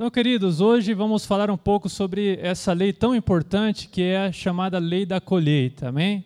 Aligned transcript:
Então, 0.00 0.10
queridos, 0.10 0.62
hoje 0.62 0.94
vamos 0.94 1.26
falar 1.26 1.50
um 1.50 1.58
pouco 1.58 1.86
sobre 1.86 2.38
essa 2.40 2.72
lei 2.72 2.90
tão 2.90 3.14
importante 3.14 3.86
que 3.86 4.00
é 4.00 4.28
a 4.28 4.32
chamada 4.32 4.78
lei 4.78 5.04
da 5.04 5.20
colheita, 5.20 5.90
amém? 5.90 6.24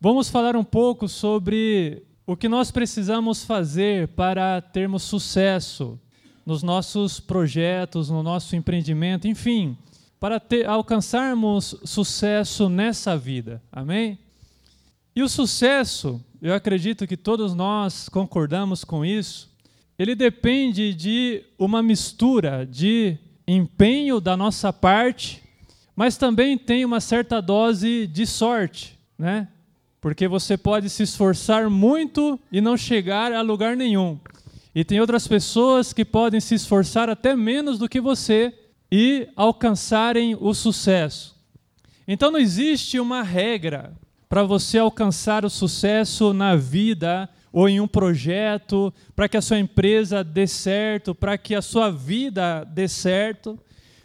Vamos 0.00 0.30
falar 0.30 0.56
um 0.56 0.64
pouco 0.64 1.06
sobre 1.06 2.04
o 2.26 2.34
que 2.34 2.48
nós 2.48 2.70
precisamos 2.70 3.44
fazer 3.44 4.08
para 4.08 4.62
termos 4.62 5.02
sucesso 5.02 6.00
nos 6.46 6.62
nossos 6.62 7.20
projetos, 7.20 8.08
no 8.08 8.22
nosso 8.22 8.56
empreendimento, 8.56 9.28
enfim, 9.28 9.76
para 10.18 10.40
ter, 10.40 10.66
alcançarmos 10.66 11.76
sucesso 11.84 12.70
nessa 12.70 13.14
vida, 13.14 13.62
amém? 13.70 14.18
E 15.14 15.22
o 15.22 15.28
sucesso, 15.28 16.18
eu 16.40 16.54
acredito 16.54 17.06
que 17.06 17.18
todos 17.18 17.54
nós 17.54 18.08
concordamos 18.08 18.84
com 18.84 19.04
isso, 19.04 19.51
ele 19.98 20.14
depende 20.14 20.94
de 20.94 21.42
uma 21.58 21.82
mistura 21.82 22.66
de 22.66 23.18
empenho 23.46 24.20
da 24.20 24.36
nossa 24.36 24.72
parte, 24.72 25.42
mas 25.94 26.16
também 26.16 26.56
tem 26.56 26.84
uma 26.84 27.00
certa 27.00 27.40
dose 27.40 28.06
de 28.06 28.26
sorte, 28.26 28.98
né? 29.18 29.48
Porque 30.00 30.26
você 30.26 30.56
pode 30.56 30.90
se 30.90 31.04
esforçar 31.04 31.70
muito 31.70 32.40
e 32.50 32.60
não 32.60 32.76
chegar 32.76 33.32
a 33.32 33.40
lugar 33.40 33.76
nenhum. 33.76 34.18
E 34.74 34.84
tem 34.84 35.00
outras 35.00 35.28
pessoas 35.28 35.92
que 35.92 36.04
podem 36.04 36.40
se 36.40 36.54
esforçar 36.54 37.10
até 37.10 37.36
menos 37.36 37.78
do 37.78 37.88
que 37.88 38.00
você 38.00 38.52
e 38.90 39.28
alcançarem 39.36 40.36
o 40.40 40.52
sucesso. 40.54 41.36
Então 42.08 42.30
não 42.30 42.38
existe 42.38 42.98
uma 42.98 43.22
regra 43.22 43.92
para 44.28 44.42
você 44.42 44.78
alcançar 44.78 45.44
o 45.44 45.50
sucesso 45.50 46.32
na 46.32 46.56
vida 46.56 47.28
ou 47.52 47.68
em 47.68 47.80
um 47.80 47.86
projeto, 47.86 48.92
para 49.14 49.28
que 49.28 49.36
a 49.36 49.42
sua 49.42 49.58
empresa 49.58 50.24
dê 50.24 50.46
certo, 50.46 51.14
para 51.14 51.36
que 51.36 51.54
a 51.54 51.60
sua 51.60 51.90
vida 51.90 52.64
dê 52.64 52.88
certo. 52.88 53.58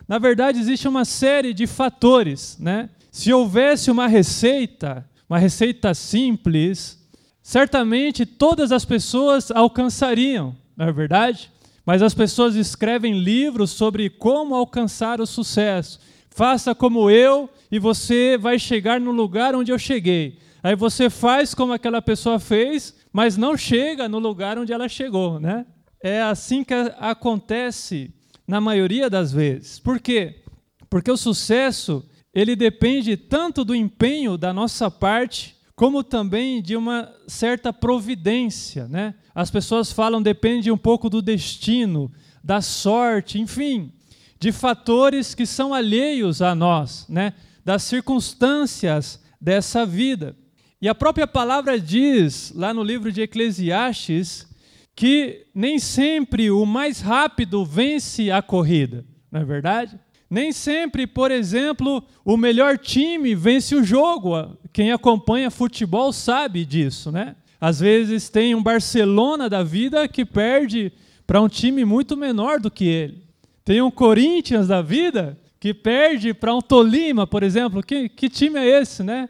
Na 0.08 0.20
verdade, 0.20 0.60
existe 0.60 0.88
uma 0.88 1.06
série 1.06 1.54
de 1.54 1.66
fatores. 1.66 2.58
Né? 2.60 2.90
Se 3.12 3.32
houvesse 3.32 3.90
uma 3.90 4.08
receita, 4.08 5.08
uma 5.30 5.40
receita 5.40 5.94
simples, 5.94 7.00
certamente 7.42 8.26
todas 8.26 8.72
as 8.72 8.84
pessoas 8.84 9.50
alcançariam, 9.52 10.56
não 10.76 10.88
é 10.88 10.92
verdade? 10.92 11.50
Mas 11.86 12.02
as 12.02 12.14
pessoas 12.14 12.56
escrevem 12.56 13.18
livros 13.18 13.72
sobre 13.72 14.10
como 14.10 14.54
alcançar 14.54 15.22
o 15.22 15.26
sucesso. 15.26 16.02
Faça 16.30 16.76
como 16.76 17.10
eu 17.10 17.50
e 17.72 17.80
você 17.80 18.38
vai 18.38 18.60
chegar 18.60 19.00
no 19.00 19.12
lugar 19.12 19.56
onde 19.56 19.72
eu 19.72 19.80
cheguei. 19.80 20.38
Aí 20.68 20.76
você 20.76 21.10
faz 21.10 21.54
como 21.54 21.72
aquela 21.72 22.02
pessoa 22.02 22.42
fez 22.42 22.94
mas 23.14 23.38
não 23.38 23.56
chega 23.56 24.10
no 24.10 24.20
lugar 24.20 24.60
onde 24.60 24.74
ela 24.74 24.90
chegou, 24.90 25.40
né? 25.40 25.66
É 26.04 26.22
assim 26.22 26.62
que 26.62 26.74
acontece 27.00 28.14
na 28.46 28.60
maioria 28.60 29.10
das 29.10 29.32
vezes. 29.32 29.80
Por 29.80 29.98
quê? 29.98 30.44
Porque 30.90 31.10
o 31.10 31.16
sucesso, 31.16 32.06
ele 32.34 32.54
depende 32.54 33.16
tanto 33.16 33.64
do 33.64 33.74
empenho 33.74 34.38
da 34.38 34.52
nossa 34.52 34.92
parte, 34.92 35.56
como 35.74 36.04
também 36.04 36.62
de 36.62 36.76
uma 36.76 37.14
certa 37.30 37.72
providência, 37.72 38.90
né? 38.90 39.16
As 39.34 39.50
pessoas 39.50 39.94
falam 39.94 40.22
depende 40.22 40.70
um 40.70 40.78
pouco 40.78 41.10
do 41.10 41.22
destino, 41.22 42.12
da 42.44 42.60
sorte, 42.60 43.40
enfim, 43.40 43.94
de 44.38 44.52
fatores 44.52 45.34
que 45.34 45.46
são 45.46 45.74
alheios 45.74 46.42
a 46.42 46.54
nós, 46.54 47.06
né? 47.08 47.34
Das 47.64 47.84
circunstâncias 47.84 49.24
dessa 49.40 49.86
vida. 49.86 50.36
E 50.80 50.88
a 50.88 50.94
própria 50.94 51.26
palavra 51.26 51.80
diz, 51.80 52.54
lá 52.56 52.72
no 52.72 52.84
livro 52.84 53.12
de 53.12 53.22
Eclesiastes, 53.22 54.48
que 54.96 55.48
nem 55.54 55.80
sempre 55.80 56.52
o 56.52 56.66
mais 56.66 57.02
rápido 57.02 57.66
vence 57.66 58.30
a 58.30 58.42
corrida, 58.44 59.04
não 59.32 59.42
é 59.42 59.46
verdade? 59.46 60.00
Nem 60.30 60.52
sempre, 60.52 61.08
por 61.08 61.32
exemplo, 61.32 62.04
o 62.24 62.38
melhor 62.38 62.78
time 62.78 63.34
vence 63.34 63.74
o 63.76 63.84
jogo. 63.84 64.58
Quem 64.74 64.92
acompanha 64.92 65.50
futebol 65.50 66.12
sabe 66.12 66.66
disso, 66.66 67.12
né? 67.12 67.36
Às 67.60 67.80
vezes 67.80 68.30
tem 68.30 68.54
um 68.54 68.62
Barcelona 68.62 69.50
da 69.50 69.64
vida 69.64 70.08
que 70.08 70.26
perde 70.26 70.92
para 71.26 71.42
um 71.42 71.48
time 71.48 71.86
muito 71.86 72.16
menor 72.16 72.60
do 72.60 72.70
que 72.70 72.86
ele. 72.86 73.24
Tem 73.64 73.82
um 73.82 73.90
Corinthians 73.90 74.68
da 74.68 74.82
vida 74.82 75.40
que 75.60 75.74
perde 75.74 76.34
para 76.34 76.54
um 76.54 76.62
Tolima, 76.62 77.26
por 77.26 77.42
exemplo. 77.42 77.82
Que, 77.82 78.08
que 78.10 78.30
time 78.30 78.60
é 78.60 78.82
esse, 78.82 79.02
né? 79.04 79.28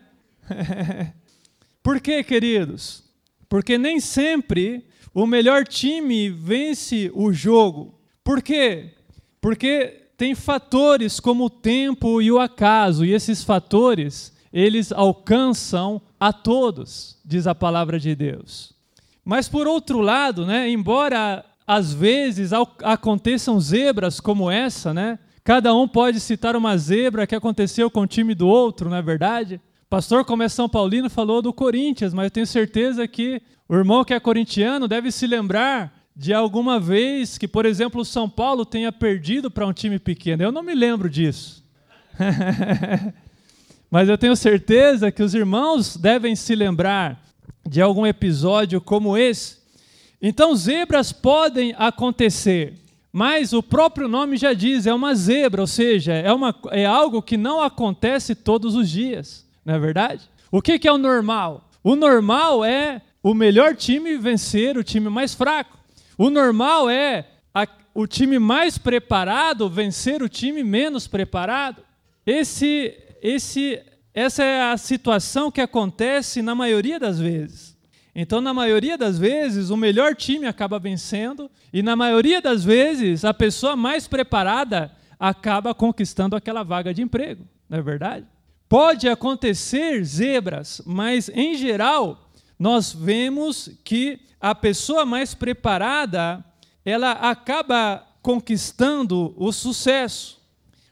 Por 1.87 2.01
quê, 2.01 2.21
queridos? 2.21 3.01
Porque 3.47 3.77
nem 3.77 4.01
sempre 4.01 4.85
o 5.13 5.25
melhor 5.25 5.65
time 5.65 6.29
vence 6.29 7.09
o 7.15 7.31
jogo. 7.31 7.97
Por 8.25 8.41
quê? 8.41 8.91
Porque 9.39 10.09
tem 10.17 10.35
fatores 10.35 11.21
como 11.21 11.45
o 11.45 11.49
tempo 11.49 12.21
e 12.21 12.29
o 12.29 12.39
acaso, 12.39 13.05
e 13.05 13.13
esses 13.13 13.41
fatores, 13.41 14.35
eles 14.51 14.91
alcançam 14.91 16.01
a 16.19 16.33
todos, 16.33 17.21
diz 17.23 17.47
a 17.47 17.55
palavra 17.55 17.97
de 17.97 18.13
Deus. 18.13 18.73
Mas 19.23 19.47
por 19.47 19.65
outro 19.65 20.01
lado, 20.01 20.45
né, 20.45 20.69
embora 20.69 21.45
às 21.65 21.93
vezes 21.93 22.51
aconteçam 22.83 23.61
zebras 23.61 24.19
como 24.19 24.51
essa, 24.51 24.93
né? 24.93 25.17
Cada 25.41 25.73
um 25.73 25.87
pode 25.87 26.19
citar 26.19 26.53
uma 26.57 26.77
zebra 26.77 27.25
que 27.25 27.33
aconteceu 27.33 27.89
com 27.89 28.01
o 28.01 28.07
time 28.07 28.35
do 28.35 28.45
outro, 28.45 28.89
não 28.89 28.97
é 28.97 29.01
verdade? 29.01 29.61
Pastor, 29.89 30.25
como 30.25 30.43
é 30.43 30.49
São 30.49 30.67
Paulino, 30.67 31.09
falou 31.09 31.41
do 31.41 31.53
Corinthians, 31.53 32.13
mas 32.13 32.25
eu 32.25 32.31
tenho 32.31 32.45
certeza 32.45 33.07
que 33.07 33.41
o 33.69 33.75
irmão 33.75 34.03
que 34.03 34.13
é 34.13 34.19
corintiano 34.19 34.85
deve 34.85 35.13
se 35.13 35.25
lembrar 35.25 35.93
de 36.13 36.33
alguma 36.33 36.77
vez 36.77 37.37
que, 37.37 37.47
por 37.47 37.65
exemplo, 37.65 38.01
o 38.01 38.05
São 38.05 38.29
Paulo 38.29 38.65
tenha 38.65 38.91
perdido 38.91 39.49
para 39.49 39.65
um 39.65 39.71
time 39.71 39.97
pequeno. 39.97 40.43
Eu 40.43 40.51
não 40.51 40.61
me 40.61 40.75
lembro 40.75 41.09
disso. 41.09 41.63
mas 43.89 44.09
eu 44.09 44.17
tenho 44.17 44.35
certeza 44.35 45.09
que 45.09 45.23
os 45.23 45.33
irmãos 45.33 45.95
devem 45.95 46.35
se 46.35 46.53
lembrar 46.53 47.23
de 47.65 47.81
algum 47.81 48.05
episódio 48.05 48.81
como 48.81 49.17
esse. 49.17 49.55
Então, 50.21 50.53
zebras 50.53 51.13
podem 51.13 51.73
acontecer, 51.77 52.73
mas 53.09 53.53
o 53.53 53.63
próprio 53.63 54.09
nome 54.09 54.35
já 54.35 54.51
diz, 54.51 54.85
é 54.85 54.93
uma 54.93 55.15
zebra, 55.15 55.61
ou 55.61 55.67
seja, 55.67 56.11
é, 56.11 56.33
uma, 56.33 56.53
é 56.71 56.85
algo 56.85 57.21
que 57.21 57.37
não 57.37 57.61
acontece 57.61 58.35
todos 58.35 58.75
os 58.75 58.89
dias 58.89 59.46
não 59.67 59.75
é 59.75 59.79
verdade? 59.79 60.29
O 60.49 60.61
que, 60.61 60.79
que 60.79 60.87
é 60.87 60.91
o 60.93 60.97
normal? 60.97 61.69
O 61.83 61.93
normal 61.93 62.63
é 62.63 63.01
o 63.21 63.33
melhor 63.33 63.75
time 63.75 64.17
vencer 64.17 64.77
o 64.77 64.83
time 64.83 65.09
mais 65.09 65.33
fraco. 65.33 65.77
O 66.17 66.29
normal 66.29 66.89
é 66.89 67.27
a, 67.53 67.67
o 67.93 68.07
time 68.07 68.39
mais 68.39 68.77
preparado 68.77 69.69
vencer 69.69 70.23
o 70.23 70.29
time 70.29 70.63
menos 70.63 71.05
preparado. 71.05 71.83
Esse, 72.25 72.97
esse, 73.21 73.83
essa 74.13 74.41
é 74.41 74.71
a 74.71 74.77
situação 74.77 75.51
que 75.51 75.59
acontece 75.59 76.41
na 76.41 76.55
maioria 76.55 76.97
das 76.97 77.19
vezes. 77.19 77.75
Então, 78.15 78.39
na 78.39 78.53
maioria 78.53 78.97
das 78.97 79.19
vezes, 79.19 79.69
o 79.69 79.75
melhor 79.75 80.15
time 80.15 80.47
acaba 80.47 80.79
vencendo, 80.79 81.51
e 81.73 81.83
na 81.83 81.95
maioria 81.95 82.41
das 82.41 82.63
vezes, 82.63 83.25
a 83.25 83.33
pessoa 83.33 83.75
mais 83.75 84.07
preparada 84.07 84.93
acaba 85.19 85.75
conquistando 85.75 86.37
aquela 86.37 86.63
vaga 86.63 86.93
de 86.93 87.01
emprego, 87.01 87.45
não 87.69 87.77
é 87.77 87.81
verdade? 87.81 88.25
Pode 88.69 89.07
acontecer 89.07 90.03
zebras, 90.03 90.81
mas 90.85 91.29
em 91.29 91.55
geral 91.55 92.29
nós 92.59 92.93
vemos 92.93 93.69
que 93.83 94.19
a 94.41 94.53
pessoa 94.53 95.05
mais 95.05 95.33
preparada, 95.33 96.43
ela 96.83 97.11
acaba 97.11 98.05
conquistando 98.21 99.33
o 99.37 99.51
sucesso. 99.51 100.41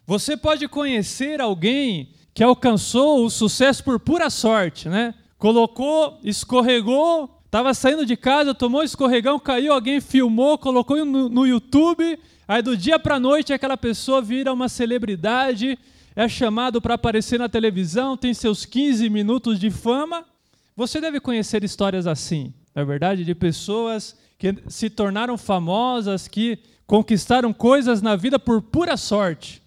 Você 0.05 0.37
pode 0.37 0.67
conhecer 0.67 1.41
alguém 1.41 2.09
que 2.33 2.43
alcançou 2.43 3.25
o 3.25 3.29
sucesso 3.29 3.83
por 3.83 3.99
pura 3.99 4.29
sorte, 4.29 4.87
né? 4.87 5.13
Colocou, 5.37 6.19
escorregou, 6.23 7.41
estava 7.45 7.73
saindo 7.73 8.05
de 8.05 8.15
casa, 8.15 8.53
tomou 8.53 8.83
escorregão, 8.83 9.39
caiu, 9.39 9.73
alguém 9.73 9.99
filmou, 9.99 10.57
colocou 10.57 11.03
no, 11.05 11.29
no 11.29 11.45
YouTube, 11.45 12.19
aí 12.47 12.61
do 12.61 12.75
dia 12.75 12.97
para 12.97 13.15
a 13.15 13.19
noite 13.19 13.53
aquela 13.53 13.77
pessoa 13.77 14.21
vira 14.21 14.53
uma 14.53 14.69
celebridade, 14.69 15.77
é 16.15 16.29
chamado 16.29 16.81
para 16.81 16.93
aparecer 16.93 17.37
na 17.37 17.49
televisão, 17.49 18.15
tem 18.15 18.33
seus 18.33 18.65
15 18.65 19.09
minutos 19.09 19.59
de 19.59 19.69
fama. 19.69 20.23
Você 20.75 21.01
deve 21.01 21.19
conhecer 21.19 21.63
histórias 21.63 22.07
assim, 22.07 22.53
não 22.73 22.83
é 22.83 22.85
verdade? 22.85 23.25
De 23.25 23.35
pessoas 23.35 24.15
que 24.37 24.55
se 24.67 24.89
tornaram 24.89 25.37
famosas, 25.37 26.27
que 26.27 26.59
conquistaram 26.87 27.51
coisas 27.51 28.01
na 28.01 28.15
vida 28.15 28.39
por 28.39 28.61
pura 28.61 28.95
sorte. 28.95 29.61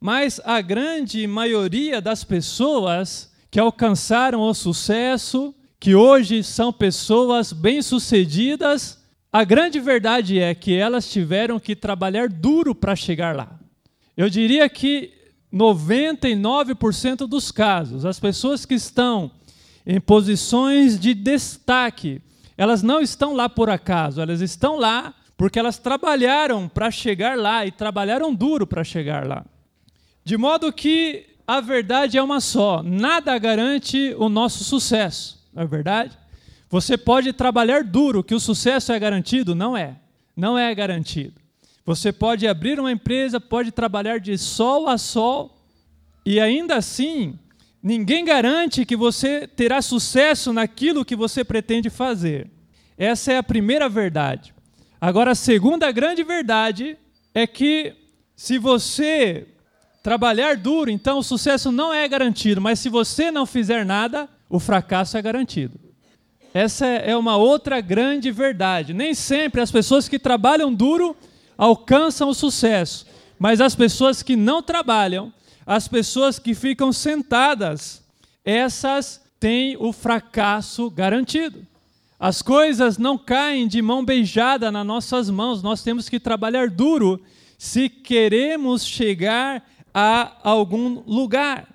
Mas 0.00 0.40
a 0.44 0.60
grande 0.60 1.26
maioria 1.26 2.00
das 2.00 2.24
pessoas 2.24 3.32
que 3.50 3.58
alcançaram 3.58 4.42
o 4.42 4.52
sucesso, 4.52 5.54
que 5.80 5.94
hoje 5.94 6.42
são 6.42 6.72
pessoas 6.72 7.52
bem-sucedidas, 7.52 9.02
a 9.32 9.44
grande 9.44 9.80
verdade 9.80 10.38
é 10.38 10.54
que 10.54 10.74
elas 10.74 11.10
tiveram 11.10 11.58
que 11.58 11.76
trabalhar 11.76 12.28
duro 12.28 12.74
para 12.74 12.96
chegar 12.96 13.34
lá. 13.34 13.58
Eu 14.16 14.28
diria 14.30 14.68
que 14.68 15.15
99% 15.52 17.26
dos 17.26 17.50
casos, 17.50 18.04
as 18.04 18.18
pessoas 18.18 18.66
que 18.66 18.74
estão 18.74 19.30
em 19.86 20.00
posições 20.00 20.98
de 20.98 21.14
destaque, 21.14 22.20
elas 22.58 22.82
não 22.82 23.00
estão 23.00 23.34
lá 23.34 23.48
por 23.48 23.70
acaso, 23.70 24.20
elas 24.20 24.40
estão 24.40 24.76
lá 24.76 25.14
porque 25.36 25.58
elas 25.58 25.78
trabalharam 25.78 26.68
para 26.68 26.90
chegar 26.90 27.36
lá 27.36 27.66
e 27.66 27.70
trabalharam 27.70 28.34
duro 28.34 28.66
para 28.66 28.82
chegar 28.82 29.26
lá. 29.26 29.44
De 30.24 30.36
modo 30.36 30.72
que 30.72 31.26
a 31.46 31.60
verdade 31.60 32.18
é 32.18 32.22
uma 32.22 32.40
só: 32.40 32.82
nada 32.82 33.38
garante 33.38 34.14
o 34.18 34.28
nosso 34.28 34.64
sucesso, 34.64 35.46
não 35.54 35.62
é 35.62 35.66
verdade? 35.66 36.18
Você 36.68 36.98
pode 36.98 37.32
trabalhar 37.32 37.84
duro, 37.84 38.24
que 38.24 38.34
o 38.34 38.40
sucesso 38.40 38.92
é 38.92 38.98
garantido? 38.98 39.54
Não 39.54 39.76
é. 39.76 39.96
Não 40.36 40.58
é 40.58 40.74
garantido. 40.74 41.40
Você 41.86 42.12
pode 42.12 42.48
abrir 42.48 42.80
uma 42.80 42.90
empresa, 42.90 43.40
pode 43.40 43.70
trabalhar 43.70 44.18
de 44.18 44.36
sol 44.36 44.88
a 44.88 44.98
sol, 44.98 45.56
e 46.24 46.40
ainda 46.40 46.74
assim, 46.74 47.38
ninguém 47.80 48.24
garante 48.24 48.84
que 48.84 48.96
você 48.96 49.46
terá 49.46 49.80
sucesso 49.80 50.52
naquilo 50.52 51.04
que 51.04 51.14
você 51.14 51.44
pretende 51.44 51.88
fazer. 51.88 52.50
Essa 52.98 53.34
é 53.34 53.38
a 53.38 53.42
primeira 53.42 53.88
verdade. 53.88 54.52
Agora, 55.00 55.30
a 55.30 55.36
segunda 55.36 55.92
grande 55.92 56.24
verdade 56.24 56.98
é 57.32 57.46
que 57.46 57.94
se 58.34 58.58
você 58.58 59.46
trabalhar 60.02 60.56
duro, 60.56 60.90
então 60.90 61.18
o 61.18 61.22
sucesso 61.22 61.70
não 61.70 61.94
é 61.94 62.08
garantido, 62.08 62.60
mas 62.60 62.80
se 62.80 62.88
você 62.88 63.30
não 63.30 63.46
fizer 63.46 63.84
nada, 63.84 64.28
o 64.50 64.58
fracasso 64.58 65.16
é 65.16 65.22
garantido. 65.22 65.78
Essa 66.52 66.86
é 66.86 67.16
uma 67.16 67.36
outra 67.36 67.80
grande 67.80 68.32
verdade. 68.32 68.92
Nem 68.92 69.14
sempre 69.14 69.60
as 69.60 69.70
pessoas 69.70 70.08
que 70.08 70.18
trabalham 70.18 70.74
duro 70.74 71.14
alcançam 71.56 72.28
o 72.28 72.34
sucesso, 72.34 73.06
mas 73.38 73.60
as 73.60 73.74
pessoas 73.74 74.22
que 74.22 74.36
não 74.36 74.62
trabalham, 74.62 75.32
as 75.66 75.88
pessoas 75.88 76.38
que 76.38 76.54
ficam 76.54 76.92
sentadas, 76.92 78.02
essas 78.44 79.20
têm 79.40 79.76
o 79.78 79.92
fracasso 79.92 80.88
garantido. 80.90 81.66
As 82.18 82.40
coisas 82.40 82.96
não 82.96 83.18
caem 83.18 83.68
de 83.68 83.82
mão 83.82 84.04
beijada 84.04 84.70
nas 84.70 84.86
nossas 84.86 85.28
mãos, 85.28 85.62
nós 85.62 85.82
temos 85.82 86.08
que 86.08 86.18
trabalhar 86.18 86.70
duro 86.70 87.20
se 87.58 87.88
queremos 87.88 88.84
chegar 88.84 89.62
a 89.92 90.32
algum 90.42 91.00
lugar. 91.06 91.68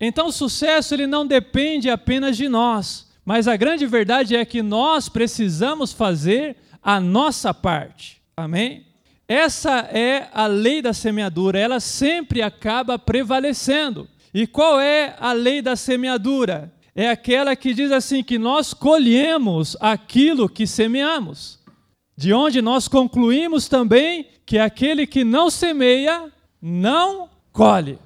Então 0.00 0.28
o 0.28 0.32
sucesso 0.32 0.94
ele 0.94 1.06
não 1.06 1.26
depende 1.26 1.88
apenas 1.88 2.36
de 2.36 2.48
nós, 2.48 3.06
mas 3.24 3.48
a 3.48 3.56
grande 3.56 3.86
verdade 3.86 4.36
é 4.36 4.44
que 4.44 4.62
nós 4.62 5.08
precisamos 5.08 5.92
fazer 5.92 6.56
a 6.82 7.00
nossa 7.00 7.54
parte. 7.54 8.15
Amém? 8.36 8.86
Essa 9.26 9.78
é 9.92 10.28
a 10.32 10.46
lei 10.46 10.80
da 10.80 10.92
semeadura, 10.92 11.58
ela 11.58 11.80
sempre 11.80 12.42
acaba 12.42 12.98
prevalecendo. 12.98 14.08
E 14.32 14.46
qual 14.46 14.80
é 14.80 15.16
a 15.18 15.32
lei 15.32 15.62
da 15.62 15.74
semeadura? 15.74 16.72
é 16.96 17.10
aquela 17.10 17.54
que 17.54 17.74
diz 17.74 17.92
assim: 17.92 18.24
que 18.24 18.38
nós 18.38 18.72
colhemos 18.72 19.76
aquilo 19.78 20.48
que 20.48 20.66
semeamos. 20.66 21.58
De 22.16 22.32
onde 22.32 22.62
nós 22.62 22.88
concluímos 22.88 23.68
também 23.68 24.26
que 24.46 24.58
aquele 24.58 25.06
que 25.06 25.22
não 25.22 25.50
semeia, 25.50 26.32
não 26.60 27.28
colhe. 27.52 27.98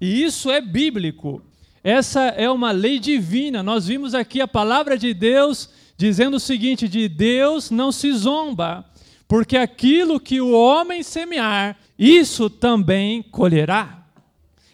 E 0.00 0.24
isso 0.24 0.50
é 0.50 0.62
bíblico. 0.62 1.42
Essa 1.82 2.22
é 2.28 2.48
uma 2.48 2.70
lei 2.70 2.98
divina. 2.98 3.62
Nós 3.62 3.86
vimos 3.86 4.14
aqui 4.14 4.40
a 4.40 4.48
palavra 4.48 4.96
de 4.96 5.12
Deus 5.12 5.68
dizendo 5.94 6.38
o 6.38 6.40
seguinte: 6.40 6.88
de 6.88 7.06
Deus 7.06 7.70
não 7.70 7.92
se 7.92 8.10
zomba, 8.14 8.86
porque 9.26 9.56
aquilo 9.56 10.20
que 10.20 10.40
o 10.40 10.52
homem 10.52 11.02
semear, 11.02 11.76
isso 11.98 12.50
também 12.50 13.22
colherá. 13.22 14.04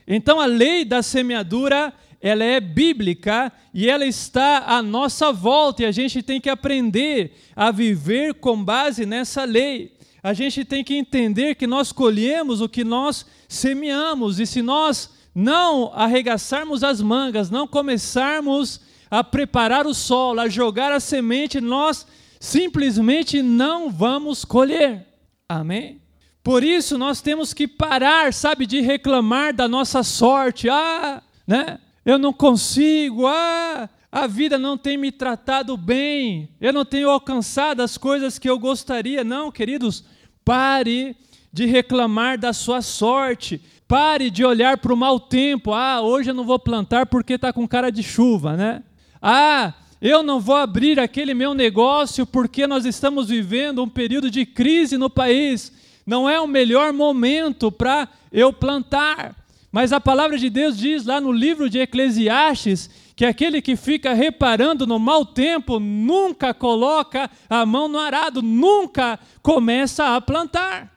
Então 0.06 0.40
a 0.40 0.46
lei 0.46 0.84
da 0.84 1.02
semeadura 1.02 1.92
ela 2.20 2.44
é 2.44 2.60
bíblica 2.60 3.50
e 3.72 3.88
ela 3.88 4.04
está 4.04 4.64
à 4.66 4.82
nossa 4.82 5.32
volta 5.32 5.82
e 5.82 5.86
a 5.86 5.92
gente 5.92 6.22
tem 6.22 6.40
que 6.40 6.50
aprender 6.50 7.32
a 7.56 7.70
viver 7.70 8.34
com 8.34 8.62
base 8.62 9.06
nessa 9.06 9.44
lei. 9.44 9.96
A 10.22 10.34
gente 10.34 10.64
tem 10.64 10.84
que 10.84 10.94
entender 10.94 11.54
que 11.54 11.66
nós 11.66 11.92
colhemos 11.92 12.60
o 12.60 12.68
que 12.68 12.84
nós 12.84 13.24
semeamos 13.48 14.38
e 14.38 14.46
se 14.46 14.60
nós 14.60 15.10
não 15.34 15.90
arregaçarmos 15.94 16.84
as 16.84 17.00
mangas, 17.00 17.48
não 17.48 17.66
começarmos 17.66 18.80
a 19.10 19.24
preparar 19.24 19.86
o 19.86 19.94
solo, 19.94 20.40
a 20.40 20.48
jogar 20.48 20.92
a 20.92 21.00
semente, 21.00 21.60
nós 21.60 22.06
simplesmente 22.40 23.42
não 23.42 23.90
vamos 23.90 24.44
colher. 24.44 25.06
Amém? 25.48 26.00
Por 26.42 26.64
isso 26.64 26.96
nós 26.96 27.20
temos 27.20 27.52
que 27.52 27.68
parar, 27.68 28.32
sabe, 28.32 28.64
de 28.66 28.80
reclamar 28.80 29.54
da 29.54 29.68
nossa 29.68 30.02
sorte. 30.02 30.68
Ah, 30.70 31.22
né? 31.46 31.78
eu 32.04 32.18
não 32.18 32.32
consigo, 32.32 33.26
ah, 33.26 33.88
a 34.10 34.26
vida 34.26 34.58
não 34.58 34.76
tem 34.76 34.96
me 34.96 35.12
tratado 35.12 35.76
bem, 35.76 36.48
eu 36.60 36.72
não 36.72 36.84
tenho 36.84 37.10
alcançado 37.10 37.82
as 37.82 37.98
coisas 37.98 38.38
que 38.38 38.48
eu 38.48 38.58
gostaria. 38.58 39.22
Não, 39.22 39.52
queridos, 39.52 40.04
pare 40.44 41.16
de 41.52 41.66
reclamar 41.66 42.38
da 42.38 42.52
sua 42.52 42.80
sorte, 42.80 43.60
pare 43.86 44.30
de 44.30 44.44
olhar 44.44 44.78
para 44.78 44.94
o 44.94 44.96
mau 44.96 45.20
tempo. 45.20 45.72
Ah, 45.72 46.00
hoje 46.00 46.30
eu 46.30 46.34
não 46.34 46.44
vou 46.44 46.58
plantar 46.58 47.06
porque 47.06 47.34
está 47.34 47.52
com 47.52 47.68
cara 47.68 47.90
de 47.90 48.02
chuva, 48.02 48.56
né? 48.56 48.82
Ah, 49.20 49.74
eu 50.00 50.22
não 50.22 50.40
vou 50.40 50.56
abrir 50.56 50.98
aquele 50.98 51.34
meu 51.34 51.52
negócio 51.52 52.24
porque 52.24 52.66
nós 52.66 52.86
estamos 52.86 53.28
vivendo 53.28 53.82
um 53.82 53.88
período 53.88 54.30
de 54.30 54.46
crise 54.46 54.96
no 54.96 55.10
país. 55.10 55.72
Não 56.06 56.28
é 56.28 56.40
o 56.40 56.46
melhor 56.46 56.92
momento 56.92 57.70
para 57.70 58.08
eu 58.32 58.52
plantar. 58.52 59.36
Mas 59.70 59.92
a 59.92 60.00
palavra 60.00 60.38
de 60.38 60.48
Deus 60.48 60.78
diz 60.78 61.04
lá 61.04 61.20
no 61.20 61.30
livro 61.30 61.68
de 61.68 61.78
Eclesiastes 61.78 62.88
que 63.14 63.26
aquele 63.26 63.60
que 63.60 63.76
fica 63.76 64.14
reparando 64.14 64.86
no 64.86 64.98
mau 64.98 65.26
tempo 65.26 65.78
nunca 65.78 66.54
coloca 66.54 67.30
a 67.50 67.66
mão 67.66 67.86
no 67.86 67.98
arado, 67.98 68.40
nunca 68.40 69.20
começa 69.42 70.16
a 70.16 70.20
plantar. 70.20 70.90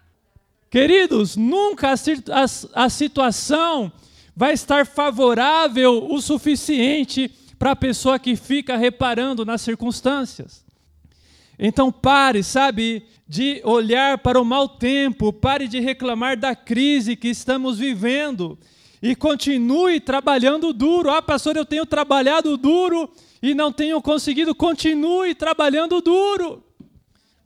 Queridos, 0.71 1.35
nunca 1.35 1.89
a, 1.89 1.93
a, 1.93 2.85
a 2.85 2.89
situação 2.89 3.91
vai 4.33 4.53
estar 4.53 4.87
favorável 4.87 6.07
o 6.09 6.21
suficiente 6.21 7.29
para 7.63 7.71
a 7.71 7.75
pessoa 7.77 8.19
que 8.19 8.35
fica 8.35 8.75
reparando 8.75 9.45
nas 9.45 9.61
circunstâncias. 9.61 10.65
Então 11.57 11.93
pare, 11.93 12.43
sabe, 12.43 13.05
de 13.25 13.61
olhar 13.63 14.17
para 14.17 14.37
o 14.37 14.43
mau 14.43 14.67
tempo, 14.67 15.31
pare 15.31 15.65
de 15.65 15.79
reclamar 15.79 16.35
da 16.35 16.53
crise 16.53 17.15
que 17.15 17.29
estamos 17.29 17.79
vivendo 17.79 18.59
e 19.01 19.15
continue 19.15 20.01
trabalhando 20.01 20.73
duro. 20.73 21.09
Ah, 21.09 21.21
pastor, 21.21 21.55
eu 21.55 21.63
tenho 21.63 21.85
trabalhado 21.85 22.57
duro 22.57 23.09
e 23.41 23.55
não 23.55 23.71
tenho 23.71 24.01
conseguido. 24.01 24.53
Continue 24.53 25.33
trabalhando 25.33 26.01
duro. 26.01 26.61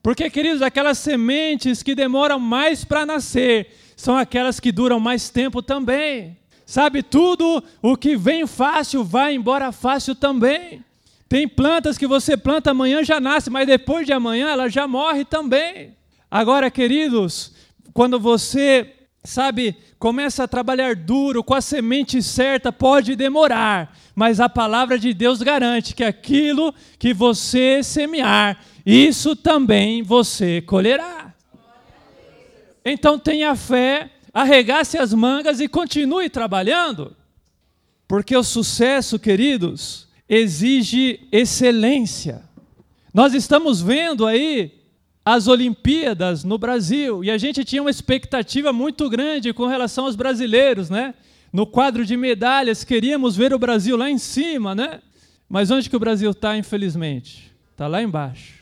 Porque, 0.02 0.32
queridos, 0.32 0.64
aquelas 0.64 0.98
sementes 0.98 1.84
que 1.84 1.94
demoram 1.94 2.40
mais 2.40 2.84
para 2.84 3.06
nascer 3.06 3.72
são 3.96 4.18
aquelas 4.18 4.60
que 4.60 4.72
duram 4.72 5.00
mais 5.00 5.30
tempo 5.30 5.62
também. 5.62 6.36
Sabe, 6.68 7.02
tudo 7.02 7.64
o 7.82 7.96
que 7.96 8.18
vem 8.18 8.46
fácil 8.46 9.02
vai 9.02 9.34
embora 9.34 9.72
fácil 9.72 10.14
também. 10.14 10.84
Tem 11.30 11.48
plantas 11.48 11.98
que 11.98 12.06
você 12.06 12.36
planta 12.36 12.72
amanhã 12.72 13.06
já 13.06 13.22
nasce, 13.22 13.50
mas 13.50 13.66
depois 13.66 14.06
de 14.06 14.12
amanhã 14.12 14.50
ela 14.50 14.68
já 14.68 14.86
morre 14.86 15.24
também. 15.24 15.96
Agora, 16.30 16.70
queridos, 16.70 17.54
quando 17.94 18.20
você, 18.20 18.96
sabe, 19.24 19.78
começa 19.98 20.44
a 20.44 20.48
trabalhar 20.48 20.94
duro 20.94 21.42
com 21.42 21.54
a 21.54 21.62
semente 21.62 22.22
certa, 22.22 22.70
pode 22.70 23.16
demorar, 23.16 23.98
mas 24.14 24.42
a 24.42 24.50
palavra 24.50 25.00
de 25.00 25.14
Deus 25.14 25.42
garante 25.42 25.96
que 25.96 26.04
aquilo 26.04 26.76
que 27.00 27.14
você 27.14 27.82
semear, 27.82 28.62
isso 28.86 29.38
também 29.38 30.04
você 30.04 30.60
colherá. 30.60 31.34
Então 32.84 33.18
tenha 33.18 33.56
fé, 33.56 34.10
arregace 34.38 35.00
as 35.00 35.16
mangas 35.16 35.60
e 35.60 35.68
continue 35.68 36.30
trabalhando, 36.30 37.18
porque 38.08 38.38
o 38.38 38.44
sucesso, 38.44 39.18
queridos, 39.18 40.08
exige 40.30 41.28
excelência. 41.32 42.44
Nós 43.12 43.34
estamos 43.34 43.82
vendo 43.82 44.28
aí 44.28 44.74
as 45.26 45.48
Olimpíadas 45.48 46.44
no 46.44 46.60
Brasil 46.60 47.24
e 47.24 47.32
a 47.32 47.38
gente 47.40 47.66
tinha 47.66 47.82
uma 47.82 47.90
expectativa 47.90 48.72
muito 48.72 49.10
grande 49.10 49.52
com 49.54 49.66
relação 49.66 50.06
aos 50.06 50.16
brasileiros, 50.16 50.88
né? 50.88 51.16
No 51.52 51.66
quadro 51.66 52.06
de 52.06 52.16
medalhas, 52.16 52.84
queríamos 52.84 53.36
ver 53.36 53.56
o 53.56 53.60
Brasil 53.60 53.98
lá 53.98 54.08
em 54.08 54.20
cima, 54.20 54.76
né? 54.76 55.02
Mas 55.50 55.72
onde 55.72 55.90
que 55.90 55.96
o 55.96 56.00
Brasil 56.00 56.30
está, 56.30 56.56
infelizmente? 56.56 57.52
Está 57.72 57.88
lá 57.88 58.04
embaixo. 58.04 58.54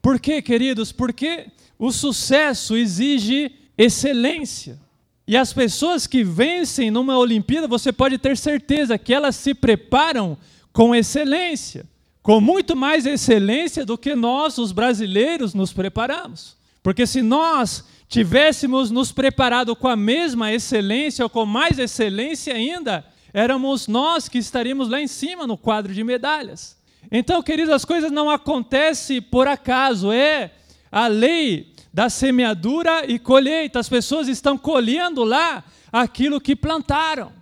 Por 0.00 0.18
quê, 0.18 0.40
queridos? 0.40 0.92
Porque 0.92 1.48
o 1.78 1.92
sucesso 1.92 2.74
exige 2.74 3.52
excelência. 3.76 4.78
E 5.30 5.36
as 5.36 5.52
pessoas 5.52 6.08
que 6.08 6.24
vencem 6.24 6.90
numa 6.90 7.16
Olimpíada, 7.16 7.68
você 7.68 7.92
pode 7.92 8.18
ter 8.18 8.36
certeza 8.36 8.98
que 8.98 9.14
elas 9.14 9.36
se 9.36 9.54
preparam 9.54 10.36
com 10.72 10.92
excelência, 10.92 11.86
com 12.20 12.40
muito 12.40 12.74
mais 12.74 13.06
excelência 13.06 13.86
do 13.86 13.96
que 13.96 14.16
nós, 14.16 14.58
os 14.58 14.72
brasileiros, 14.72 15.54
nos 15.54 15.72
preparamos. 15.72 16.56
Porque 16.82 17.06
se 17.06 17.22
nós 17.22 17.84
tivéssemos 18.08 18.90
nos 18.90 19.12
preparado 19.12 19.76
com 19.76 19.86
a 19.86 19.94
mesma 19.94 20.52
excelência 20.52 21.24
ou 21.24 21.30
com 21.30 21.46
mais 21.46 21.78
excelência 21.78 22.52
ainda, 22.52 23.06
éramos 23.32 23.86
nós 23.86 24.28
que 24.28 24.38
estaríamos 24.38 24.88
lá 24.88 25.00
em 25.00 25.06
cima 25.06 25.46
no 25.46 25.56
quadro 25.56 25.94
de 25.94 26.02
medalhas. 26.02 26.76
Então, 27.08 27.40
queridos, 27.40 27.72
as 27.72 27.84
coisas 27.84 28.10
não 28.10 28.28
acontecem 28.28 29.22
por 29.22 29.46
acaso, 29.46 30.10
é 30.10 30.50
a 30.90 31.06
lei 31.06 31.69
da 31.92 32.08
semeadura 32.08 33.04
e 33.06 33.18
colheita. 33.18 33.78
As 33.78 33.88
pessoas 33.88 34.28
estão 34.28 34.56
colhendo 34.56 35.24
lá 35.24 35.64
aquilo 35.92 36.40
que 36.40 36.54
plantaram. 36.54 37.32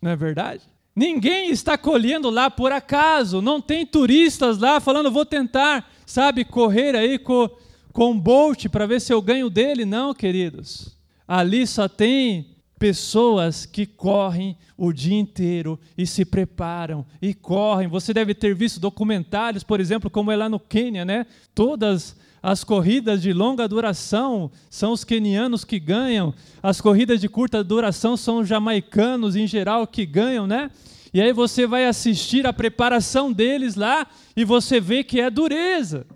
Não 0.00 0.10
é 0.10 0.16
verdade? 0.16 0.62
Ninguém 0.94 1.50
está 1.50 1.78
colhendo 1.78 2.28
lá 2.28 2.50
por 2.50 2.72
acaso. 2.72 3.40
Não 3.40 3.60
tem 3.60 3.86
turistas 3.86 4.58
lá 4.58 4.80
falando, 4.80 5.10
vou 5.10 5.24
tentar, 5.24 5.88
sabe, 6.04 6.44
correr 6.44 6.96
aí 6.96 7.18
com, 7.18 7.48
com 7.92 8.18
Bolt 8.18 8.66
para 8.68 8.86
ver 8.86 9.00
se 9.00 9.12
eu 9.12 9.22
ganho 9.22 9.48
dele. 9.48 9.84
Não, 9.84 10.12
queridos. 10.12 10.96
Ali 11.26 11.66
só 11.66 11.88
tem 11.88 12.56
pessoas 12.78 13.66
que 13.66 13.84
correm 13.84 14.56
o 14.76 14.92
dia 14.92 15.18
inteiro 15.18 15.78
e 15.96 16.06
se 16.06 16.24
preparam 16.24 17.04
e 17.20 17.34
correm. 17.34 17.88
Você 17.88 18.14
deve 18.14 18.34
ter 18.34 18.54
visto 18.54 18.80
documentários, 18.80 19.64
por 19.64 19.80
exemplo, 19.80 20.08
como 20.08 20.30
é 20.30 20.36
lá 20.36 20.48
no 20.48 20.60
Quênia, 20.60 21.04
né? 21.04 21.26
Todas 21.54 22.16
as 22.50 22.64
corridas 22.64 23.20
de 23.20 23.30
longa 23.30 23.68
duração 23.68 24.50
são 24.70 24.92
os 24.92 25.04
quenianos 25.04 25.66
que 25.66 25.78
ganham, 25.78 26.32
as 26.62 26.80
corridas 26.80 27.20
de 27.20 27.28
curta 27.28 27.62
duração 27.62 28.16
são 28.16 28.38
os 28.38 28.48
jamaicanos 28.48 29.36
em 29.36 29.46
geral 29.46 29.86
que 29.86 30.06
ganham, 30.06 30.46
né? 30.46 30.70
E 31.12 31.20
aí 31.20 31.30
você 31.30 31.66
vai 31.66 31.84
assistir 31.84 32.46
a 32.46 32.52
preparação 32.52 33.30
deles 33.30 33.74
lá 33.74 34.06
e 34.34 34.46
você 34.46 34.80
vê 34.80 35.04
que 35.04 35.20
é 35.20 35.28
dureza. 35.28 36.06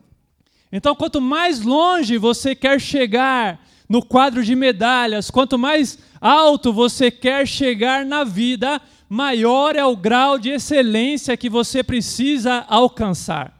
Então, 0.73 0.95
quanto 0.95 1.21
mais 1.21 1.61
longe 1.61 2.17
você 2.17 2.55
quer 2.55 2.81
chegar 2.81 3.63
no 3.87 4.03
quadro 4.03 4.43
de 4.43 4.55
medalhas, 4.55 5.31
quanto 5.31 5.59
mais 5.59 5.99
alto 6.19 6.73
você 6.73 7.11
quer 7.11 7.47
chegar 7.47 8.07
na 8.07 8.25
vida, 8.25 8.81
maior 9.07 9.77
é 9.77 9.85
o 9.85 9.95
grau 9.95 10.39
de 10.39 10.49
excelência 10.49 11.37
que 11.37 11.51
você 11.51 11.83
precisa 11.83 12.65
alcançar. 12.69 13.53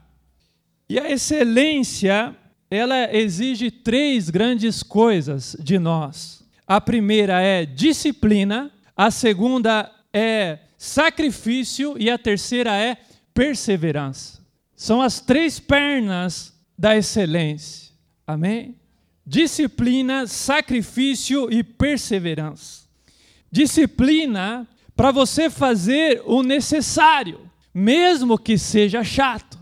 E 0.89 0.99
a 0.99 1.11
excelência 1.11 2.35
ela 2.75 3.15
exige 3.15 3.69
três 3.69 4.31
grandes 4.31 4.81
coisas 4.81 5.55
de 5.59 5.77
nós. 5.77 6.43
A 6.65 6.81
primeira 6.81 7.39
é 7.39 7.67
disciplina, 7.67 8.71
a 8.97 9.11
segunda 9.11 9.91
é 10.11 10.57
sacrifício 10.75 11.95
e 11.99 12.09
a 12.09 12.17
terceira 12.17 12.75
é 12.75 12.97
perseverança. 13.31 14.41
São 14.75 15.03
as 15.03 15.21
três 15.21 15.59
pernas 15.59 16.51
da 16.75 16.97
excelência. 16.97 17.91
Amém? 18.25 18.75
Disciplina, 19.23 20.25
sacrifício 20.25 21.53
e 21.53 21.63
perseverança. 21.63 22.87
Disciplina 23.51 24.67
para 24.95 25.11
você 25.11 25.47
fazer 25.47 26.23
o 26.25 26.41
necessário, 26.41 27.39
mesmo 27.71 28.35
que 28.35 28.57
seja 28.57 29.03
chato. 29.03 29.59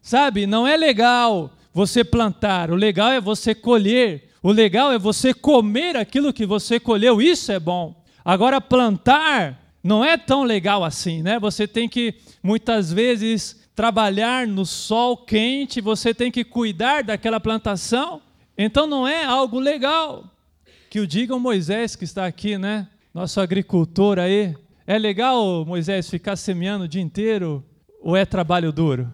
Sabe, 0.00 0.46
não 0.46 0.64
é 0.64 0.76
legal 0.76 1.50
você 1.74 2.04
plantar, 2.04 2.70
o 2.70 2.76
legal 2.76 3.10
é 3.10 3.20
você 3.20 3.52
colher, 3.52 4.30
o 4.40 4.52
legal 4.52 4.92
é 4.92 4.98
você 4.98 5.34
comer 5.34 5.96
aquilo 5.96 6.32
que 6.32 6.46
você 6.46 6.78
colheu, 6.78 7.20
isso 7.20 7.50
é 7.50 7.58
bom. 7.58 8.00
Agora, 8.24 8.60
plantar 8.60 9.60
não 9.82 10.04
é 10.04 10.16
tão 10.16 10.44
legal 10.44 10.84
assim, 10.84 11.20
né? 11.20 11.38
Você 11.40 11.66
tem 11.66 11.88
que, 11.88 12.14
muitas 12.40 12.92
vezes, 12.92 13.60
trabalhar 13.74 14.46
no 14.46 14.64
sol 14.64 15.16
quente, 15.16 15.80
você 15.80 16.14
tem 16.14 16.30
que 16.30 16.44
cuidar 16.44 17.02
daquela 17.02 17.40
plantação, 17.40 18.22
então 18.56 18.86
não 18.86 19.06
é 19.06 19.24
algo 19.24 19.58
legal. 19.58 20.30
Que 20.88 21.00
o 21.00 21.06
diga 21.06 21.34
o 21.34 21.40
Moisés 21.40 21.96
que 21.96 22.04
está 22.04 22.24
aqui, 22.24 22.56
né? 22.56 22.86
Nosso 23.12 23.40
agricultor 23.40 24.20
aí. 24.20 24.54
É 24.86 24.96
legal, 24.96 25.64
Moisés, 25.64 26.08
ficar 26.08 26.36
semeando 26.36 26.84
o 26.84 26.88
dia 26.88 27.02
inteiro 27.02 27.64
ou 28.00 28.16
é 28.16 28.24
trabalho 28.24 28.70
duro? 28.70 29.10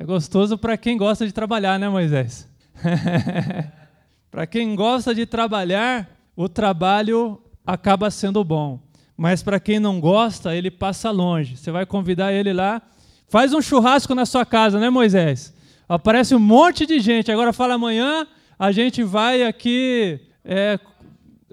É 0.00 0.04
gostoso 0.04 0.56
para 0.56 0.76
quem 0.76 0.96
gosta 0.96 1.26
de 1.26 1.32
trabalhar, 1.32 1.76
né, 1.76 1.88
Moisés? 1.88 2.48
para 4.30 4.46
quem 4.46 4.76
gosta 4.76 5.12
de 5.12 5.26
trabalhar, 5.26 6.08
o 6.36 6.48
trabalho 6.48 7.42
acaba 7.66 8.08
sendo 8.08 8.44
bom. 8.44 8.78
Mas 9.16 9.42
para 9.42 9.58
quem 9.58 9.80
não 9.80 9.98
gosta, 9.98 10.54
ele 10.54 10.70
passa 10.70 11.10
longe. 11.10 11.56
Você 11.56 11.72
vai 11.72 11.84
convidar 11.84 12.32
ele 12.32 12.52
lá, 12.52 12.80
faz 13.26 13.52
um 13.52 13.60
churrasco 13.60 14.14
na 14.14 14.24
sua 14.24 14.46
casa, 14.46 14.78
né, 14.78 14.88
Moisés? 14.88 15.52
Aparece 15.88 16.32
um 16.32 16.38
monte 16.38 16.86
de 16.86 17.00
gente. 17.00 17.32
Agora 17.32 17.52
fala 17.52 17.74
amanhã, 17.74 18.24
a 18.56 18.70
gente 18.70 19.02
vai 19.02 19.42
aqui 19.42 20.20
é, 20.44 20.78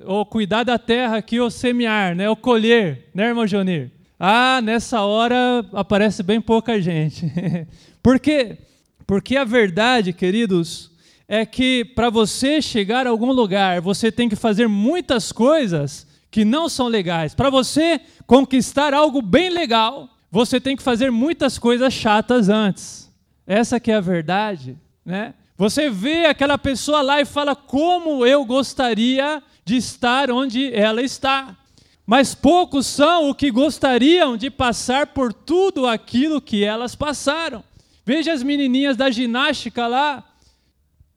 ou 0.05 0.23
cuidar 0.23 0.61
da 0.61 0.77
terra 0.77 1.17
aqui, 1.17 1.39
ou 1.39 1.49
semear, 1.49 2.15
né, 2.15 2.29
ou 2.29 2.35
colher, 2.35 3.09
né, 3.11 3.25
irmão 3.25 3.47
Jonir? 3.47 3.89
Ah, 4.19 4.61
nessa 4.61 5.01
hora 5.01 5.65
aparece 5.73 6.21
bem 6.21 6.39
pouca 6.39 6.79
gente. 6.79 7.25
Por 8.05 8.19
quê? 8.19 8.59
Porque 9.07 9.35
a 9.35 9.43
verdade, 9.43 10.13
queridos, 10.13 10.91
é 11.27 11.43
que 11.43 11.83
para 11.83 12.07
você 12.11 12.61
chegar 12.61 13.07
a 13.07 13.09
algum 13.09 13.31
lugar, 13.31 13.81
você 13.81 14.11
tem 14.11 14.29
que 14.29 14.35
fazer 14.35 14.67
muitas 14.67 15.31
coisas 15.31 16.05
que 16.29 16.45
não 16.45 16.69
são 16.69 16.87
legais. 16.87 17.33
Para 17.33 17.49
você 17.49 17.99
conquistar 18.27 18.93
algo 18.93 19.23
bem 19.23 19.49
legal, 19.49 20.07
você 20.29 20.61
tem 20.61 20.75
que 20.75 20.83
fazer 20.83 21.11
muitas 21.11 21.57
coisas 21.57 21.91
chatas 21.91 22.47
antes. 22.47 23.11
Essa 23.47 23.79
que 23.79 23.91
é 23.91 23.95
a 23.95 24.01
verdade, 24.01 24.77
né? 25.03 25.33
Você 25.57 25.89
vê 25.89 26.27
aquela 26.27 26.59
pessoa 26.59 27.01
lá 27.01 27.19
e 27.19 27.25
fala 27.25 27.55
como 27.55 28.23
eu 28.23 28.45
gostaria 28.45 29.41
de 29.65 29.77
estar 29.77 30.29
onde 30.29 30.71
ela 30.71 31.01
está. 31.01 31.57
Mas 32.05 32.35
poucos 32.35 32.85
são 32.85 33.31
o 33.31 33.33
que 33.33 33.49
gostariam 33.49 34.37
de 34.37 34.51
passar 34.51 35.07
por 35.07 35.33
tudo 35.33 35.87
aquilo 35.87 36.39
que 36.39 36.63
elas 36.63 36.93
passaram. 36.93 37.63
Veja 38.07 38.33
as 38.33 38.43
menininhas 38.43 38.95
da 38.95 39.09
ginástica 39.09 39.87
lá. 39.87 40.23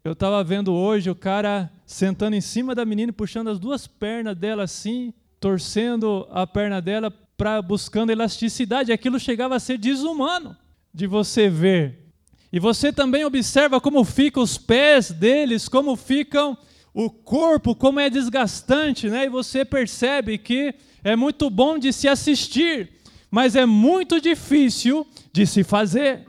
Eu 0.02 0.12
estava 0.12 0.42
vendo 0.42 0.72
hoje 0.72 1.10
o 1.10 1.14
cara 1.14 1.70
sentando 1.84 2.34
em 2.34 2.40
cima 2.40 2.74
da 2.74 2.82
menina, 2.82 3.12
puxando 3.12 3.48
as 3.48 3.58
duas 3.58 3.86
pernas 3.86 4.34
dela 4.34 4.62
assim, 4.62 5.12
torcendo 5.38 6.26
a 6.30 6.46
perna 6.46 6.80
dela 6.80 7.10
para 7.36 7.60
buscando 7.60 8.10
elasticidade. 8.10 8.90
Aquilo 8.90 9.20
chegava 9.20 9.54
a 9.54 9.60
ser 9.60 9.76
desumano 9.76 10.56
de 10.94 11.06
você 11.06 11.50
ver. 11.50 12.06
E 12.50 12.58
você 12.58 12.90
também 12.90 13.22
observa 13.22 13.82
como 13.82 14.02
ficam 14.02 14.42
os 14.42 14.56
pés 14.56 15.10
deles, 15.10 15.68
como 15.68 15.94
ficam 15.94 16.56
o 16.94 17.10
corpo, 17.10 17.74
como 17.74 18.00
é 18.00 18.08
desgastante, 18.08 19.10
né? 19.10 19.26
E 19.26 19.28
você 19.28 19.62
percebe 19.62 20.38
que 20.38 20.74
é 21.04 21.14
muito 21.14 21.50
bom 21.50 21.78
de 21.78 21.92
se 21.92 22.08
assistir, 22.08 22.92
mas 23.30 23.54
é 23.54 23.66
muito 23.66 24.18
difícil 24.22 25.06
de 25.30 25.46
se 25.46 25.62
fazer. 25.62 26.27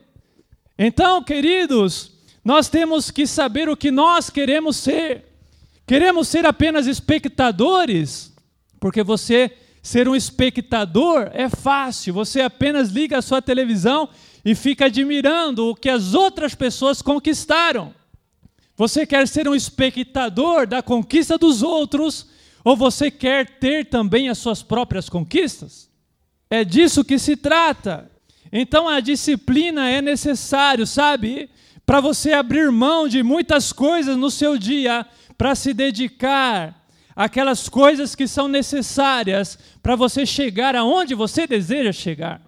Então, 0.81 1.21
queridos, 1.21 2.13
nós 2.41 2.69
temos 2.69 3.11
que 3.11 3.27
saber 3.27 3.67
o 3.67 3.75
que 3.75 3.91
nós 3.91 4.29
queremos 4.29 4.77
ser. 4.77 5.25
Queremos 5.85 6.29
ser 6.29 6.45
apenas 6.45 6.87
espectadores? 6.87 8.33
Porque 8.79 9.03
você 9.03 9.51
ser 9.83 10.07
um 10.07 10.15
espectador 10.15 11.31
é 11.33 11.49
fácil, 11.49 12.13
você 12.13 12.39
apenas 12.39 12.91
liga 12.91 13.17
a 13.17 13.21
sua 13.21 13.41
televisão 13.41 14.07
e 14.45 14.55
fica 14.55 14.85
admirando 14.85 15.67
o 15.67 15.75
que 15.75 15.89
as 15.89 16.13
outras 16.13 16.55
pessoas 16.55 17.01
conquistaram. 17.01 17.93
Você 18.77 19.05
quer 19.05 19.27
ser 19.27 19.49
um 19.49 19.55
espectador 19.55 20.65
da 20.65 20.81
conquista 20.81 21.37
dos 21.37 21.61
outros 21.61 22.25
ou 22.63 22.77
você 22.77 23.11
quer 23.11 23.59
ter 23.59 23.89
também 23.89 24.29
as 24.29 24.37
suas 24.37 24.63
próprias 24.63 25.09
conquistas? 25.09 25.89
É 26.49 26.63
disso 26.63 27.03
que 27.03 27.19
se 27.19 27.35
trata. 27.35 28.09
Então 28.51 28.87
a 28.87 28.99
disciplina 28.99 29.89
é 29.89 30.01
necessário, 30.01 30.85
sabe? 30.85 31.49
Para 31.85 32.01
você 32.01 32.33
abrir 32.33 32.71
mão 32.71 33.07
de 33.07 33.23
muitas 33.23 33.71
coisas 33.71 34.17
no 34.17 34.31
seu 34.31 34.57
dia 34.57 35.05
para 35.37 35.55
se 35.55 35.73
dedicar 35.73 36.75
àquelas 37.15 37.69
coisas 37.69 38.15
que 38.15 38.27
são 38.27 38.47
necessárias 38.47 39.57
para 39.81 39.95
você 39.95 40.25
chegar 40.25 40.75
aonde 40.75 41.13
você 41.15 41.45
deseja 41.45 41.91
chegar. 41.91 42.41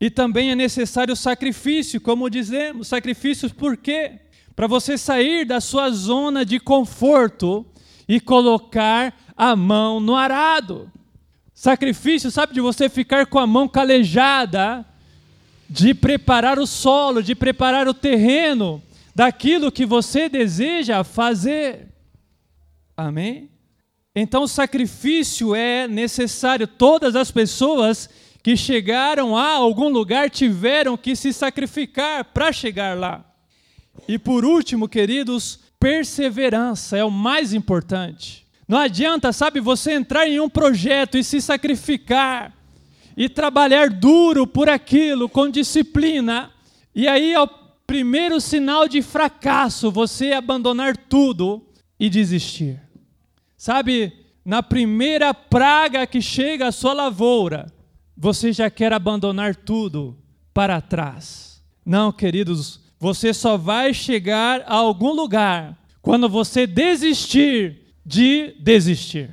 E 0.00 0.08
também 0.08 0.50
é 0.50 0.54
necessário 0.54 1.14
sacrifício, 1.14 2.00
como 2.00 2.30
dizemos, 2.30 2.88
sacrifícios 2.88 3.52
por 3.52 3.76
quê? 3.76 4.18
Para 4.56 4.66
você 4.66 4.96
sair 4.96 5.44
da 5.44 5.60
sua 5.60 5.90
zona 5.90 6.44
de 6.44 6.58
conforto 6.58 7.66
e 8.08 8.18
colocar 8.18 9.14
a 9.36 9.54
mão 9.54 10.00
no 10.00 10.16
arado. 10.16 10.90
Sacrifício, 11.52 12.30
sabe, 12.30 12.54
de 12.54 12.60
você 12.60 12.88
ficar 12.88 13.26
com 13.26 13.38
a 13.38 13.46
mão 13.46 13.68
calejada 13.68 14.86
de 15.70 15.94
preparar 15.94 16.58
o 16.58 16.66
solo, 16.66 17.22
de 17.22 17.32
preparar 17.32 17.86
o 17.86 17.94
terreno 17.94 18.82
daquilo 19.14 19.70
que 19.70 19.86
você 19.86 20.28
deseja 20.28 21.04
fazer. 21.04 21.86
Amém? 22.96 23.48
Então 24.12 24.42
o 24.42 24.48
sacrifício 24.48 25.54
é 25.54 25.86
necessário. 25.86 26.66
Todas 26.66 27.14
as 27.14 27.30
pessoas 27.30 28.10
que 28.42 28.56
chegaram 28.56 29.36
a 29.36 29.52
algum 29.52 29.88
lugar 29.88 30.28
tiveram 30.28 30.96
que 30.96 31.14
se 31.14 31.32
sacrificar 31.32 32.24
para 32.24 32.50
chegar 32.50 32.98
lá. 32.98 33.24
E 34.08 34.18
por 34.18 34.44
último, 34.44 34.88
queridos, 34.88 35.60
perseverança 35.78 36.96
é 36.96 37.04
o 37.04 37.10
mais 37.12 37.54
importante. 37.54 38.44
Não 38.66 38.78
adianta, 38.78 39.32
sabe, 39.32 39.60
você 39.60 39.92
entrar 39.92 40.26
em 40.26 40.40
um 40.40 40.48
projeto 40.48 41.16
e 41.16 41.22
se 41.22 41.40
sacrificar 41.40 42.59
e 43.20 43.28
trabalhar 43.28 43.90
duro 43.90 44.46
por 44.46 44.70
aquilo, 44.70 45.28
com 45.28 45.50
disciplina, 45.50 46.50
e 46.94 47.06
aí 47.06 47.34
ao 47.34 47.46
primeiro 47.86 48.40
sinal 48.40 48.88
de 48.88 49.02
fracasso 49.02 49.90
você 49.90 50.32
abandonar 50.32 50.96
tudo 50.96 51.62
e 51.98 52.08
desistir. 52.08 52.80
Sabe, 53.58 54.10
na 54.42 54.62
primeira 54.62 55.34
praga 55.34 56.06
que 56.06 56.22
chega 56.22 56.68
à 56.68 56.72
sua 56.72 56.94
lavoura, 56.94 57.70
você 58.16 58.54
já 58.54 58.70
quer 58.70 58.90
abandonar 58.90 59.54
tudo 59.54 60.16
para 60.54 60.80
trás. 60.80 61.62
Não, 61.84 62.10
queridos, 62.10 62.80
você 62.98 63.34
só 63.34 63.58
vai 63.58 63.92
chegar 63.92 64.62
a 64.62 64.76
algum 64.76 65.12
lugar 65.12 65.76
quando 66.00 66.26
você 66.26 66.66
desistir 66.66 67.82
de 68.02 68.54
desistir. 68.60 69.28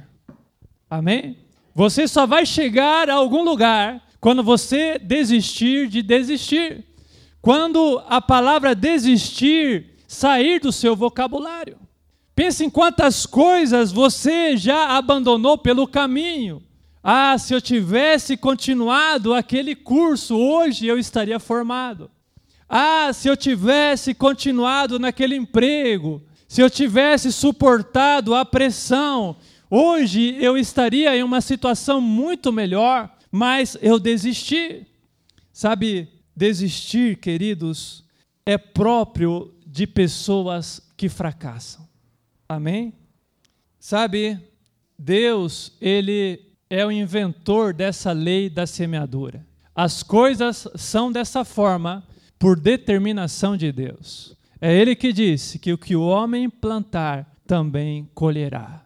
Amém? 0.89 1.46
Você 1.77 2.07
só 2.07 2.25
vai 2.25 2.43
chegar 2.43 3.07
a 3.07 3.13
algum 3.13 3.43
lugar 3.43 4.01
quando 4.19 4.41
você 4.41 4.97
desistir 4.97 5.87
de 5.87 6.01
desistir. 6.01 6.83
Quando 7.39 8.01
a 8.07 8.19
palavra 8.19 8.73
desistir 8.73 9.85
sair 10.07 10.59
do 10.59 10.71
seu 10.71 10.95
vocabulário. 10.95 11.77
Pense 12.33 12.65
em 12.65 12.69
quantas 12.71 13.27
coisas 13.27 13.91
você 13.91 14.57
já 14.57 14.97
abandonou 14.97 15.55
pelo 15.55 15.87
caminho. 15.87 16.63
Ah, 17.03 17.37
se 17.37 17.53
eu 17.53 17.61
tivesse 17.61 18.35
continuado 18.35 19.35
aquele 19.35 19.75
curso, 19.75 20.35
hoje 20.35 20.87
eu 20.87 20.97
estaria 20.97 21.39
formado. 21.39 22.09
Ah, 22.67 23.11
se 23.13 23.27
eu 23.27 23.37
tivesse 23.37 24.15
continuado 24.15 24.97
naquele 24.97 25.35
emprego, 25.35 26.23
se 26.47 26.59
eu 26.59 26.71
tivesse 26.71 27.31
suportado 27.31 28.33
a 28.33 28.43
pressão, 28.43 29.35
hoje 29.69 30.35
eu 30.39 30.57
estaria 30.57 31.15
em 31.15 31.23
uma 31.23 31.41
situação 31.41 31.99
muito 32.01 32.51
melhor, 32.51 33.09
mas 33.31 33.77
eu 33.81 33.99
desisti. 33.99 34.85
Sabe, 35.51 36.07
desistir, 36.35 37.17
queridos, 37.17 38.03
é 38.45 38.57
próprio 38.57 39.53
de 39.65 39.87
pessoas 39.87 40.81
que 40.95 41.09
fracassam. 41.09 41.87
Amém? 42.47 42.93
Sabe, 43.79 44.39
Deus, 44.97 45.73
ele 45.81 46.41
é 46.69 46.85
o 46.85 46.91
inventor 46.91 47.73
dessa 47.73 48.11
lei 48.11 48.49
da 48.49 48.65
semeadura. 48.65 49.45
As 49.75 50.01
coisas 50.01 50.67
são 50.75 51.11
dessa 51.11 51.45
forma 51.45 52.03
por 52.39 52.59
determinação 52.59 53.55
de 53.55 53.71
Deus. 53.71 54.35
É 54.59 54.75
ele 54.75 54.95
que 54.95 55.13
disse 55.13 55.59
que 55.59 55.71
o 55.71 55.77
que 55.77 55.95
o 55.95 56.01
homem 56.01 56.49
plantar 56.49 57.31
também 57.45 58.09
colherá. 58.13 58.83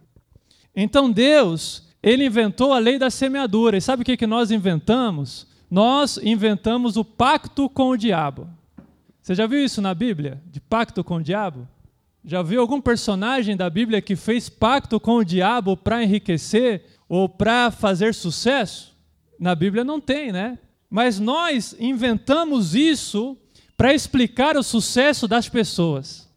Então 0.75 1.11
Deus, 1.11 1.87
ele 2.01 2.25
inventou 2.25 2.73
a 2.73 2.79
lei 2.79 2.97
da 2.97 3.09
semeadura. 3.09 3.77
E 3.77 3.81
sabe 3.81 4.01
o 4.01 4.05
que, 4.05 4.17
que 4.17 4.27
nós 4.27 4.51
inventamos? 4.51 5.47
Nós 5.69 6.17
inventamos 6.17 6.97
o 6.97 7.05
pacto 7.05 7.69
com 7.69 7.89
o 7.89 7.97
diabo. 7.97 8.49
Você 9.21 9.35
já 9.35 9.45
viu 9.45 9.63
isso 9.63 9.81
na 9.81 9.93
Bíblia? 9.93 10.41
De 10.47 10.59
pacto 10.59 11.03
com 11.03 11.15
o 11.15 11.23
diabo? 11.23 11.67
Já 12.23 12.41
viu 12.41 12.61
algum 12.61 12.81
personagem 12.81 13.55
da 13.55 13.69
Bíblia 13.69 14.01
que 14.01 14.15
fez 14.15 14.49
pacto 14.49 14.99
com 14.99 15.17
o 15.17 15.23
diabo 15.23 15.77
para 15.77 16.03
enriquecer 16.03 16.83
ou 17.07 17.29
para 17.29 17.71
fazer 17.71 18.13
sucesso? 18.13 18.95
Na 19.39 19.55
Bíblia 19.55 19.83
não 19.83 19.99
tem, 19.99 20.31
né? 20.31 20.57
Mas 20.89 21.19
nós 21.19 21.75
inventamos 21.79 22.75
isso 22.75 23.37
para 23.77 23.93
explicar 23.93 24.57
o 24.57 24.63
sucesso 24.63 25.27
das 25.27 25.47
pessoas. 25.49 26.29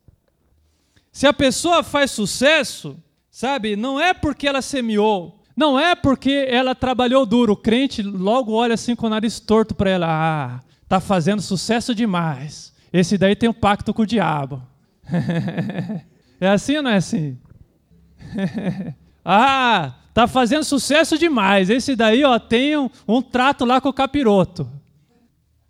Se 1.12 1.26
a 1.26 1.33
pessoa 1.33 1.83
faz 1.83 2.11
sucesso, 2.11 2.97
sabe, 3.35 3.75
não 3.75 3.99
é 3.99 4.14
porque 4.14 4.47
ela 4.47 4.62
semeou, 4.62 5.43
não 5.57 5.76
é 5.76 5.97
porque 5.97 6.47
ela 6.49 6.73
trabalhou 6.73 7.26
duro. 7.26 7.55
O 7.55 7.57
crente 7.57 8.00
logo 8.00 8.53
olha 8.53 8.75
assim 8.75 8.95
com 8.95 9.09
o 9.09 9.11
nariz 9.11 9.41
torto 9.41 9.75
para 9.75 9.91
ela: 9.91 10.07
ah, 10.09 10.61
tá 10.88 11.00
fazendo 11.00 11.43
sucesso 11.43 11.93
demais. 11.95 12.73
Esse 12.93 13.19
daí 13.19 13.35
tem 13.35 13.49
um 13.49 13.53
pacto 13.53 13.93
com 13.93 14.03
o 14.03 14.07
diabo. 14.07 14.62
é 16.41 16.49
assim 16.49 16.76
ou 16.76 16.83
não 16.85 16.93
é 16.93 16.97
assim? 16.97 17.37
ah, 19.25 19.95
tá 20.14 20.29
fazendo 20.29 20.62
sucesso 20.62 21.19
demais. 21.19 21.71
Esse 21.71 21.97
daí, 21.97 22.23
ó, 22.23 22.38
tem 22.38 22.76
um, 22.76 22.88
um 23.07 23.21
trato 23.21 23.64
lá 23.64 23.80
com 23.80 23.89
o 23.89 23.93
capiroto. 23.93 24.71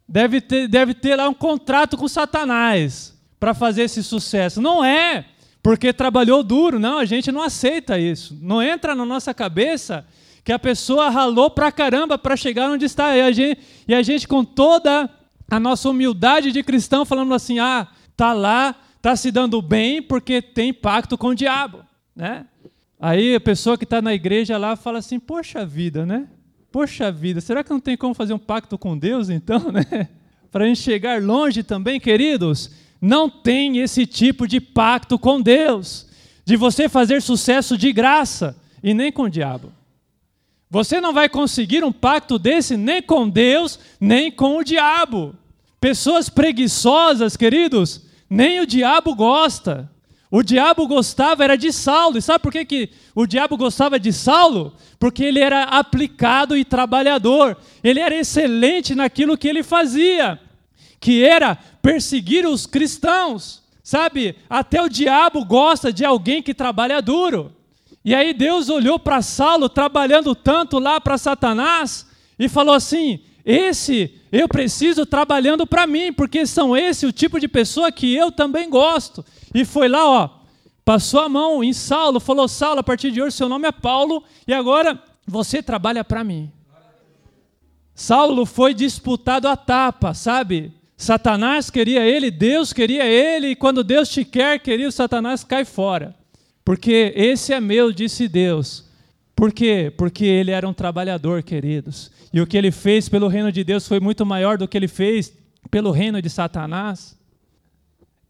Deve 0.07 0.43
ter, 0.43 0.69
deve 0.69 0.93
ter 0.93 1.17
lá 1.17 1.31
um 1.31 1.35
contrato 1.35 1.97
com 1.97 2.07
Satanás 2.09 3.19
para 3.41 3.55
fazer 3.55 3.85
esse 3.85 4.03
sucesso. 4.03 4.61
Não 4.61 4.85
é 4.85 5.25
porque 5.65 5.95
trabalhou 5.95 6.45
duro, 6.45 6.79
não, 6.79 6.99
a 6.99 7.07
gente 7.07 7.33
não 7.33 7.43
aceita 7.43 7.99
isso. 7.99 8.39
Não 8.43 8.63
entra 8.63 8.95
na 8.95 9.07
nossa 9.07 9.33
cabeça 9.33 10.07
que 10.45 10.53
a 10.53 10.59
pessoa 10.59 11.09
ralou 11.09 11.51
pra 11.51 11.73
caramba 11.73 12.19
para 12.19 12.37
chegar 12.37 12.71
onde 12.71 12.85
está. 12.85 13.17
E 13.17 13.23
a, 13.23 13.33
gente, 13.33 13.61
e 13.89 13.95
a 13.95 14.03
gente, 14.03 14.29
com 14.29 14.45
toda 14.45 15.09
a 15.51 15.59
nossa 15.59 15.89
humildade 15.89 16.53
de 16.53 16.63
cristão, 16.63 17.07
falando 17.07 17.33
assim: 17.33 17.59
ah, 17.61 17.89
tá 18.15 18.35
lá 18.35 18.77
está 19.05 19.15
se 19.17 19.31
dando 19.31 19.61
bem 19.61 20.01
porque 20.01 20.41
tem 20.41 20.73
pacto 20.73 21.19
com 21.19 21.29
o 21.29 21.35
diabo, 21.35 21.85
né? 22.17 22.47
Aí 22.99 23.35
a 23.35 23.41
pessoa 23.41 23.77
que 23.77 23.85
está 23.85 24.01
na 24.01 24.15
igreja 24.15 24.57
lá 24.57 24.77
fala 24.77 24.99
assim, 24.99 25.21
poxa 25.21 25.67
vida, 25.67 26.07
né? 26.07 26.27
Poxa 26.73 27.13
vida, 27.13 27.39
será 27.43 27.63
que 27.63 27.69
não 27.69 27.81
tem 27.81 27.99
como 27.99 28.15
fazer 28.15 28.33
um 28.33 28.39
pacto 28.39 28.79
com 28.79 28.97
Deus 28.97 29.29
então, 29.29 29.61
né? 29.71 30.09
Para 30.51 30.65
a 30.65 30.69
gente 30.69 30.81
chegar 30.81 31.23
longe 31.23 31.63
também, 31.63 32.01
queridos, 32.01 32.71
não 33.05 33.29
tem 33.29 33.81
esse 33.81 34.07
tipo 34.07 34.49
de 34.49 34.59
pacto 34.59 35.19
com 35.19 35.39
Deus, 35.39 36.07
de 36.43 36.57
você 36.57 36.89
fazer 36.89 37.21
sucesso 37.21 37.77
de 37.77 37.93
graça 37.93 38.57
e 38.83 38.95
nem 38.95 39.13
com 39.13 39.25
o 39.25 39.31
diabo. 39.31 39.71
Você 40.71 41.03
não 41.03 41.13
vai 41.13 41.29
conseguir 41.29 41.85
um 41.85 41.93
pacto 41.93 42.39
desse 42.39 42.79
nem 42.79 43.03
com 43.03 43.29
Deus, 43.29 43.79
nem 44.01 44.33
com 44.33 44.57
o 44.57 44.65
diabo. 44.65 45.35
Pessoas 45.79 46.31
preguiçosas, 46.31 47.37
queridos, 47.37 48.07
nem 48.29 48.61
o 48.61 48.67
diabo 48.67 49.15
gosta. 49.15 49.91
O 50.31 50.43
diabo 50.43 50.89
gostava 50.89 51.45
era 51.45 51.57
de 51.57 51.75
Saulo. 51.75 52.17
E 52.17 52.23
sabe 52.23 52.39
por 52.39 52.53
que, 52.53 52.65
que 52.65 52.91
o 53.15 53.27
diabo 53.27 53.59
gostava 53.59 54.01
de 54.01 54.15
Saulo? 54.15 54.75
Porque 54.99 55.23
ele 55.23 55.41
era 55.41 55.65
aplicado 55.65 56.57
e 56.57 56.65
trabalhador. 56.65 57.55
Ele 57.83 58.01
era 58.01 58.15
excelente 58.15 58.95
naquilo 58.95 59.37
que 59.37 59.47
ele 59.47 59.63
fazia, 59.63 60.41
que 61.05 61.23
era 61.23 61.55
perseguir 61.83 62.47
os 62.47 62.65
cristãos. 62.65 63.63
Sabe? 63.83 64.37
Até 64.49 64.81
o 64.81 64.89
diabo 64.89 65.45
gosta 65.45 65.93
de 65.93 66.03
alguém 66.03 66.43
que 66.43 66.55
trabalha 66.55 67.03
duro. 67.03 67.53
E 68.03 68.15
aí 68.15 68.33
Deus 68.33 68.71
olhou 68.71 68.99
para 68.99 69.21
Saulo 69.21 69.69
trabalhando 69.69 70.35
tanto 70.35 70.79
lá 70.79 70.99
para 70.99 71.19
Satanás 71.19 72.07
e 72.39 72.49
falou 72.49 72.75
assim: 72.75 73.21
esse 73.45 74.19
eu 74.33 74.49
preciso 74.49 75.05
trabalhando 75.05 75.67
para 75.67 75.87
mim, 75.87 76.11
porque 76.11 76.47
são 76.47 76.75
esse 76.75 77.05
o 77.05 77.13
tipo 77.13 77.39
de 77.39 77.49
pessoa 77.49 77.93
que 77.93 78.15
eu 78.15 78.33
também 78.33 78.71
gosto. 78.71 79.23
E 79.55 79.63
foi 79.63 79.89
lá, 79.89 80.09
ó, 80.09 80.31
passou 80.87 81.21
a 81.21 81.29
mão 81.29 81.63
em 81.63 81.75
Saulo, 81.75 82.19
falou: 82.19 82.49
Saulo, 82.49 82.81
a 82.81 82.83
partir 82.83 83.11
de 83.11 83.21
hoje 83.21 83.37
seu 83.37 83.49
nome 83.49 83.69
é 83.69 83.73
Paulo 83.73 84.25
e 84.49 84.55
agora 84.55 84.99
você 85.27 85.63
trabalha 85.63 86.03
para 86.03 86.25
mim. 86.25 86.51
Saulo 87.95 88.47
foi 88.47 88.73
disputado 88.73 89.47
a 89.47 89.55
tapa, 89.55 90.15
sabe? 90.15 90.73
Satanás 90.97 91.71
queria 91.71 92.05
ele, 92.05 92.31
Deus 92.31 92.73
queria 92.73 93.05
ele, 93.05 93.49
e 93.49 93.57
quando 93.57 93.83
Deus 93.83 94.09
te 94.09 94.25
quer, 94.25 94.59
querido, 94.61 94.93
Satanás 94.93 95.43
cai 95.43 95.65
fora. 95.65 96.15
Porque 96.65 97.13
esse 97.17 97.53
é 97.53 97.61
meu, 97.61 97.93
disse 97.93 98.27
Deus. 98.29 98.85
Por 99.35 99.53
quê? 99.53 99.93
Porque 99.97 100.25
ele 100.25 100.53
era 100.53 100.69
um 100.69 100.73
trabalhador, 100.73 101.43
queridos. 101.43 102.11
E 102.33 102.41
o 102.41 102.47
que 102.47 102.57
ele 102.57 102.71
fez 102.71 103.09
pelo 103.09 103.29
reino 103.29 103.51
de 103.51 103.65
Deus 103.65 103.87
foi 103.87 104.01
muito 104.01 104.25
maior 104.25 104.57
do 104.57 104.67
que 104.67 104.77
ele 104.77 104.89
fez 104.89 105.33
pelo 105.71 105.91
reino 105.91 106.23
de 106.23 106.31
Satanás. 106.31 107.19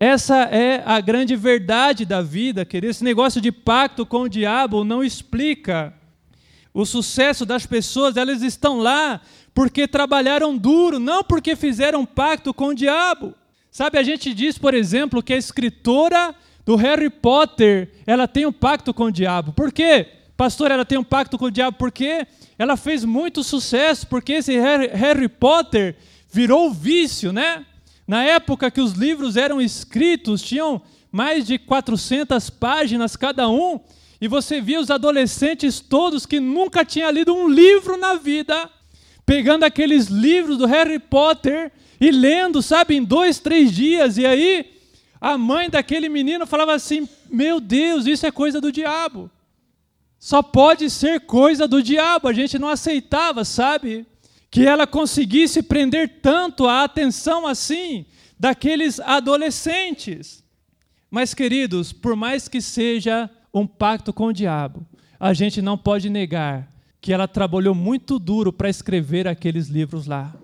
Essa 0.00 0.42
é 0.44 0.82
a 0.84 1.00
grande 1.00 1.36
verdade 1.36 2.04
da 2.04 2.20
vida, 2.20 2.64
querido. 2.64 2.90
Esse 2.90 3.04
negócio 3.04 3.40
de 3.40 3.52
pacto 3.52 4.04
com 4.04 4.22
o 4.22 4.28
diabo 4.28 4.82
não 4.84 5.04
explica 5.04 5.94
o 6.72 6.84
sucesso 6.84 7.46
das 7.46 7.64
pessoas. 7.64 8.16
Elas 8.16 8.42
estão 8.42 8.78
lá 8.78 9.20
porque 9.54 9.86
trabalharam 9.86 10.56
duro, 10.56 10.98
não 10.98 11.22
porque 11.22 11.54
fizeram 11.54 12.04
pacto 12.04 12.52
com 12.52 12.68
o 12.68 12.74
diabo. 12.74 13.34
Sabe, 13.70 13.98
a 13.98 14.02
gente 14.02 14.34
diz, 14.34 14.58
por 14.58 14.74
exemplo, 14.74 15.22
que 15.22 15.32
a 15.32 15.36
escritora 15.36 16.34
do 16.64 16.76
Harry 16.76 17.10
Potter, 17.10 17.90
ela 18.06 18.26
tem 18.26 18.46
um 18.46 18.52
pacto 18.52 18.92
com 18.92 19.04
o 19.04 19.12
diabo. 19.12 19.52
Por 19.52 19.70
quê? 19.70 20.06
Pastor, 20.36 20.70
ela 20.70 20.84
tem 20.84 20.98
um 20.98 21.04
pacto 21.04 21.38
com 21.38 21.46
o 21.46 21.50
diabo 21.50 21.76
porque 21.78 22.26
ela 22.58 22.76
fez 22.76 23.04
muito 23.04 23.44
sucesso, 23.44 24.06
porque 24.06 24.34
esse 24.34 24.56
Harry 24.58 25.28
Potter 25.28 25.96
virou 26.30 26.72
vício, 26.72 27.32
né? 27.32 27.64
Na 28.06 28.24
época 28.24 28.70
que 28.70 28.80
os 28.80 28.92
livros 28.92 29.36
eram 29.36 29.60
escritos, 29.60 30.42
tinham 30.42 30.82
mais 31.10 31.46
de 31.46 31.58
400 31.58 32.50
páginas 32.50 33.14
cada 33.14 33.48
um, 33.48 33.78
e 34.20 34.26
você 34.26 34.60
via 34.60 34.80
os 34.80 34.90
adolescentes 34.90 35.78
todos 35.78 36.26
que 36.26 36.40
nunca 36.40 36.84
tinham 36.84 37.10
lido 37.10 37.34
um 37.34 37.48
livro 37.48 37.96
na 37.96 38.14
vida, 38.14 38.68
pegando 39.26 39.64
aqueles 39.64 40.06
livros 40.06 40.58
do 40.58 40.66
Harry 40.66 40.98
Potter 40.98 41.72
e 42.00 42.10
lendo, 42.10 42.62
sabe, 42.62 42.96
em 42.96 43.02
dois, 43.02 43.38
três 43.38 43.72
dias, 43.72 44.18
e 44.18 44.26
aí 44.26 44.74
a 45.20 45.38
mãe 45.38 45.70
daquele 45.70 46.08
menino 46.08 46.46
falava 46.46 46.74
assim: 46.74 47.08
Meu 47.30 47.60
Deus, 47.60 48.06
isso 48.06 48.26
é 48.26 48.30
coisa 48.30 48.60
do 48.60 48.70
diabo. 48.70 49.30
Só 50.18 50.42
pode 50.42 50.88
ser 50.90 51.20
coisa 51.20 51.68
do 51.68 51.82
diabo. 51.82 52.28
A 52.28 52.32
gente 52.32 52.58
não 52.58 52.68
aceitava, 52.68 53.44
sabe? 53.44 54.06
Que 54.50 54.66
ela 54.66 54.86
conseguisse 54.86 55.62
prender 55.62 56.20
tanto 56.22 56.66
a 56.66 56.84
atenção 56.84 57.46
assim, 57.46 58.06
daqueles 58.38 59.00
adolescentes. 59.00 60.42
Mas, 61.10 61.34
queridos, 61.34 61.92
por 61.92 62.16
mais 62.16 62.48
que 62.48 62.60
seja 62.60 63.30
um 63.52 63.66
pacto 63.66 64.12
com 64.12 64.26
o 64.26 64.32
diabo, 64.32 64.86
a 65.18 65.32
gente 65.32 65.62
não 65.62 65.78
pode 65.78 66.10
negar 66.10 66.68
que 67.04 67.12
ela 67.12 67.28
trabalhou 67.28 67.74
muito 67.74 68.18
duro 68.18 68.50
para 68.50 68.70
escrever 68.70 69.28
aqueles 69.28 69.68
livros 69.68 70.06
lá. 70.06 70.34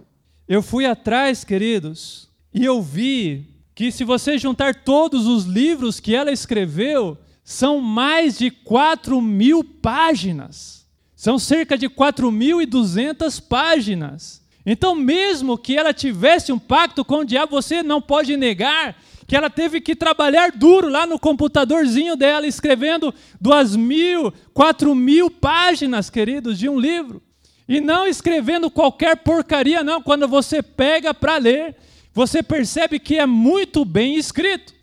Eu 0.46 0.61
fui 0.61 0.85
atrás, 0.85 1.42
queridos, 1.42 2.29
e 2.53 2.62
eu 2.66 2.83
vi 2.83 3.46
que 3.75 3.90
se 3.90 4.05
você 4.05 4.37
juntar 4.37 4.75
todos 4.75 5.27
os 5.27 5.44
livros 5.44 6.01
que 6.01 6.14
ela 6.14 6.31
escreveu, 6.31 7.16
são 7.42 7.81
mais 7.81 8.37
de 8.37 8.51
4 8.51 9.23
mil 9.23 9.64
páginas. 9.64 10.87
São 11.16 11.38
cerca 11.38 11.79
de 11.79 11.88
4.200 11.88 13.40
páginas. 13.40 14.42
Então, 14.66 14.94
mesmo 14.94 15.57
que 15.57 15.79
ela 15.79 15.94
tivesse 15.94 16.53
um 16.53 16.59
pacto 16.59 17.03
com 17.07 17.20
o 17.20 17.25
diabo, 17.25 17.53
você 17.53 17.83
não 17.83 18.03
pode 18.03 18.37
negar 18.37 19.03
que 19.31 19.37
ela 19.37 19.49
teve 19.49 19.81
que 19.81 19.95
trabalhar 19.95 20.51
duro 20.51 20.88
lá 20.88 21.07
no 21.07 21.16
computadorzinho 21.16 22.16
dela, 22.16 22.49
escrevendo 22.49 23.14
duas 23.40 23.77
mil, 23.77 24.33
quatro 24.53 24.93
mil 24.93 25.31
páginas, 25.31 26.11
queridos, 26.11 26.59
de 26.59 26.69
um 26.69 26.77
livro. 26.77 27.23
E 27.69 27.81
não 27.81 28.09
escrevendo 28.09 28.69
qualquer 28.69 29.19
porcaria, 29.19 29.85
não. 29.85 30.03
Quando 30.03 30.27
você 30.27 30.61
pega 30.61 31.14
para 31.14 31.37
ler, 31.37 31.77
você 32.12 32.43
percebe 32.43 32.99
que 32.99 33.19
é 33.19 33.25
muito 33.25 33.85
bem 33.85 34.16
escrito. 34.16 34.75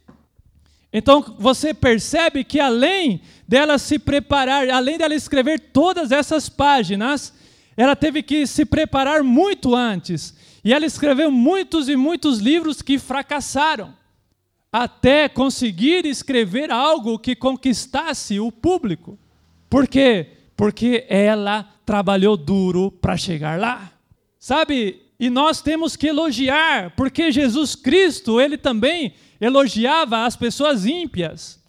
Então 0.93 1.36
você 1.38 1.73
percebe 1.73 2.45
que 2.45 2.57
além 2.57 3.19
dela 3.45 3.77
se 3.77 3.99
preparar, 3.99 4.69
além 4.69 4.97
dela 4.97 5.13
escrever 5.13 5.60
todas 5.60 6.10
essas 6.10 6.47
páginas, 6.47 7.33
ela 7.75 7.97
teve 7.97 8.23
que 8.23 8.47
se 8.47 8.63
preparar 8.63 9.23
muito 9.23 9.75
antes. 9.75 10.33
E 10.63 10.73
ela 10.73 10.86
escreveu 10.86 11.29
muitos 11.29 11.89
e 11.89 11.97
muitos 11.97 12.39
livros 12.39 12.81
que 12.81 12.97
fracassaram, 12.97 13.93
até 14.71 15.30
conseguir 15.30 16.06
escrever 16.06 16.71
algo 16.71 17.17
que 17.17 17.36
conquistasse 17.36 18.39
o 18.39 18.51
público. 18.51 19.17
Por 19.69 19.88
quê? 19.88 20.27
Porque 20.56 21.06
ela 21.10 21.67
trabalhou 21.86 22.36
duro 22.36 22.91
para 22.91 23.17
chegar 23.17 23.60
lá. 23.60 23.91
Sabe? 24.39 25.01
E 25.19 25.30
nós 25.30 25.62
temos 25.62 25.95
que 25.95 26.08
elogiar, 26.08 26.93
porque 26.95 27.32
Jesus 27.32 27.75
Cristo, 27.75 28.39
ele 28.39 28.58
também 28.58 29.13
elogiava 29.41 30.25
as 30.25 30.36
pessoas 30.36 30.86
ímpias. 30.86 31.60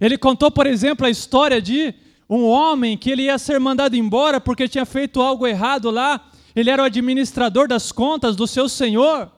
Ele 0.00 0.16
contou, 0.16 0.50
por 0.50 0.66
exemplo, 0.66 1.06
a 1.06 1.10
história 1.10 1.60
de 1.60 1.94
um 2.28 2.44
homem 2.44 2.96
que 2.96 3.10
ele 3.10 3.22
ia 3.24 3.38
ser 3.38 3.60
mandado 3.60 3.96
embora 3.96 4.40
porque 4.40 4.68
tinha 4.68 4.84
feito 4.84 5.20
algo 5.20 5.46
errado 5.46 5.90
lá. 5.90 6.28
Ele 6.54 6.70
era 6.70 6.82
o 6.82 6.86
administrador 6.86 7.68
das 7.68 7.92
contas 7.92 8.34
do 8.34 8.46
seu 8.46 8.68
senhor. 8.68 9.30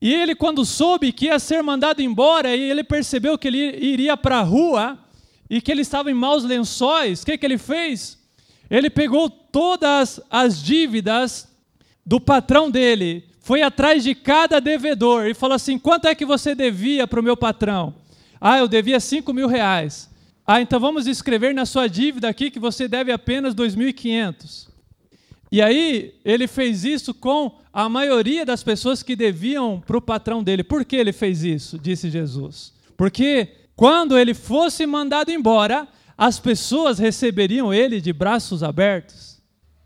E 0.00 0.14
ele, 0.14 0.34
quando 0.34 0.64
soube 0.64 1.12
que 1.12 1.26
ia 1.26 1.38
ser 1.38 1.62
mandado 1.62 2.00
embora, 2.00 2.54
e 2.54 2.70
ele 2.70 2.84
percebeu 2.84 3.36
que 3.36 3.48
ele 3.48 3.76
iria 3.84 4.16
para 4.16 4.38
a 4.38 4.42
rua 4.42 4.98
e 5.50 5.60
que 5.60 5.72
ele 5.72 5.82
estava 5.82 6.10
em 6.10 6.14
maus 6.14 6.44
lençóis, 6.44 7.22
o 7.22 7.26
que, 7.26 7.36
que 7.36 7.44
ele 7.44 7.58
fez? 7.58 8.18
Ele 8.70 8.88
pegou 8.90 9.28
todas 9.28 10.20
as 10.30 10.62
dívidas 10.62 11.48
do 12.06 12.20
patrão 12.20 12.70
dele, 12.70 13.24
foi 13.40 13.62
atrás 13.62 14.04
de 14.04 14.14
cada 14.14 14.60
devedor 14.60 15.26
e 15.26 15.34
falou 15.34 15.56
assim: 15.56 15.78
quanto 15.78 16.06
é 16.06 16.14
que 16.14 16.24
você 16.24 16.54
devia 16.54 17.06
para 17.06 17.18
o 17.18 17.22
meu 17.22 17.36
patrão? 17.36 17.94
Ah, 18.40 18.58
eu 18.58 18.68
devia 18.68 19.00
5 19.00 19.32
mil 19.32 19.48
reais. 19.48 20.08
Ah, 20.46 20.60
então 20.60 20.78
vamos 20.78 21.06
escrever 21.06 21.54
na 21.54 21.66
sua 21.66 21.88
dívida 21.88 22.28
aqui 22.28 22.50
que 22.50 22.58
você 22.58 22.86
deve 22.86 23.10
apenas 23.10 23.54
2.500. 23.54 24.68
E 25.50 25.62
aí 25.62 26.14
ele 26.24 26.46
fez 26.46 26.84
isso 26.84 27.14
com 27.14 27.58
a 27.72 27.88
maioria 27.88 28.44
das 28.44 28.62
pessoas 28.62 29.02
que 29.02 29.16
deviam 29.16 29.82
para 29.86 29.96
o 29.96 30.02
patrão 30.02 30.42
dele. 30.42 30.62
Por 30.62 30.84
que 30.84 30.96
ele 30.96 31.12
fez 31.12 31.42
isso? 31.42 31.78
Disse 31.78 32.10
Jesus. 32.10 32.72
Porque 32.96 33.48
quando 33.74 34.18
ele 34.18 34.34
fosse 34.34 34.84
mandado 34.86 35.30
embora, 35.30 35.86
as 36.16 36.40
pessoas 36.40 36.98
receberiam 36.98 37.72
ele 37.72 38.00
de 38.00 38.12
braços 38.12 38.62
abertos. 38.62 39.40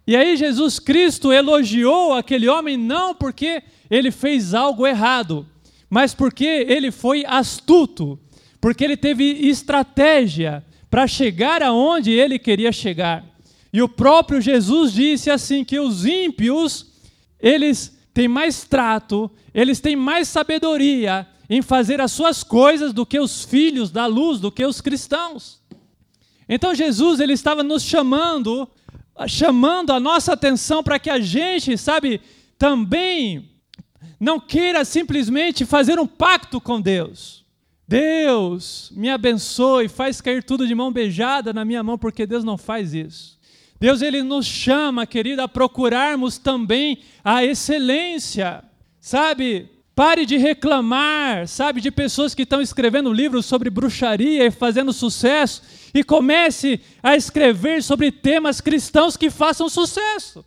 E 0.07 0.17
aí 0.17 0.37
Jesus 0.37 0.79
Cristo 0.79 1.33
elogiou 1.33 2.15
aquele 2.15 2.49
homem 2.49 2.77
não 2.77 3.15
porque 3.15 3.63
ele 3.91 4.11
fez 4.11 4.55
algo 4.55 4.87
errado, 4.87 5.47
mas 5.89 6.15
porque 6.15 6.45
ele 6.45 6.91
foi 6.91 7.25
astuto, 7.27 8.19
porque 8.61 8.83
ele 8.83 8.97
teve 8.97 9.25
estratégia 9.25 10.65
para 10.91 11.07
chegar 11.07 11.63
aonde 11.63 12.11
ele 12.11 12.39
queria 12.39 12.73
chegar. 12.73 13.25
E 13.73 13.81
o 13.81 13.89
próprio 13.89 14.41
Jesus 14.41 14.93
disse 14.93 15.31
assim 15.31 15.65
que 15.65 15.81
os 15.81 16.05
ímpios, 16.05 16.87
eles 17.41 17.97
têm 18.13 18.29
mais 18.29 18.65
trato, 18.65 19.31
eles 19.55 19.81
têm 19.81 19.97
mais 19.97 20.29
sabedoria 20.29 21.27
em 21.49 21.63
fazer 21.63 22.01
as 22.01 22.13
suas 22.13 22.43
coisas 22.43 22.93
do 22.93 23.07
que 23.07 23.19
os 23.19 23.45
filhos 23.45 23.91
da 23.91 24.07
luz, 24.07 24.39
do 24.41 24.53
que 24.53 24.65
os 24.65 24.81
cristãos. 24.81 25.61
Então 26.49 26.75
Jesus 26.75 27.21
ele 27.21 27.33
estava 27.33 27.63
nos 27.63 27.83
chamando 27.83 28.69
chamando 29.29 29.93
a 29.93 30.01
nossa 30.01 30.33
atenção 30.33 30.83
para 30.83 30.99
que 30.99 31.11
a 31.11 31.21
gente, 31.21 31.77
sabe, 31.77 32.21
também 32.59 33.51
não 34.19 34.41
queira 34.41 34.85
simplesmente 34.85 35.65
fazer 35.65 35.99
um 35.99 36.07
pacto 36.07 36.61
com 36.61 36.81
Deus. 36.81 37.45
Deus 37.87 38.91
me 38.95 39.11
abençoe, 39.11 39.89
faz 39.89 40.21
cair 40.21 40.43
tudo 40.43 40.67
de 40.67 40.75
mão 40.75 40.93
beijada 40.93 41.53
na 41.53 41.65
minha 41.65 41.83
mão, 41.83 41.99
porque 41.99 42.27
Deus 42.27 42.45
não 42.45 42.57
faz 42.57 42.95
isso. 42.95 43.39
Deus 43.83 44.01
ele 44.01 44.23
nos 44.23 44.47
chama, 44.47 45.05
querido, 45.05 45.43
a 45.43 45.49
procurarmos 45.49 46.39
também 46.39 47.01
a 47.25 47.45
excelência. 47.45 48.63
Sabe? 49.01 49.69
Pare 49.93 50.25
de 50.25 50.37
reclamar, 50.37 51.49
sabe, 51.49 51.81
de 51.81 51.91
pessoas 51.91 52.33
que 52.33 52.43
estão 52.43 52.63
escrevendo 52.63 53.13
livros 53.13 53.45
sobre 53.45 53.69
bruxaria 53.71 54.47
e 54.47 54.53
fazendo 54.53 54.93
sucesso, 54.93 55.63
e 55.93 56.05
comece 56.05 56.81
a 57.03 57.17
escrever 57.17 57.83
sobre 57.83 58.13
temas 58.13 58.61
cristãos 58.61 59.17
que 59.17 59.29
façam 59.31 59.69
sucesso. 59.69 60.45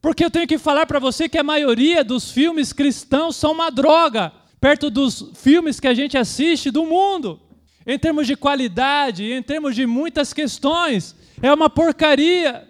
Porque 0.00 0.24
eu 0.24 0.30
tenho 0.30 0.48
que 0.48 0.58
falar 0.58 0.84
para 0.84 0.98
você 0.98 1.28
que 1.28 1.38
a 1.38 1.44
maioria 1.44 2.02
dos 2.02 2.32
filmes 2.32 2.72
cristãos 2.72 3.36
são 3.36 3.52
uma 3.52 3.70
droga, 3.70 4.32
perto 4.60 4.90
dos 4.90 5.30
filmes 5.36 5.78
que 5.78 5.86
a 5.86 5.94
gente 5.94 6.18
assiste 6.18 6.72
do 6.72 6.84
mundo. 6.84 7.38
Em 7.86 7.96
termos 7.96 8.26
de 8.26 8.34
qualidade, 8.34 9.30
em 9.30 9.42
termos 9.44 9.76
de 9.76 9.86
muitas 9.86 10.32
questões, 10.32 11.21
é 11.40 11.52
uma 11.52 11.70
porcaria. 11.70 12.68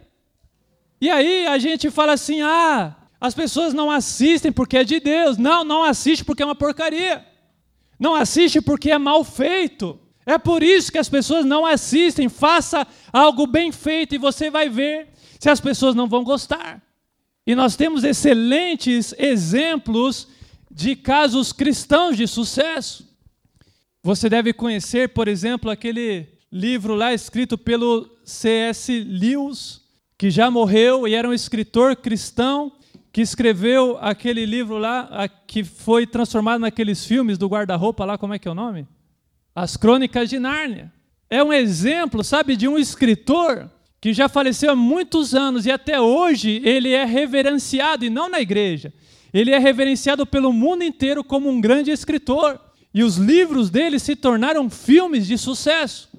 E 1.00 1.10
aí 1.10 1.46
a 1.46 1.58
gente 1.58 1.90
fala 1.90 2.12
assim: 2.12 2.40
ah, 2.42 2.94
as 3.20 3.34
pessoas 3.34 3.72
não 3.72 3.90
assistem 3.90 4.52
porque 4.52 4.76
é 4.76 4.84
de 4.84 5.00
Deus. 5.00 5.38
Não, 5.38 5.64
não 5.64 5.82
assiste 5.82 6.24
porque 6.24 6.42
é 6.42 6.46
uma 6.46 6.54
porcaria. 6.54 7.26
Não 7.98 8.14
assiste 8.14 8.60
porque 8.60 8.90
é 8.90 8.98
mal 8.98 9.24
feito. 9.24 9.98
É 10.26 10.38
por 10.38 10.62
isso 10.62 10.92
que 10.92 10.98
as 10.98 11.08
pessoas 11.08 11.44
não 11.44 11.64
assistem. 11.64 12.28
Faça 12.28 12.86
algo 13.12 13.46
bem 13.46 13.72
feito 13.72 14.14
e 14.14 14.18
você 14.18 14.50
vai 14.50 14.68
ver 14.68 15.08
se 15.38 15.48
as 15.48 15.60
pessoas 15.60 15.94
não 15.94 16.08
vão 16.08 16.22
gostar. 16.22 16.82
E 17.46 17.54
nós 17.54 17.74
temos 17.74 18.04
excelentes 18.04 19.14
exemplos 19.18 20.28
de 20.70 20.94
casos 20.96 21.52
cristãos 21.52 22.16
de 22.16 22.26
sucesso. 22.26 23.08
Você 24.02 24.28
deve 24.28 24.52
conhecer, 24.52 25.10
por 25.10 25.28
exemplo, 25.28 25.70
aquele 25.70 26.26
livro 26.50 26.94
lá 26.94 27.12
escrito 27.12 27.56
pelo 27.56 28.10
C.S. 28.24 29.04
Lewis, 29.04 29.80
que 30.16 30.30
já 30.30 30.50
morreu 30.50 31.06
e 31.06 31.14
era 31.14 31.28
um 31.28 31.32
escritor 31.32 31.96
cristão 31.96 32.72
que 33.12 33.20
escreveu 33.20 33.98
aquele 34.00 34.46
livro 34.46 34.78
lá, 34.78 35.28
que 35.46 35.62
foi 35.62 36.06
transformado 36.06 36.60
naqueles 36.60 37.04
filmes 37.04 37.36
do 37.36 37.46
guarda-roupa 37.46 38.04
lá, 38.04 38.16
como 38.16 38.32
é 38.32 38.38
que 38.38 38.48
é 38.48 38.50
o 38.50 38.54
nome? 38.54 38.86
As 39.54 39.76
Crônicas 39.76 40.30
de 40.30 40.38
Nárnia. 40.38 40.90
É 41.28 41.42
um 41.42 41.52
exemplo, 41.52 42.24
sabe, 42.24 42.56
de 42.56 42.66
um 42.66 42.78
escritor 42.78 43.70
que 44.00 44.12
já 44.12 44.28
faleceu 44.28 44.72
há 44.72 44.76
muitos 44.76 45.34
anos 45.34 45.66
e 45.66 45.70
até 45.70 46.00
hoje 46.00 46.60
ele 46.64 46.92
é 46.92 47.04
reverenciado, 47.04 48.04
e 48.04 48.10
não 48.10 48.28
na 48.28 48.40
igreja. 48.40 48.92
Ele 49.32 49.50
é 49.50 49.58
reverenciado 49.58 50.26
pelo 50.26 50.52
mundo 50.52 50.82
inteiro 50.82 51.22
como 51.22 51.48
um 51.48 51.60
grande 51.60 51.90
escritor. 51.90 52.60
E 52.92 53.02
os 53.02 53.16
livros 53.16 53.70
dele 53.70 53.98
se 53.98 54.14
tornaram 54.14 54.68
filmes 54.68 55.26
de 55.26 55.38
sucesso. 55.38 56.10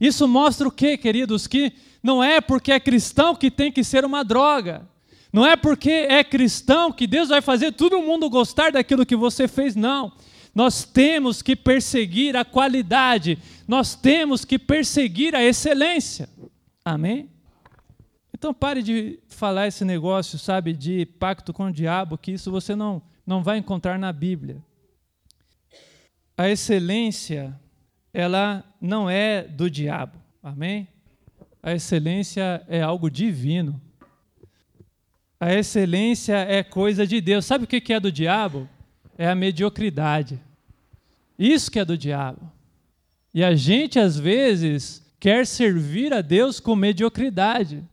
Isso 0.00 0.26
mostra 0.26 0.66
o 0.66 0.72
quê, 0.72 0.96
queridos? 0.96 1.46
Que 1.46 1.72
não 2.02 2.24
é 2.24 2.40
porque 2.40 2.72
é 2.72 2.80
cristão 2.80 3.36
que 3.36 3.50
tem 3.50 3.70
que 3.70 3.84
ser 3.84 4.04
uma 4.04 4.24
droga. 4.24 4.88
Não 5.32 5.46
é 5.46 5.56
porque 5.56 5.90
é 5.90 6.24
cristão 6.24 6.90
que 6.90 7.06
Deus 7.06 7.28
vai 7.28 7.40
fazer 7.40 7.72
todo 7.72 8.02
mundo 8.02 8.28
gostar 8.28 8.72
daquilo 8.72 9.06
que 9.06 9.14
você 9.14 9.46
fez, 9.46 9.76
não. 9.76 10.12
Nós 10.54 10.84
temos 10.84 11.42
que 11.42 11.54
perseguir 11.54 12.36
a 12.36 12.44
qualidade, 12.44 13.38
nós 13.68 13.94
temos 13.94 14.44
que 14.44 14.58
perseguir 14.58 15.34
a 15.34 15.42
excelência. 15.44 16.28
Amém? 16.84 17.28
Então 18.34 18.52
pare 18.52 18.82
de 18.82 19.20
falar 19.28 19.68
esse 19.68 19.84
negócio, 19.84 20.38
sabe, 20.38 20.72
de 20.72 21.04
pacto 21.04 21.52
com 21.52 21.66
o 21.66 21.72
diabo, 21.72 22.18
que 22.18 22.32
isso 22.32 22.50
você 22.50 22.74
não, 22.74 23.02
não 23.24 23.42
vai 23.42 23.58
encontrar 23.58 23.98
na 23.98 24.12
Bíblia. 24.12 24.60
A 26.36 26.48
excelência, 26.48 27.54
ela 28.12 28.64
não 28.80 29.08
é 29.08 29.42
do 29.42 29.70
diabo. 29.70 30.18
Amém? 30.42 30.88
A 31.62 31.72
excelência 31.72 32.62
é 32.68 32.80
algo 32.80 33.10
divino. 33.10 33.80
A 35.38 35.54
excelência 35.54 36.36
é 36.36 36.62
coisa 36.62 37.06
de 37.06 37.20
Deus. 37.20 37.44
Sabe 37.44 37.64
o 37.64 37.66
que 37.66 37.92
é 37.92 38.00
do 38.00 38.12
diabo? 38.12 38.68
é 39.20 39.28
a 39.28 39.34
mediocridade. 39.34 40.40
Isso 41.38 41.70
que 41.70 41.78
é 41.78 41.84
do 41.84 41.98
diabo. 41.98 42.50
E 43.34 43.44
a 43.44 43.54
gente, 43.54 43.98
às 43.98 44.18
vezes, 44.18 45.04
quer 45.20 45.46
servir 45.46 46.14
a 46.14 46.22
Deus 46.22 46.58
com 46.58 46.74
mediocridade. 46.74 47.84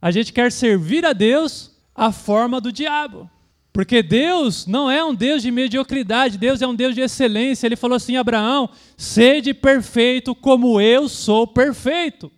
A 0.00 0.10
gente 0.10 0.32
quer 0.32 0.50
servir 0.50 1.04
a 1.04 1.12
Deus 1.12 1.78
à 1.94 2.10
forma 2.10 2.62
do 2.62 2.72
diabo. 2.72 3.28
Porque 3.72 4.02
Deus 4.02 4.66
não 4.66 4.90
é 4.90 5.02
um 5.04 5.14
Deus 5.14 5.42
de 5.42 5.50
mediocridade, 5.50 6.36
Deus 6.36 6.60
é 6.60 6.66
um 6.66 6.74
Deus 6.74 6.94
de 6.94 7.00
excelência. 7.00 7.66
Ele 7.66 7.76
falou 7.76 7.96
assim: 7.96 8.16
Abraão, 8.16 8.68
sede 8.96 9.54
perfeito 9.54 10.34
como 10.34 10.80
eu 10.80 11.08
sou 11.08 11.46
perfeito. 11.46 12.30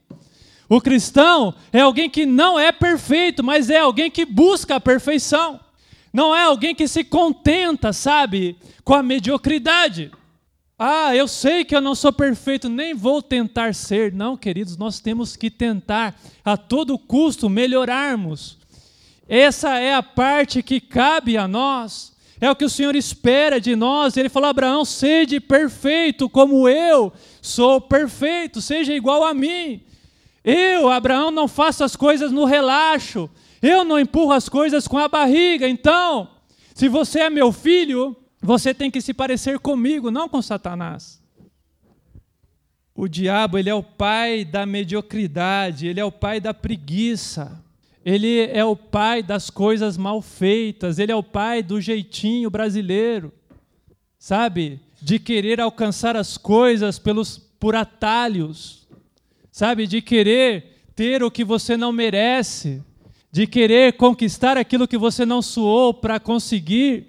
O 0.68 0.80
cristão 0.80 1.54
é 1.72 1.80
alguém 1.80 2.08
que 2.08 2.24
não 2.24 2.58
é 2.58 2.72
perfeito, 2.72 3.42
mas 3.42 3.68
é 3.68 3.78
alguém 3.78 4.10
que 4.10 4.24
busca 4.24 4.76
a 4.76 4.80
perfeição. 4.80 5.60
Não 6.12 6.34
é 6.34 6.42
alguém 6.42 6.74
que 6.74 6.86
se 6.86 7.02
contenta, 7.04 7.92
sabe, 7.92 8.56
com 8.84 8.94
a 8.94 9.02
mediocridade. 9.02 10.10
Ah, 10.78 11.14
eu 11.14 11.28
sei 11.28 11.64
que 11.64 11.76
eu 11.76 11.80
não 11.80 11.94
sou 11.94 12.12
perfeito, 12.12 12.68
nem 12.68 12.94
vou 12.94 13.22
tentar 13.22 13.74
ser. 13.74 14.12
Não, 14.12 14.36
queridos, 14.36 14.76
nós 14.76 14.98
temos 14.98 15.36
que 15.36 15.50
tentar 15.50 16.18
a 16.44 16.56
todo 16.56 16.98
custo 16.98 17.48
melhorarmos. 17.48 18.58
Essa 19.28 19.78
é 19.78 19.94
a 19.94 20.02
parte 20.02 20.62
que 20.62 20.80
cabe 20.80 21.36
a 21.36 21.46
nós. 21.48 22.12
É 22.40 22.50
o 22.50 22.56
que 22.56 22.64
o 22.64 22.70
Senhor 22.70 22.96
espera 22.96 23.60
de 23.60 23.76
nós. 23.76 24.16
Ele 24.16 24.28
falou: 24.28 24.50
Abraão, 24.50 24.84
sede 24.84 25.38
perfeito 25.38 26.28
como 26.28 26.68
eu 26.68 27.12
sou 27.40 27.80
perfeito, 27.80 28.60
seja 28.60 28.94
igual 28.94 29.24
a 29.24 29.34
mim. 29.34 29.82
Eu, 30.44 30.88
Abraão, 30.88 31.30
não 31.30 31.46
faço 31.46 31.84
as 31.84 31.94
coisas 31.94 32.32
no 32.32 32.44
relaxo. 32.44 33.30
Eu 33.60 33.84
não 33.84 33.98
empurro 33.98 34.32
as 34.32 34.48
coisas 34.48 34.88
com 34.88 34.98
a 34.98 35.08
barriga. 35.08 35.68
Então, 35.68 36.28
se 36.74 36.88
você 36.88 37.20
é 37.20 37.30
meu 37.30 37.52
filho, 37.52 38.16
você 38.40 38.74
tem 38.74 38.90
que 38.90 39.00
se 39.00 39.14
parecer 39.14 39.58
comigo, 39.60 40.10
não 40.10 40.28
com 40.28 40.42
Satanás. 40.42 41.22
O 42.94 43.08
diabo, 43.08 43.56
ele 43.56 43.70
é 43.70 43.74
o 43.74 43.82
pai 43.82 44.44
da 44.44 44.66
mediocridade, 44.66 45.86
ele 45.86 46.00
é 46.00 46.04
o 46.04 46.12
pai 46.12 46.40
da 46.40 46.52
preguiça. 46.52 47.62
Ele 48.04 48.40
é 48.40 48.64
o 48.64 48.74
pai 48.74 49.22
das 49.22 49.48
coisas 49.48 49.96
mal 49.96 50.20
feitas, 50.20 50.98
ele 50.98 51.12
é 51.12 51.16
o 51.16 51.22
pai 51.22 51.62
do 51.62 51.80
jeitinho 51.80 52.50
brasileiro. 52.50 53.32
Sabe? 54.18 54.80
De 55.00 55.18
querer 55.18 55.60
alcançar 55.60 56.16
as 56.16 56.36
coisas 56.36 56.98
pelos 56.98 57.38
por 57.38 57.76
atalhos. 57.76 58.88
Sabe? 59.50 59.86
De 59.86 60.02
querer 60.02 60.72
ter 60.96 61.22
o 61.22 61.30
que 61.30 61.44
você 61.44 61.76
não 61.76 61.92
merece, 61.92 62.82
de 63.30 63.46
querer 63.46 63.94
conquistar 63.94 64.56
aquilo 64.56 64.88
que 64.88 64.98
você 64.98 65.24
não 65.24 65.40
suou 65.40 65.94
para 65.94 66.20
conseguir. 66.20 67.06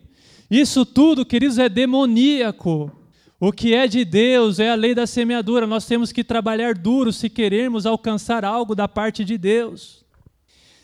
Isso 0.49 0.85
tudo, 0.85 1.25
queridos, 1.25 1.57
é 1.57 1.67
demoníaco. 1.67 2.91
O 3.39 3.51
que 3.51 3.73
é 3.73 3.87
de 3.87 4.05
Deus 4.05 4.59
é 4.59 4.69
a 4.69 4.75
lei 4.75 4.95
da 4.95 5.05
semeadura. 5.05 5.67
Nós 5.67 5.85
temos 5.85 6.11
que 6.11 6.23
trabalhar 6.23 6.75
duro 6.75 7.11
se 7.11 7.29
queremos 7.29 7.85
alcançar 7.85 8.45
algo 8.45 8.73
da 8.73 8.87
parte 8.87 9.25
de 9.25 9.37
Deus. 9.37 10.02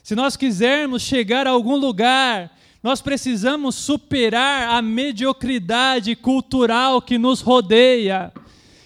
Se 0.10 0.16
nós 0.16 0.36
quisermos 0.36 1.04
chegar 1.04 1.46
a 1.46 1.52
algum 1.52 1.76
lugar, 1.76 2.50
nós 2.82 3.00
precisamos 3.00 3.76
superar 3.76 4.70
a 4.70 4.82
mediocridade 4.82 6.16
cultural 6.16 7.00
que 7.00 7.20
nos 7.20 7.42
rodeia, 7.42 8.34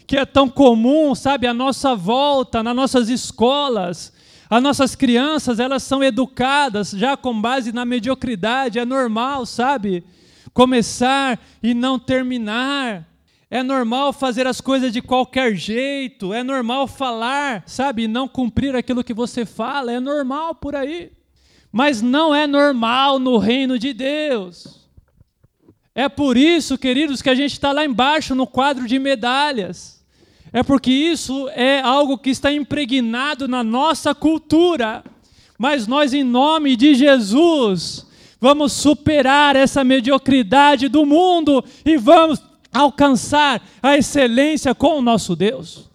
que 0.06 0.18
é 0.18 0.26
tão 0.26 0.50
comum, 0.50 1.16
sabe, 1.16 1.48
à 1.48 1.54
nossa 1.54 1.96
volta, 1.96 2.62
nas 2.62 2.76
nossas 2.76 3.08
escolas. 3.08 4.12
As 4.50 4.62
nossas 4.62 4.96
crianças, 4.96 5.62
elas 5.62 5.84
são 5.84 6.04
educadas 6.04 6.92
já 6.92 7.16
com 7.16 7.40
base 7.40 7.72
na 7.72 7.86
mediocridade, 7.86 8.78
é 8.78 8.84
normal, 8.84 9.46
sabe? 9.46 10.04
começar 10.54 11.40
e 11.64 11.74
não 11.74 11.98
terminar. 11.98 13.08
É 13.54 13.62
normal 13.62 14.12
fazer 14.12 14.48
as 14.48 14.60
coisas 14.60 14.92
de 14.92 15.00
qualquer 15.00 15.56
jeito, 15.56 16.34
é 16.34 16.44
normal 16.44 16.88
falar, 16.88 17.62
sabe, 17.68 18.08
não 18.08 18.28
cumprir 18.28 18.76
aquilo 18.76 19.04
que 19.04 19.14
você 19.14 19.46
fala, 19.46 19.92
é 19.92 20.00
normal 20.00 20.56
por 20.56 20.76
aí. 20.76 21.12
Mas 21.72 22.02
não 22.02 22.34
é 22.34 22.48
normal 22.48 23.20
no 23.20 23.38
reino 23.38 23.78
de 23.78 23.94
Deus. 23.94 24.90
É 25.94 26.10
por 26.10 26.36
isso, 26.36 26.80
queridos, 26.80 27.22
que 27.22 27.30
a 27.30 27.36
gente 27.36 27.52
está 27.52 27.72
lá 27.72 27.86
embaixo 27.86 28.34
no 28.34 28.48
quadro 28.48 28.88
de 28.88 28.98
medalhas. 28.98 30.04
É 30.52 30.64
porque 30.64 30.90
isso 30.90 31.48
é 31.50 31.80
algo 31.80 32.18
que 32.18 32.32
está 32.32 32.52
impregnado 32.52 33.48
na 33.48 33.64
nossa 33.64 34.16
cultura. 34.16 35.04
Mas 35.60 35.86
nós, 35.86 36.12
em 36.12 36.24
nome 36.24 36.76
de 36.76 36.96
Jesus, 36.96 38.08
vamos 38.42 38.74
superar 38.74 39.56
essa 39.56 39.84
mediocridade 39.84 40.88
do 40.88 41.06
mundo 41.06 41.64
e 41.86 41.98
vamos 41.98 42.42
alcançar 42.74 43.62
a 43.82 43.98
excelência 43.98 44.74
com 44.74 44.98
o 44.98 45.02
nosso 45.02 45.36
Deus. 45.36 45.90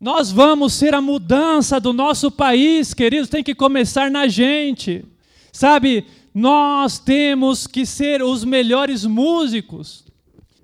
Nós 0.00 0.30
vamos 0.30 0.74
ser 0.74 0.94
a 0.94 1.00
mudança 1.00 1.80
do 1.80 1.92
nosso 1.92 2.30
país, 2.30 2.94
queridos, 2.94 3.28
tem 3.28 3.42
que 3.42 3.54
começar 3.54 4.10
na 4.10 4.28
gente. 4.28 5.04
Sabe, 5.52 6.06
nós 6.32 7.00
temos 7.00 7.66
que 7.66 7.84
ser 7.84 8.22
os 8.22 8.44
melhores 8.44 9.04
músicos, 9.04 10.04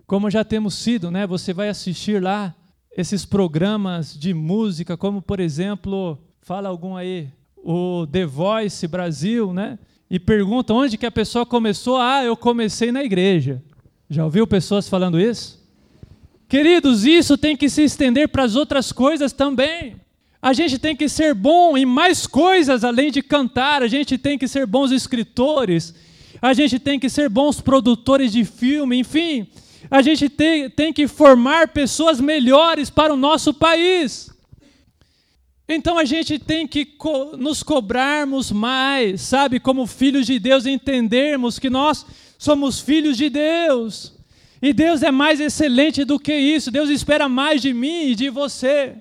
como 0.06 0.30
já 0.30 0.44
temos 0.44 0.74
sido, 0.74 1.10
né? 1.10 1.26
Você 1.26 1.52
vai 1.52 1.68
assistir 1.68 2.22
lá 2.22 2.54
esses 2.96 3.24
programas 3.24 4.16
de 4.16 4.32
música, 4.32 4.96
como 4.96 5.20
por 5.20 5.40
exemplo, 5.40 6.16
fala 6.40 6.68
algum 6.68 6.96
aí, 6.96 7.28
o 7.56 8.06
The 8.06 8.24
Voice 8.24 8.86
Brasil, 8.86 9.52
né? 9.52 9.80
E 10.08 10.20
pergunta 10.20 10.72
onde 10.72 10.96
que 10.96 11.06
a 11.06 11.10
pessoa 11.10 11.44
começou. 11.44 11.96
Ah, 11.96 12.22
eu 12.22 12.36
comecei 12.36 12.92
na 12.92 13.02
igreja. 13.02 13.60
Já 14.08 14.24
ouviu 14.24 14.46
pessoas 14.46 14.88
falando 14.88 15.20
isso? 15.20 15.62
Queridos, 16.48 17.04
isso 17.04 17.38
tem 17.38 17.56
que 17.56 17.68
se 17.68 17.82
estender 17.82 18.28
para 18.28 18.44
as 18.44 18.54
outras 18.54 18.92
coisas 18.92 19.32
também. 19.32 19.96
A 20.40 20.52
gente 20.52 20.78
tem 20.78 20.94
que 20.94 21.08
ser 21.08 21.34
bom 21.34 21.76
em 21.76 21.86
mais 21.86 22.26
coisas 22.26 22.84
além 22.84 23.10
de 23.10 23.22
cantar. 23.22 23.82
A 23.82 23.88
gente 23.88 24.18
tem 24.18 24.38
que 24.38 24.46
ser 24.46 24.66
bons 24.66 24.90
escritores. 24.90 25.94
A 26.40 26.52
gente 26.52 26.78
tem 26.78 27.00
que 27.00 27.08
ser 27.08 27.30
bons 27.30 27.60
produtores 27.62 28.30
de 28.30 28.44
filme. 28.44 28.98
Enfim, 28.98 29.46
a 29.90 30.02
gente 30.02 30.28
tem, 30.28 30.68
tem 30.68 30.92
que 30.92 31.08
formar 31.08 31.68
pessoas 31.68 32.20
melhores 32.20 32.90
para 32.90 33.14
o 33.14 33.16
nosso 33.16 33.54
país. 33.54 34.30
Então 35.66 35.98
a 35.98 36.04
gente 36.04 36.38
tem 36.38 36.66
que 36.66 36.84
co 36.84 37.36
nos 37.38 37.62
cobrarmos 37.62 38.52
mais, 38.52 39.22
sabe, 39.22 39.58
como 39.58 39.86
filhos 39.86 40.26
de 40.26 40.38
Deus, 40.38 40.66
entendermos 40.66 41.58
que 41.58 41.70
nós 41.70 42.04
somos 42.44 42.80
filhos 42.80 43.16
de 43.16 43.28
Deus. 43.28 44.12
E 44.60 44.72
Deus 44.72 45.02
é 45.02 45.10
mais 45.10 45.40
excelente 45.40 46.04
do 46.04 46.18
que 46.18 46.34
isso. 46.34 46.70
Deus 46.70 46.88
espera 46.88 47.28
mais 47.28 47.60
de 47.60 47.72
mim 47.74 48.08
e 48.08 48.14
de 48.14 48.30
você. 48.30 48.96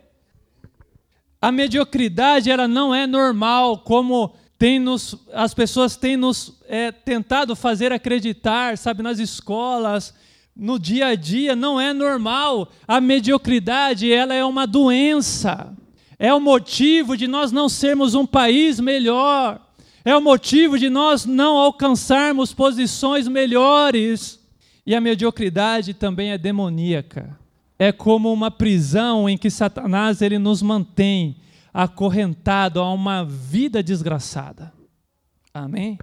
A 1.42 1.52
mediocridade 1.52 2.50
ela 2.50 2.68
não 2.68 2.96
é 2.96 3.06
normal, 3.06 3.80
como 3.80 4.34
tem 4.58 4.80
nos, 4.80 5.16
as 5.34 5.54
pessoas 5.54 5.96
têm 5.96 6.16
nos 6.16 6.60
é, 6.68 6.92
tentado 6.92 7.56
fazer 7.56 7.92
acreditar, 7.92 8.78
sabe, 8.78 9.04
nas 9.04 9.20
escolas, 9.20 10.14
no 10.56 10.80
dia 10.80 11.08
a 11.08 11.16
dia, 11.16 11.56
não 11.56 11.80
é 11.80 11.92
normal. 11.92 12.72
A 12.88 13.02
mediocridade 13.02 14.12
ela 14.12 14.34
é 14.34 14.44
uma 14.44 14.66
doença 14.66 15.76
é 16.24 16.34
o 16.34 16.40
motivo 16.40 17.18
de 17.18 17.28
nós 17.28 17.52
não 17.52 17.68
sermos 17.68 18.16
um 18.16 18.26
país 18.26 18.80
melhor, 18.80 19.60
é 20.06 20.16
o 20.16 20.22
motivo 20.22 20.78
de 20.78 20.90
nós 20.90 21.26
não 21.26 21.58
alcançarmos 21.58 22.54
posições 22.54 23.28
melhores. 23.28 24.40
E 24.86 24.94
a 24.94 25.00
mediocridade 25.00 25.94
também 25.94 26.32
é 26.32 26.38
demoníaca. 26.38 27.40
É 27.80 27.92
como 27.92 28.32
uma 28.32 28.52
prisão 28.52 29.30
em 29.30 29.38
que 29.38 29.50
Satanás 29.50 30.22
ele 30.22 30.38
nos 30.38 30.62
mantém 30.62 31.38
acorrentado 31.74 32.80
a 32.80 32.92
uma 32.94 33.24
vida 33.24 33.82
desgraçada. 33.82 34.74
Amém? 35.54 35.98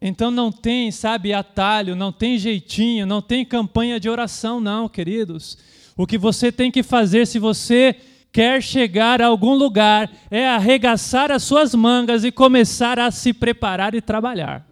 Então 0.00 0.30
não 0.30 0.52
tem, 0.52 0.92
sabe, 0.92 1.32
atalho, 1.32 1.96
não 1.96 2.12
tem 2.12 2.38
jeitinho, 2.38 3.04
não 3.04 3.20
tem 3.20 3.44
campanha 3.44 3.98
de 3.98 4.08
oração, 4.08 4.60
não, 4.60 4.88
queridos. 4.88 5.58
O 5.96 6.06
que 6.06 6.16
você 6.16 6.52
tem 6.52 6.70
que 6.70 6.84
fazer 6.84 7.26
se 7.26 7.40
você 7.40 7.96
quer 8.32 8.62
chegar 8.62 9.20
a 9.20 9.26
algum 9.26 9.54
lugar 9.54 10.10
é 10.30 10.48
arregaçar 10.48 11.30
as 11.30 11.42
suas 11.42 11.74
mangas 11.74 12.24
e 12.24 12.32
começar 12.32 12.98
a 12.98 13.10
se 13.10 13.32
preparar 13.32 13.94
e 13.94 14.00
trabalhar. 14.00 14.66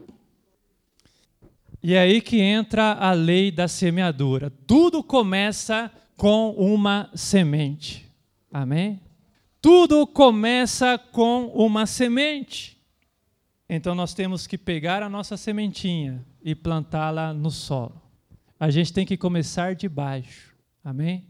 E 1.83 1.95
é 1.95 2.01
aí 2.01 2.21
que 2.21 2.41
entra 2.41 2.93
a 2.93 3.13
lei 3.13 3.51
da 3.51 3.69
semeadura. 3.69 4.51
Tudo 4.67 5.03
começa 5.03 5.91
com 6.17 6.51
uma 6.51 7.11
semente. 7.15 8.11
Amém? 8.53 9.01
Tudo 9.61 10.07
começa 10.07 10.99
com 10.99 11.47
uma 11.55 11.87
semente. 11.87 12.77
Então 13.69 13.95
nós 13.95 14.15
temos 14.15 14.47
que 14.47 14.57
pegar 14.57 15.03
a 15.03 15.09
nossa 15.09 15.37
sementinha 15.37 16.25
e 16.43 16.55
plantá-la 16.55 17.35
no 17.35 17.51
solo. 17.51 18.01
A 18.59 18.71
gente 18.71 18.93
tem 18.93 19.05
que 19.05 19.17
começar 19.17 19.75
de 19.75 19.89
baixo. 19.89 20.55
Amém? 20.83 21.27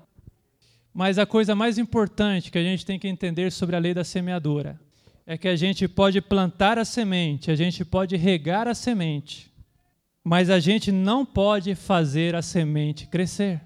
Mas 0.96 1.18
a 1.18 1.26
coisa 1.26 1.54
mais 1.54 1.76
importante 1.76 2.50
que 2.50 2.56
a 2.56 2.62
gente 2.62 2.86
tem 2.86 2.98
que 2.98 3.06
entender 3.06 3.52
sobre 3.52 3.76
a 3.76 3.78
lei 3.78 3.92
da 3.92 4.02
semeadura 4.02 4.80
é 5.26 5.36
que 5.36 5.46
a 5.46 5.54
gente 5.54 5.86
pode 5.86 6.22
plantar 6.22 6.78
a 6.78 6.86
semente, 6.86 7.50
a 7.50 7.54
gente 7.54 7.84
pode 7.84 8.16
regar 8.16 8.66
a 8.66 8.74
semente, 8.74 9.52
mas 10.24 10.48
a 10.48 10.58
gente 10.58 10.90
não 10.90 11.26
pode 11.26 11.74
fazer 11.74 12.34
a 12.34 12.40
semente 12.40 13.06
crescer. 13.08 13.60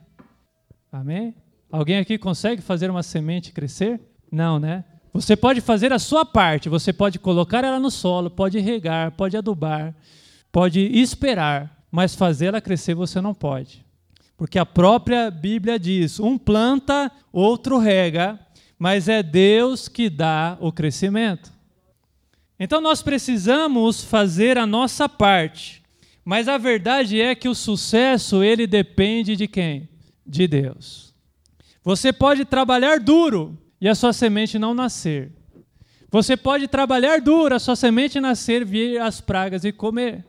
Amém? 0.90 1.32
Alguém 1.70 1.98
aqui 1.98 2.18
consegue 2.18 2.60
fazer 2.60 2.90
uma 2.90 3.04
semente 3.04 3.52
crescer? 3.52 4.00
Não, 4.32 4.58
né? 4.58 4.84
Você 5.12 5.36
pode 5.36 5.60
fazer 5.60 5.92
a 5.92 6.00
sua 6.00 6.26
parte, 6.26 6.68
você 6.68 6.92
pode 6.92 7.20
colocar 7.20 7.62
ela 7.62 7.78
no 7.78 7.92
solo, 7.92 8.28
pode 8.28 8.58
regar, 8.58 9.12
pode 9.12 9.36
adubar, 9.36 9.94
pode 10.50 10.80
esperar, 10.80 11.86
mas 11.92 12.12
fazer 12.12 12.46
ela 12.46 12.60
crescer 12.60 12.96
você 12.96 13.20
não 13.20 13.32
pode. 13.32 13.88
Porque 14.40 14.58
a 14.58 14.64
própria 14.64 15.30
Bíblia 15.30 15.78
diz: 15.78 16.18
um 16.18 16.38
planta, 16.38 17.12
outro 17.30 17.76
rega, 17.76 18.40
mas 18.78 19.06
é 19.06 19.22
Deus 19.22 19.86
que 19.86 20.08
dá 20.08 20.56
o 20.62 20.72
crescimento. 20.72 21.52
Então 22.58 22.80
nós 22.80 23.02
precisamos 23.02 24.02
fazer 24.02 24.56
a 24.56 24.66
nossa 24.66 25.06
parte. 25.06 25.82
Mas 26.24 26.48
a 26.48 26.56
verdade 26.56 27.20
é 27.20 27.34
que 27.34 27.50
o 27.50 27.54
sucesso 27.54 28.42
ele 28.42 28.66
depende 28.66 29.36
de 29.36 29.46
quem? 29.46 29.90
De 30.26 30.48
Deus. 30.48 31.14
Você 31.84 32.10
pode 32.10 32.46
trabalhar 32.46 32.98
duro 32.98 33.58
e 33.78 33.86
a 33.90 33.94
sua 33.94 34.14
semente 34.14 34.58
não 34.58 34.72
nascer. 34.72 35.32
Você 36.10 36.34
pode 36.34 36.66
trabalhar 36.66 37.20
duro, 37.20 37.54
a 37.54 37.58
sua 37.58 37.76
semente 37.76 38.18
nascer, 38.18 38.64
vir 38.64 39.02
as 39.02 39.20
pragas 39.20 39.66
e 39.66 39.70
comer. 39.70 40.24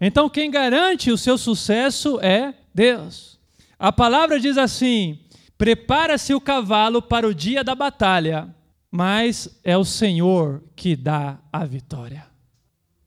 Então, 0.00 0.26
quem 0.26 0.50
garante 0.50 1.10
o 1.10 1.18
seu 1.18 1.36
sucesso 1.36 2.18
é 2.22 2.54
Deus. 2.76 3.38
A 3.78 3.90
palavra 3.90 4.38
diz 4.38 4.58
assim: 4.58 5.18
prepara-se 5.56 6.34
o 6.34 6.40
cavalo 6.40 7.00
para 7.00 7.26
o 7.26 7.34
dia 7.34 7.64
da 7.64 7.74
batalha, 7.74 8.54
mas 8.90 9.58
é 9.64 9.78
o 9.78 9.84
Senhor 9.84 10.62
que 10.76 10.94
dá 10.94 11.38
a 11.50 11.64
vitória. 11.64 12.26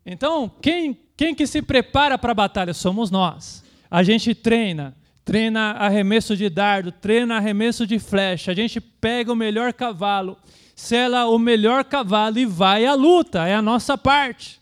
Então, 0.03 0.51
quem, 0.59 0.97
quem 1.15 1.35
que 1.35 1.45
se 1.45 1.61
prepara 1.61 2.17
para 2.17 2.31
a 2.31 2.35
batalha? 2.35 2.73
Somos 2.73 3.11
nós. 3.11 3.63
A 3.91 4.01
gente 4.01 4.33
treina, 4.33 4.95
treina 5.23 5.73
arremesso 5.73 6.35
de 6.35 6.49
dardo, 6.49 6.91
treina 6.91 7.37
arremesso 7.37 7.85
de 7.85 7.99
flecha. 7.99 8.51
A 8.51 8.55
gente 8.55 8.81
pega 8.81 9.31
o 9.31 9.35
melhor 9.35 9.71
cavalo, 9.71 10.35
sela 10.75 11.27
o 11.27 11.37
melhor 11.37 11.83
cavalo 11.83 12.39
e 12.39 12.45
vai 12.45 12.87
à 12.87 12.95
luta, 12.95 13.47
é 13.47 13.53
a 13.53 13.61
nossa 13.61 13.95
parte. 13.95 14.59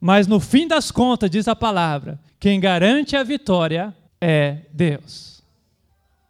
Mas 0.00 0.28
no 0.28 0.38
fim 0.38 0.68
das 0.68 0.92
contas, 0.92 1.28
diz 1.28 1.48
a 1.48 1.56
palavra, 1.56 2.20
quem 2.38 2.60
garante 2.60 3.16
a 3.16 3.24
vitória 3.24 3.92
é 4.22 4.58
Deus. 4.72 5.42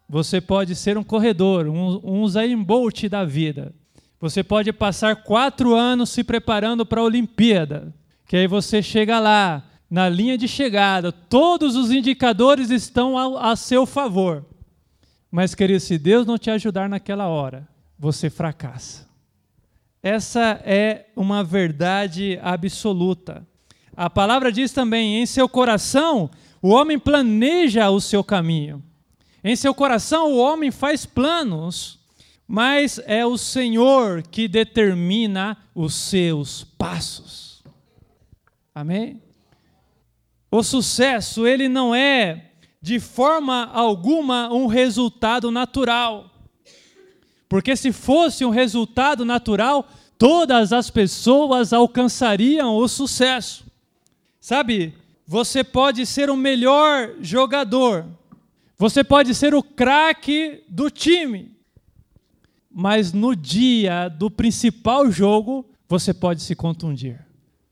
Você 0.08 0.40
pode 0.40 0.74
ser 0.74 0.96
um 0.96 1.04
corredor, 1.04 1.68
um, 1.68 2.00
um 2.02 2.64
Bolt 2.64 3.04
da 3.04 3.22
vida. 3.22 3.74
Você 4.18 4.42
pode 4.42 4.72
passar 4.72 5.16
quatro 5.16 5.74
anos 5.74 6.08
se 6.08 6.24
preparando 6.24 6.86
para 6.86 7.02
a 7.02 7.04
Olimpíada, 7.04 7.94
que 8.26 8.36
aí 8.36 8.46
você 8.46 8.82
chega 8.82 9.20
lá, 9.20 9.62
na 9.90 10.08
linha 10.08 10.38
de 10.38 10.48
chegada, 10.48 11.12
todos 11.12 11.76
os 11.76 11.90
indicadores 11.90 12.70
estão 12.70 13.18
a, 13.36 13.52
a 13.52 13.56
seu 13.56 13.84
favor. 13.84 14.46
Mas, 15.30 15.54
querido, 15.54 15.80
se 15.80 15.98
Deus 15.98 16.26
não 16.26 16.38
te 16.38 16.50
ajudar 16.50 16.88
naquela 16.88 17.26
hora, 17.26 17.68
você 17.98 18.30
fracassa. 18.30 19.06
Essa 20.02 20.62
é 20.64 21.06
uma 21.14 21.44
verdade 21.44 22.38
absoluta. 22.42 23.46
A 23.94 24.08
palavra 24.08 24.50
diz 24.50 24.72
também: 24.72 25.20
em 25.20 25.26
seu 25.26 25.48
coração, 25.48 26.30
o 26.62 26.68
homem 26.68 26.98
planeja 26.98 27.90
o 27.90 28.00
seu 28.00 28.22
caminho. 28.22 28.82
Em 29.42 29.56
seu 29.56 29.74
coração, 29.74 30.32
o 30.32 30.38
homem 30.38 30.70
faz 30.70 31.04
planos, 31.04 31.98
mas 32.46 33.00
é 33.04 33.26
o 33.26 33.36
Senhor 33.36 34.22
que 34.22 34.46
determina 34.46 35.58
os 35.74 35.94
seus 35.94 36.62
passos. 36.62 37.64
Amém? 38.72 39.20
O 40.48 40.62
sucesso, 40.62 41.46
ele 41.46 41.68
não 41.68 41.92
é 41.92 42.52
de 42.80 43.00
forma 43.00 43.66
alguma 43.72 44.52
um 44.52 44.66
resultado 44.66 45.50
natural. 45.50 46.30
Porque 47.48 47.74
se 47.74 47.92
fosse 47.92 48.44
um 48.44 48.50
resultado 48.50 49.24
natural, 49.24 49.88
todas 50.16 50.72
as 50.72 50.90
pessoas 50.90 51.72
alcançariam 51.72 52.76
o 52.76 52.86
sucesso. 52.86 53.64
Sabe, 54.40 54.94
você 55.26 55.62
pode 55.62 56.04
ser 56.06 56.30
o 56.30 56.36
melhor 56.36 57.14
jogador, 57.20 58.06
você 58.76 59.04
pode 59.04 59.34
ser 59.34 59.54
o 59.54 59.62
craque 59.62 60.62
do 60.68 60.90
time, 60.90 61.56
mas 62.70 63.12
no 63.12 63.36
dia 63.36 64.08
do 64.08 64.30
principal 64.30 65.10
jogo, 65.10 65.64
você 65.88 66.12
pode 66.12 66.42
se 66.42 66.56
contundir. 66.56 67.20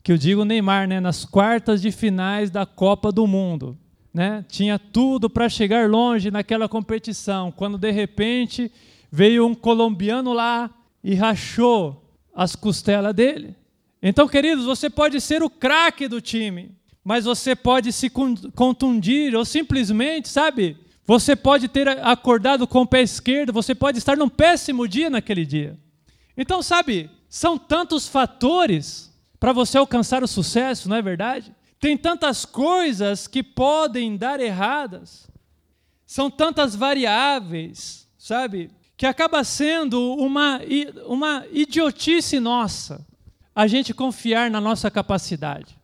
Que 0.03 0.13
eu 0.13 0.17
digo 0.17 0.45
Neymar, 0.45 0.87
né, 0.87 1.01
nas 1.01 1.25
quartas 1.25 1.81
de 1.83 1.91
finais 1.91 2.51
da 2.51 2.65
Copa 2.65 3.11
do 3.11 3.27
Mundo, 3.27 3.77
né? 4.13 4.45
Tinha 4.49 4.79
tudo 4.79 5.29
para 5.29 5.49
chegar 5.49 5.89
longe 5.89 6.31
naquela 6.31 6.69
competição, 6.69 7.51
quando 7.51 7.79
de 7.79 7.91
repente 7.91 8.71
veio 9.11 9.47
um 9.47 9.55
colombiano 9.55 10.33
lá 10.33 10.71
e 11.03 11.15
rachou 11.15 12.05
as 12.35 12.55
costelas 12.55 13.15
dele. 13.15 13.57
Então, 14.03 14.29
queridos, 14.29 14.65
você 14.65 14.89
pode 14.89 15.21
ser 15.21 15.43
o 15.43 15.51
craque 15.51 16.09
do 16.09 16.21
time, 16.21 16.71
mas 17.05 17.25
você 17.25 17.57
pode 17.57 17.93
se 17.93 18.11
contundir 18.11 19.35
ou 19.35 19.45
simplesmente, 19.45 20.29
sabe? 20.29 20.77
Você 21.07 21.35
pode 21.35 21.67
ter 21.67 21.89
acordado 21.89 22.67
com 22.67 22.83
o 22.83 22.87
pé 22.87 23.03
esquerdo, 23.03 23.53
você 23.53 23.75
pode 23.75 23.99
estar 23.99 24.17
num 24.17 24.29
péssimo 24.29 24.87
dia 24.87 25.11
naquele 25.11 25.45
dia. 25.45 25.79
Então, 26.37 26.63
sabe, 26.63 27.11
são 27.29 27.59
tantos 27.59 28.07
fatores 28.07 29.11
para 29.39 29.53
você 29.53 29.79
alcançar 29.79 30.23
o 30.23 30.29
sucesso, 30.29 30.89
não 30.89 30.97
é 30.97 31.03
verdade? 31.03 31.55
Tem 31.81 31.97
tantas 31.97 32.45
coisas 32.45 33.27
que 33.27 33.43
podem 33.43 34.17
dar 34.17 34.39
erradas. 34.39 35.27
São 36.07 36.31
tantas 36.31 36.77
variáveis, 36.77 38.07
sabe? 38.19 38.71
Que 38.97 39.07
acaba 39.07 39.43
sendo 39.43 40.15
uma, 40.17 40.61
uma 41.07 41.47
idiotice 41.51 42.39
nossa 42.39 43.07
a 43.55 43.67
gente 43.67 43.95
confiar 43.95 44.51
na 44.51 44.61
nossa 44.61 44.91
capacidade. 44.91 45.80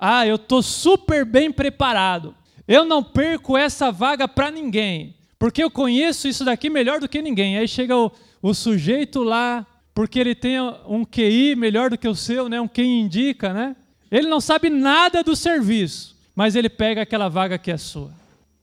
Ah, 0.00 0.26
eu 0.26 0.36
estou 0.36 0.62
super 0.62 1.26
bem 1.26 1.52
preparado. 1.52 2.34
Eu 2.66 2.86
não 2.86 3.04
perco 3.04 3.58
essa 3.58 3.92
vaga 3.92 4.26
para 4.26 4.50
ninguém, 4.50 5.14
porque 5.38 5.62
eu 5.62 5.70
conheço 5.70 6.26
isso 6.26 6.42
daqui 6.42 6.70
melhor 6.70 7.00
do 7.00 7.08
que 7.08 7.20
ninguém. 7.20 7.58
Aí 7.58 7.68
chega 7.68 7.94
o, 7.94 8.10
o 8.40 8.54
sujeito 8.54 9.22
lá, 9.22 9.66
porque 9.92 10.18
ele 10.18 10.34
tem 10.34 10.58
um 10.88 11.04
QI 11.04 11.54
melhor 11.54 11.90
do 11.90 11.98
que 11.98 12.08
o 12.08 12.14
seu, 12.14 12.48
né? 12.48 12.58
um 12.58 12.66
quem 12.66 13.02
indica, 13.02 13.52
né? 13.52 13.76
Ele 14.10 14.26
não 14.26 14.40
sabe 14.40 14.70
nada 14.70 15.22
do 15.22 15.36
serviço, 15.36 16.16
mas 16.34 16.56
ele 16.56 16.70
pega 16.70 17.02
aquela 17.02 17.28
vaga 17.28 17.58
que 17.58 17.70
é 17.70 17.76
sua. 17.76 18.10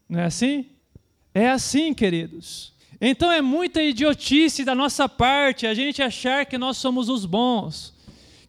Não 0.09 0.19
é 0.19 0.25
assim? 0.25 0.65
É 1.35 1.49
assim, 1.49 1.93
queridos. 1.93 2.73
Então 2.99 3.31
é 3.31 3.41
muita 3.41 3.83
idiotice 3.83 4.65
da 4.65 4.73
nossa 4.73 5.07
parte 5.07 5.67
a 5.67 5.73
gente 5.75 6.01
achar 6.01 6.47
que 6.47 6.57
nós 6.57 6.77
somos 6.77 7.09
os 7.09 7.25
bons 7.25 7.95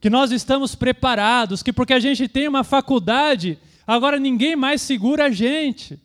que 0.01 0.09
nós 0.09 0.31
estamos 0.31 0.75
preparados, 0.75 1.63
que 1.63 1.73
porque 1.73 1.93
a 1.93 2.01
gente 2.01 2.29
tem 2.29 2.47
uma 2.47 2.63
faculdade, 2.63 3.59
agora 3.87 4.19
ninguém 4.19 4.55
mais 4.55 4.83
segura 4.83 5.27
a 5.27 5.31
gente. 5.31 5.99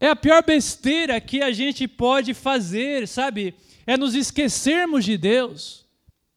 É 0.00 0.08
a 0.08 0.16
pior 0.16 0.44
besteira 0.44 1.20
que 1.20 1.42
a 1.42 1.50
gente 1.50 1.88
pode 1.88 2.32
fazer, 2.32 3.08
sabe? 3.08 3.54
É 3.86 3.96
nos 3.96 4.14
esquecermos 4.14 5.04
de 5.04 5.16
Deus. 5.16 5.84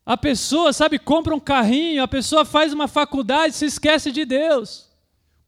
A 0.03 0.17
pessoa, 0.17 0.73
sabe, 0.73 0.97
compra 0.97 1.35
um 1.35 1.39
carrinho, 1.39 2.01
a 2.01 2.07
pessoa 2.07 2.43
faz 2.43 2.73
uma 2.73 2.87
faculdade, 2.87 3.55
se 3.55 3.65
esquece 3.65 4.11
de 4.11 4.25
Deus. 4.25 4.89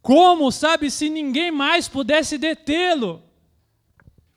Como, 0.02 0.52
sabe, 0.52 0.92
se 0.92 1.10
ninguém 1.10 1.50
mais 1.50 1.88
pudesse 1.88 2.38
detê-lo? 2.38 3.24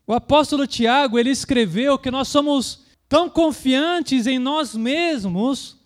O 0.07 0.15
apóstolo 0.15 0.67
Tiago, 0.67 1.19
ele 1.19 1.31
escreveu 1.31 1.99
que 1.99 2.11
nós 2.11 2.29
somos 2.29 2.87
tão 3.09 3.29
confiantes 3.29 4.27
em 4.27 4.39
nós 4.39 4.75
mesmos 4.75 5.77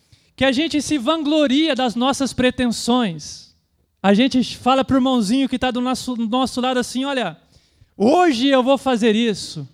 que 0.41 0.45
a 0.45 0.51
gente 0.51 0.81
se 0.81 0.97
vangloria 0.97 1.75
das 1.75 1.93
nossas 1.93 2.33
pretensões. 2.33 3.55
A 4.01 4.11
gente 4.11 4.57
fala 4.57 4.83
para 4.83 4.95
o 4.95 4.97
irmãozinho 4.97 5.47
que 5.47 5.55
está 5.55 5.69
do 5.69 5.79
nosso, 5.79 6.15
do 6.15 6.27
nosso 6.27 6.59
lado 6.59 6.79
assim: 6.79 7.05
olha, 7.05 7.37
hoje 7.95 8.47
eu 8.47 8.63
vou 8.63 8.75
fazer 8.75 9.15
isso, 9.15 9.69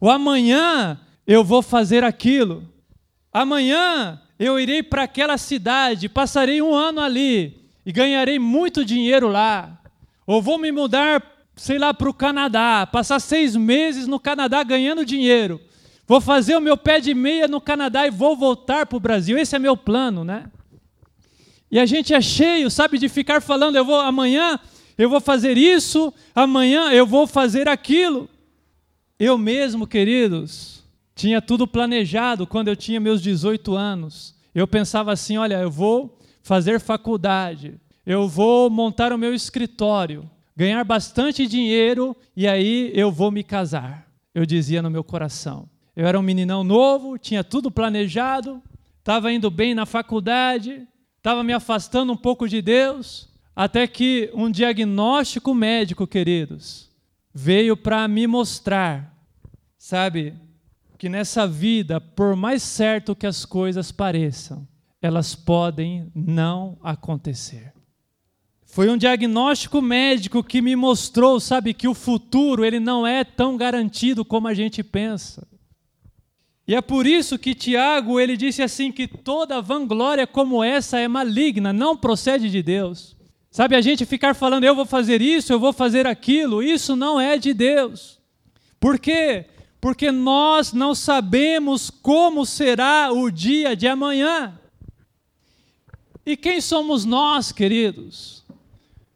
ou 0.00 0.08
amanhã 0.08 0.98
eu 1.26 1.44
vou 1.44 1.60
fazer 1.60 2.02
aquilo, 2.02 2.66
amanhã 3.30 4.18
eu 4.38 4.58
irei 4.58 4.82
para 4.82 5.02
aquela 5.02 5.36
cidade, 5.36 6.08
passarei 6.08 6.62
um 6.62 6.74
ano 6.74 7.02
ali 7.02 7.60
e 7.84 7.92
ganharei 7.92 8.38
muito 8.38 8.86
dinheiro 8.86 9.28
lá, 9.28 9.82
ou 10.26 10.40
vou 10.40 10.56
me 10.56 10.72
mudar, 10.72 11.22
sei 11.54 11.78
lá, 11.78 11.92
para 11.92 12.08
o 12.08 12.14
Canadá, 12.14 12.88
passar 12.90 13.20
seis 13.20 13.54
meses 13.54 14.06
no 14.06 14.18
Canadá 14.18 14.62
ganhando 14.62 15.04
dinheiro. 15.04 15.60
Vou 16.10 16.20
fazer 16.20 16.56
o 16.56 16.60
meu 16.60 16.76
pé 16.76 16.98
de 16.98 17.14
meia 17.14 17.46
no 17.46 17.60
Canadá 17.60 18.04
e 18.04 18.10
vou 18.10 18.36
voltar 18.36 18.84
para 18.84 18.96
o 18.96 19.00
Brasil. 19.00 19.38
Esse 19.38 19.54
é 19.54 19.60
meu 19.60 19.76
plano, 19.76 20.24
né? 20.24 20.50
E 21.70 21.78
a 21.78 21.86
gente 21.86 22.12
é 22.12 22.20
cheio, 22.20 22.68
sabe, 22.68 22.98
de 22.98 23.08
ficar 23.08 23.40
falando, 23.40 23.76
eu 23.76 23.84
vou 23.84 24.00
amanhã, 24.00 24.58
eu 24.98 25.08
vou 25.08 25.20
fazer 25.20 25.56
isso, 25.56 26.12
amanhã 26.34 26.90
eu 26.90 27.06
vou 27.06 27.28
fazer 27.28 27.68
aquilo. 27.68 28.28
Eu 29.20 29.38
mesmo, 29.38 29.86
queridos, 29.86 30.82
tinha 31.14 31.40
tudo 31.40 31.64
planejado 31.64 32.44
quando 32.44 32.66
eu 32.66 32.74
tinha 32.74 32.98
meus 32.98 33.22
18 33.22 33.76
anos. 33.76 34.34
Eu 34.52 34.66
pensava 34.66 35.12
assim, 35.12 35.38
olha, 35.38 35.60
eu 35.60 35.70
vou 35.70 36.18
fazer 36.42 36.80
faculdade, 36.80 37.80
eu 38.04 38.26
vou 38.26 38.68
montar 38.68 39.12
o 39.12 39.18
meu 39.18 39.32
escritório, 39.32 40.28
ganhar 40.56 40.82
bastante 40.82 41.46
dinheiro 41.46 42.16
e 42.36 42.48
aí 42.48 42.90
eu 42.96 43.12
vou 43.12 43.30
me 43.30 43.44
casar. 43.44 44.08
Eu 44.34 44.44
dizia 44.44 44.82
no 44.82 44.90
meu 44.90 45.04
coração. 45.04 45.69
Eu 45.96 46.06
era 46.06 46.18
um 46.18 46.22
meninão 46.22 46.62
novo, 46.62 47.18
tinha 47.18 47.42
tudo 47.42 47.70
planejado, 47.70 48.62
estava 48.98 49.32
indo 49.32 49.50
bem 49.50 49.74
na 49.74 49.84
faculdade, 49.84 50.86
estava 51.16 51.42
me 51.42 51.52
afastando 51.52 52.12
um 52.12 52.16
pouco 52.16 52.48
de 52.48 52.62
Deus, 52.62 53.28
até 53.54 53.86
que 53.86 54.30
um 54.32 54.50
diagnóstico 54.50 55.54
médico, 55.54 56.06
queridos, 56.06 56.90
veio 57.34 57.76
para 57.76 58.06
me 58.08 58.26
mostrar, 58.26 59.14
sabe, 59.76 60.34
que 60.96 61.08
nessa 61.08 61.46
vida, 61.46 62.00
por 62.00 62.36
mais 62.36 62.62
certo 62.62 63.16
que 63.16 63.26
as 63.26 63.44
coisas 63.44 63.90
pareçam, 63.90 64.66
elas 65.00 65.34
podem 65.34 66.10
não 66.14 66.78
acontecer. 66.82 67.72
Foi 68.66 68.88
um 68.88 68.96
diagnóstico 68.96 69.82
médico 69.82 70.44
que 70.44 70.62
me 70.62 70.76
mostrou, 70.76 71.40
sabe, 71.40 71.74
que 71.74 71.88
o 71.88 71.94
futuro 71.94 72.64
ele 72.64 72.78
não 72.78 73.06
é 73.06 73.24
tão 73.24 73.56
garantido 73.56 74.24
como 74.24 74.46
a 74.46 74.54
gente 74.54 74.82
pensa. 74.82 75.48
E 76.70 76.74
é 76.76 76.80
por 76.80 77.04
isso 77.04 77.36
que 77.36 77.52
Tiago 77.52 78.20
ele 78.20 78.36
disse 78.36 78.62
assim 78.62 78.92
que 78.92 79.08
toda 79.08 79.60
vanglória 79.60 80.24
como 80.24 80.62
essa 80.62 81.00
é 81.00 81.08
maligna, 81.08 81.72
não 81.72 81.96
procede 81.96 82.48
de 82.48 82.62
Deus. 82.62 83.16
Sabe, 83.50 83.74
a 83.74 83.80
gente 83.80 84.06
ficar 84.06 84.36
falando 84.36 84.62
eu 84.62 84.76
vou 84.76 84.86
fazer 84.86 85.20
isso, 85.20 85.52
eu 85.52 85.58
vou 85.58 85.72
fazer 85.72 86.06
aquilo, 86.06 86.62
isso 86.62 86.94
não 86.94 87.20
é 87.20 87.36
de 87.36 87.52
Deus. 87.52 88.20
Por 88.78 89.00
quê? 89.00 89.46
Porque 89.80 90.12
nós 90.12 90.72
não 90.72 90.94
sabemos 90.94 91.90
como 91.90 92.46
será 92.46 93.10
o 93.12 93.32
dia 93.32 93.74
de 93.74 93.88
amanhã. 93.88 94.56
E 96.24 96.36
quem 96.36 96.60
somos 96.60 97.04
nós, 97.04 97.50
queridos? 97.50 98.44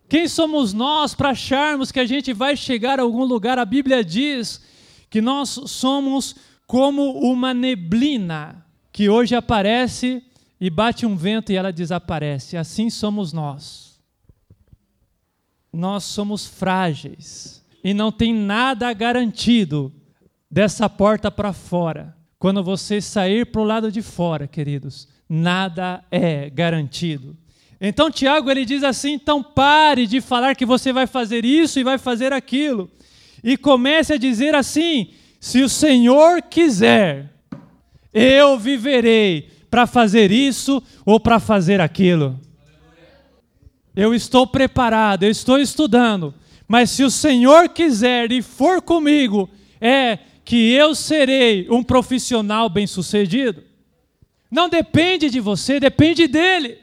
Quem 0.09 0.27
somos 0.27 0.73
nós 0.73 1.15
para 1.15 1.31
acharmos 1.31 1.93
que 1.93 2.01
a 2.01 2.05
gente 2.05 2.33
vai 2.33 2.57
chegar 2.57 2.99
a 2.99 3.05
algum 3.05 3.23
lugar? 3.23 3.61
A 3.61 3.65
Bíblia 3.65 4.03
diz 4.03 4.61
que 5.09 5.21
nós 5.21 5.51
somos 5.67 6.35
como 6.67 7.19
uma 7.19 7.53
neblina 7.53 8.65
que 8.93 9.09
hoje 9.09 9.35
aparece 9.35 10.23
e 10.61 10.71
bate 10.71 11.05
um 11.05 11.17
vento 11.17 11.53
e 11.53 11.57
ela 11.57 11.73
desaparece. 11.73 12.57
Assim 12.57 12.89
somos 12.89 13.33
nós. 13.33 14.01
Nós 15.73 16.05
somos 16.05 16.47
frágeis 16.47 17.65
e 17.83 17.93
não 17.93 18.13
tem 18.13 18.33
nada 18.33 18.93
garantido 18.93 19.93
dessa 20.51 20.89
porta 20.89 21.31
para 21.31 21.53
fora. 21.53 22.17
Quando 22.39 22.63
você 22.63 23.01
sair 23.01 23.47
para 23.47 23.61
o 23.61 23.65
lado 23.65 23.91
de 23.91 24.01
fora, 24.01 24.47
queridos, 24.47 25.09
nada 25.29 26.05
é 26.11 26.49
garantido. 26.49 27.37
Então 27.81 28.11
Tiago 28.11 28.51
ele 28.51 28.65
diz 28.65 28.83
assim: 28.83 29.13
então 29.13 29.43
pare 29.43 30.07
de 30.07 30.21
falar 30.21 30.55
que 30.55 30.65
você 30.65 30.93
vai 30.93 31.07
fazer 31.07 31.45
isso 31.45 31.79
e 31.79 31.85
vai 31.85 31.99
fazer 31.99 32.33
aquilo, 32.33 32.91
e 33.43 33.57
comece 33.57 34.13
a 34.13 34.19
dizer 34.19 34.55
assim: 34.55 35.13
se 35.45 35.61
o 35.61 35.69
Senhor 35.69 36.41
quiser, 36.41 37.29
eu 38.15 38.59
viverei 38.59 39.51
para 39.69 39.87
fazer 39.87 40.33
isso 40.33 40.83
ou 41.05 41.21
para 41.21 41.39
fazer 41.39 41.83
aquilo. 41.83 42.41
Eu 43.95 44.15
estou 44.15 44.47
preparado, 44.47 45.25
eu 45.25 45.31
estou 45.31 45.59
estudando, 45.59 46.35
mas 46.67 46.89
se 46.89 47.05
o 47.05 47.11
Senhor 47.11 47.69
quiser 47.69 48.33
e 48.33 48.41
for 48.41 48.81
comigo, 48.81 49.51
é 49.79 50.19
que 50.47 50.73
eu 50.73 50.95
serei 50.95 51.69
um 51.69 51.83
profissional 51.83 52.71
bem-sucedido. 52.71 53.63
Não 54.51 54.67
depende 54.67 55.29
de 55.29 55.41
você, 55.41 55.79
depende 55.79 56.27
dele. 56.27 56.79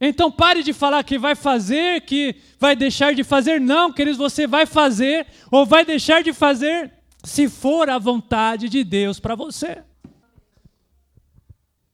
Então 0.00 0.32
pare 0.32 0.62
de 0.62 0.72
falar 0.72 1.04
que 1.04 1.18
vai 1.18 1.34
fazer, 1.34 2.00
que 2.00 2.36
vai 2.58 2.74
deixar 2.74 3.12
de 3.14 3.22
fazer. 3.22 3.60
Não, 3.60 3.92
queridos, 3.92 4.16
você 4.16 4.46
vai 4.46 4.64
fazer 4.64 5.26
ou 5.50 5.66
vai 5.66 5.84
deixar 5.84 6.22
de 6.22 6.32
fazer 6.32 6.90
se 7.22 7.48
for 7.48 7.88
a 7.88 7.98
vontade 7.98 8.68
de 8.68 8.82
Deus 8.82 9.20
para 9.20 9.34
você. 9.34 9.82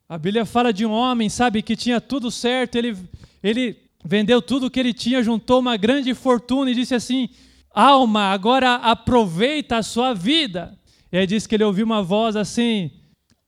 A 0.09 0.17
Bíblia 0.17 0.47
fala 0.47 0.73
de 0.73 0.87
um 0.87 0.91
homem, 0.91 1.29
sabe, 1.29 1.63
que 1.63 1.77
tinha 1.77 2.01
tudo 2.01 2.31
certo, 2.31 2.77
ele, 2.77 2.97
ele 3.43 3.77
vendeu 4.03 4.41
tudo 4.41 4.67
o 4.67 4.71
que 4.71 4.81
ele 4.81 4.95
tinha, 4.95 5.23
juntou 5.23 5.61
uma 5.61 5.77
grande 5.77 6.15
fortuna 6.15 6.71
e 6.71 6.75
disse 6.75 6.95
assim: 6.95 7.29
Alma, 7.71 8.33
agora 8.33 8.77
aproveita 8.77 9.77
a 9.77 9.83
sua 9.83 10.15
vida. 10.15 10.79
E 11.13 11.19
aí 11.19 11.27
diz 11.27 11.47
que 11.47 11.55
ele 11.55 11.65
ouviu 11.65 11.85
uma 11.85 12.03
voz 12.03 12.37
assim: 12.37 12.91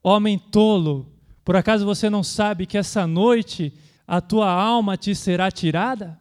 Homem 0.02 0.38
tolo, 0.38 1.10
por 1.44 1.56
acaso 1.56 1.86
você 1.86 2.10
não 2.10 2.22
sabe 2.22 2.66
que 2.66 2.76
essa 2.76 3.06
noite 3.06 3.72
a 4.06 4.20
tua 4.20 4.50
alma 4.50 4.98
te 4.98 5.14
será 5.14 5.50
tirada? 5.50 6.20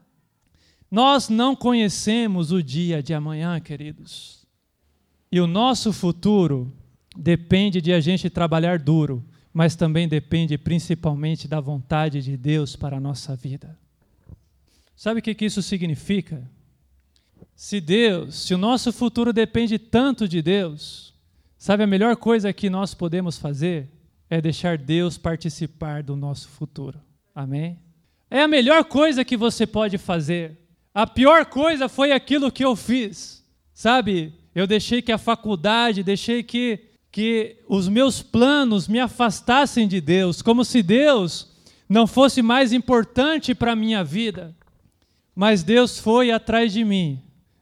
Nós 0.89 1.27
não 1.27 1.55
conhecemos 1.55 2.51
o 2.51 2.63
dia 2.63 3.03
de 3.03 3.13
amanhã, 3.13 3.59
queridos. 3.59 4.38
E 5.31 5.39
o 5.39 5.47
nosso 5.47 5.93
futuro 5.93 6.73
depende 7.15 7.81
de 7.81 7.93
a 7.93 7.99
gente 7.99 8.29
trabalhar 8.29 8.79
duro, 8.79 9.23
mas 9.53 9.75
também 9.75 10.07
depende 10.07 10.57
principalmente 10.57 11.47
da 11.47 11.59
vontade 11.59 12.21
de 12.21 12.35
Deus 12.35 12.75
para 12.75 12.97
a 12.97 12.99
nossa 12.99 13.35
vida. 13.35 13.77
Sabe 14.95 15.19
o 15.19 15.23
que, 15.23 15.45
isso 15.45 15.61
significa? 15.61 16.49
Se 17.55 17.79
Deus, 17.79 18.35
se 18.35 18.53
o 18.53 18.57
nosso 18.57 18.91
futuro 18.91 19.31
depende 19.31 19.77
tanto 19.77 20.27
de 20.27 20.41
Deus, 20.41 21.13
sabe 21.57 21.83
a 21.83 21.87
melhor 21.87 22.15
coisa 22.15 22.51
que 22.51 22.69
nós 22.69 22.93
podemos 22.93 23.37
fazer 23.37 23.89
é 24.29 24.41
deixar 24.41 24.77
Deus 24.77 25.17
participar 25.17 26.03
do 26.03 26.15
nosso 26.15 26.49
futuro. 26.49 26.99
Amém? 27.33 27.79
É 28.29 28.41
a 28.41 28.47
melhor 28.47 28.85
coisa 28.85 29.25
que 29.25 29.35
você 29.35 29.65
pode 29.65 29.97
fazer. 29.97 30.57
A 30.93 31.07
pior 31.07 31.45
coisa 31.45 31.89
foi 31.89 32.11
aquilo 32.11 32.51
que 32.51 32.63
eu 32.63 32.75
fiz. 32.75 33.43
Sabe? 33.73 34.33
Eu 34.53 34.65
deixei 34.65 35.01
que 35.01 35.11
a 35.11 35.17
faculdade, 35.17 36.03
deixei 36.03 36.43
que, 36.43 36.79
que 37.11 37.57
os 37.67 37.87
meus 37.87 38.21
planos 38.21 38.87
me 38.87 38.99
afastassem 38.99 39.87
de 39.87 40.01
Deus, 40.01 40.41
como 40.41 40.65
se 40.65 40.81
Deus 40.81 41.49
não 41.87 42.05
fosse 42.05 42.41
mais 42.41 42.71
importante 42.73 43.55
para 43.55 43.71
a 43.71 43.75
minha 43.75 44.03
vida. 44.03 44.55
Mas 45.35 45.63
Deus 45.63 45.97
foi 45.99 46.31
atrás 46.31 46.73
de 46.73 46.83
mim 46.83 47.21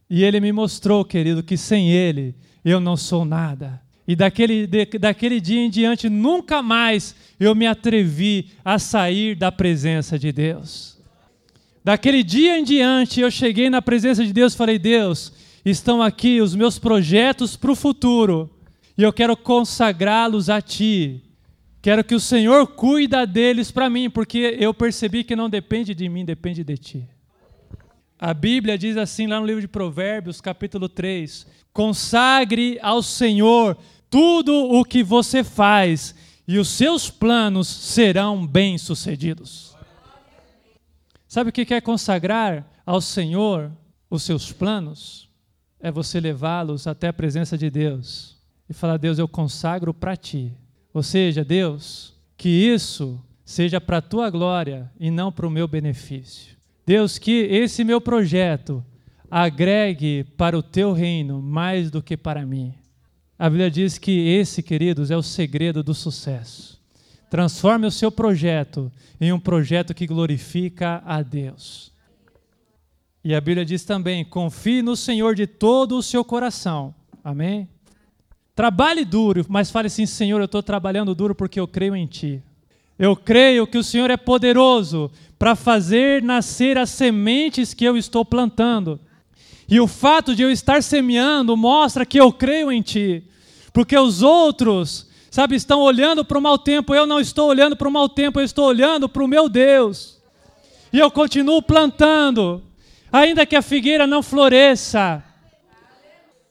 e 0.10 0.24
Ele 0.24 0.40
me 0.40 0.52
mostrou, 0.52 1.06
querido, 1.06 1.44
que 1.44 1.58
sem 1.58 1.92
Ele 1.92 2.36
eu 2.64 2.80
não 2.80 2.98
sou 2.98 3.24
nada. 3.24 3.82
E 4.08 4.16
daquele, 4.16 4.66
de, 4.66 4.86
daquele 4.86 5.42
dia 5.42 5.62
em 5.62 5.70
diante, 5.70 6.10
nunca 6.10 6.62
mais 6.62 7.16
eu 7.40 7.54
me 7.54 7.68
atrevi 7.68 8.52
a 8.64 8.80
sair 8.80 9.36
da 9.36 9.52
presença 9.52 10.18
de 10.18 10.32
Deus. 10.32 10.98
Daquele 11.84 12.24
dia 12.24 12.58
em 12.58 12.64
diante, 12.64 13.20
eu 13.20 13.30
cheguei 13.30 13.70
na 13.70 13.82
presença 13.82 14.26
de 14.26 14.34
Deus 14.34 14.54
e 14.54 14.58
falei: 14.58 14.80
Deus, 14.80 15.34
estão 15.70 16.02
aqui 16.02 16.42
os 16.42 16.56
meus 16.56 16.78
projetos 16.80 17.56
para 17.56 17.72
o 17.72 17.76
futuro 17.76 18.50
e 18.98 19.04
eu 19.04 19.14
quero 19.14 19.38
consagrá-los 19.38 20.50
a 20.50 20.60
Ti. 20.60 21.24
Quero 21.82 22.04
que 22.04 22.16
o 22.16 22.20
Senhor 22.20 22.66
cuida 22.68 23.28
deles 23.28 23.72
para 23.72 23.90
mim, 23.90 24.10
porque 24.10 24.58
eu 24.60 24.74
percebi 24.74 25.24
que 25.24 25.36
não 25.36 25.50
depende 25.50 25.94
de 25.94 26.10
mim, 26.10 26.26
depende 26.26 26.64
de 26.64 26.78
Ti. 26.78 27.10
A 28.20 28.34
Bíblia 28.34 28.78
diz 28.78 28.98
assim 28.98 29.28
lá 29.28 29.40
no 29.40 29.46
livro 29.46 29.62
de 29.62 29.68
Provérbios, 29.68 30.42
capítulo 30.42 30.90
3: 30.90 31.46
Consagre 31.72 32.80
ao 32.82 33.04
Senhor 33.04 33.78
tudo 34.10 34.52
o 34.54 34.84
que 34.84 35.04
você 35.04 35.44
faz, 35.44 36.16
e 36.48 36.58
os 36.58 36.70
seus 36.70 37.12
planos 37.12 37.68
serão 37.68 38.46
bem-sucedidos. 38.48 39.76
Sabe 41.28 41.52
o 41.52 41.54
que 41.54 41.72
é 41.74 41.80
consagrar 41.80 42.66
ao 42.84 43.00
Senhor 43.00 43.72
os 44.10 44.24
seus 44.24 44.52
planos? 44.52 45.27
É 45.80 45.92
você 45.92 46.20
levá-los 46.20 46.88
até 46.88 47.08
a 47.08 47.14
presença 47.14 47.58
de 47.58 47.70
Deus 47.70 48.38
e 48.70 48.74
falar: 48.74 48.98
Deus, 48.98 49.20
eu 49.20 49.28
consagro 49.28 49.94
para 49.94 50.16
ti. 50.16 50.54
Ou 50.94 51.04
seja, 51.04 51.44
Deus, 51.44 52.14
que 52.36 52.50
isso 52.50 53.22
seja 53.46 53.80
para 53.80 53.98
a 53.98 54.02
tua 54.02 54.30
glória 54.30 54.92
e 55.00 55.10
não 55.10 55.32
para 55.32 55.48
o 55.48 55.52
meu 55.52 55.68
benefício. 55.68 56.58
Deus, 56.86 57.18
que 57.18 57.32
esse 57.32 57.84
meu 57.84 58.02
projeto 58.02 58.84
agregue 59.30 60.24
para 60.38 60.58
o 60.58 60.64
teu 60.64 60.94
reino 60.94 61.42
mais 61.42 61.92
do 61.92 62.02
que 62.02 62.16
para 62.16 62.46
mim. 62.46 62.74
A 63.38 63.50
Bíblia 63.50 63.70
diz 63.70 63.98
que 63.98 64.30
esse, 64.30 64.64
queridos, 64.64 65.12
é 65.12 65.18
o 65.18 65.22
segredo 65.22 65.84
do 65.84 65.94
sucesso. 65.94 66.82
Transforme 67.30 67.86
o 67.86 67.92
seu 67.92 68.12
projeto 68.12 68.92
em 69.20 69.32
um 69.32 69.40
projeto 69.40 69.94
que 69.94 70.08
glorifica 70.08 71.04
a 71.06 71.22
Deus. 71.22 71.92
E 73.28 73.36
a 73.36 73.42
Bíblia 73.42 73.66
diz 73.66 73.84
também: 73.84 74.24
confie 74.24 74.82
no 74.82 74.96
Senhor 74.96 75.36
de 75.36 75.46
todo 75.46 75.98
o 75.98 76.02
seu 76.02 76.24
coração. 76.24 76.96
Amém? 77.22 77.68
Trabalhe 78.56 79.04
duro, 79.04 79.46
mas 79.50 79.70
fale 79.70 79.88
assim: 79.88 80.06
Senhor, 80.06 80.40
eu 80.40 80.46
estou 80.46 80.64
trabalhando 80.64 81.14
duro 81.14 81.36
porque 81.36 81.60
eu 81.60 81.68
creio 81.68 81.94
em 81.94 82.08
Ti. 82.08 82.42
Eu 82.98 83.18
creio 83.18 83.68
que 83.68 83.78
o 83.78 83.84
Senhor 83.84 84.10
é 84.10 84.16
poderoso 84.16 85.12
para 85.38 85.58
fazer 85.58 86.24
nascer 86.24 86.78
as 86.78 86.90
sementes 86.90 87.74
que 87.74 87.84
eu 87.84 87.98
estou 87.98 88.24
plantando. 88.24 88.98
E 89.68 89.78
o 89.78 89.88
fato 89.88 90.34
de 90.34 90.44
eu 90.44 90.50
estar 90.50 90.82
semeando 90.82 91.58
mostra 91.58 92.06
que 92.06 92.18
eu 92.18 92.32
creio 92.32 92.72
em 92.72 92.82
Ti. 92.82 93.26
Porque 93.74 93.98
os 93.98 94.22
outros, 94.22 95.06
sabe, 95.30 95.58
estão 95.58 95.82
olhando 95.82 96.24
para 96.24 96.38
o 96.38 96.42
mau 96.42 96.58
tempo, 96.58 96.96
eu 96.96 97.06
não 97.06 97.20
estou 97.20 97.50
olhando 97.50 97.76
para 97.76 97.90
o 97.90 97.92
mau 97.92 98.08
tempo, 98.08 98.40
eu 98.40 98.46
estou 98.46 98.68
olhando 98.68 99.10
para 99.10 99.22
o 99.22 99.28
meu 99.28 99.50
Deus. 99.50 100.18
e 100.94 101.00
eu 101.00 101.12
continuo 101.12 101.62
plantando, 101.62 102.64
ainda 103.12 103.46
que 103.46 103.56
a 103.56 103.62
figueira 103.62 104.06
não 104.06 104.22
floresça, 104.22 105.24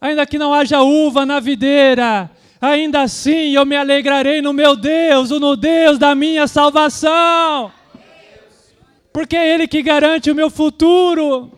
ainda 0.01 0.27
que 0.27 0.39
não 0.39 0.53
haja 0.53 0.83
uva 0.83 1.27
na 1.27 1.41
videira, 1.41 2.31
ainda 2.61 3.03
assim 3.03 3.55
eu 3.55 3.65
me 3.67 3.77
alegrarei 3.77 4.41
no 4.41 4.53
meu 4.53 4.77
Deus, 4.77 5.31
no 5.31 5.57
Deus 5.57 5.99
da 5.99 6.15
minha 6.15 6.47
salvação, 6.47 7.73
porque 9.13 9.37
é 9.37 9.55
Ele 9.55 9.67
que 9.67 9.83
garante 9.83 10.31
o 10.31 10.35
meu 10.35 10.51
futuro. 10.51 11.53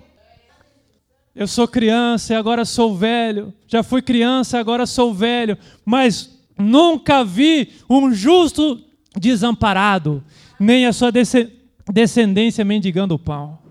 Eu 1.34 1.46
sou 1.46 1.68
criança 1.68 2.32
e 2.32 2.36
agora 2.36 2.64
sou 2.64 2.96
velho, 2.96 3.54
já 3.66 3.84
fui 3.84 4.02
criança, 4.02 4.58
agora 4.58 4.86
sou 4.86 5.14
velho, 5.14 5.56
mas 5.84 6.36
nunca 6.58 7.24
vi 7.24 7.74
um 7.88 8.12
justo 8.12 8.84
desamparado, 9.16 10.24
nem 10.58 10.84
a 10.84 10.92
sua 10.92 11.12
descendência 11.92 12.64
mendigando 12.64 13.14
o 13.14 13.18
pão. 13.18 13.67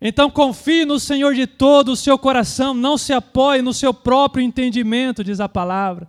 Então 0.00 0.30
confie 0.30 0.84
no 0.84 0.98
Senhor 0.98 1.34
de 1.34 1.46
todo 1.46 1.92
o 1.92 1.96
seu 1.96 2.18
coração, 2.18 2.74
não 2.74 2.98
se 2.98 3.12
apoie 3.12 3.62
no 3.62 3.72
seu 3.72 3.94
próprio 3.94 4.44
entendimento, 4.44 5.24
diz 5.24 5.40
a 5.40 5.48
palavra. 5.48 6.08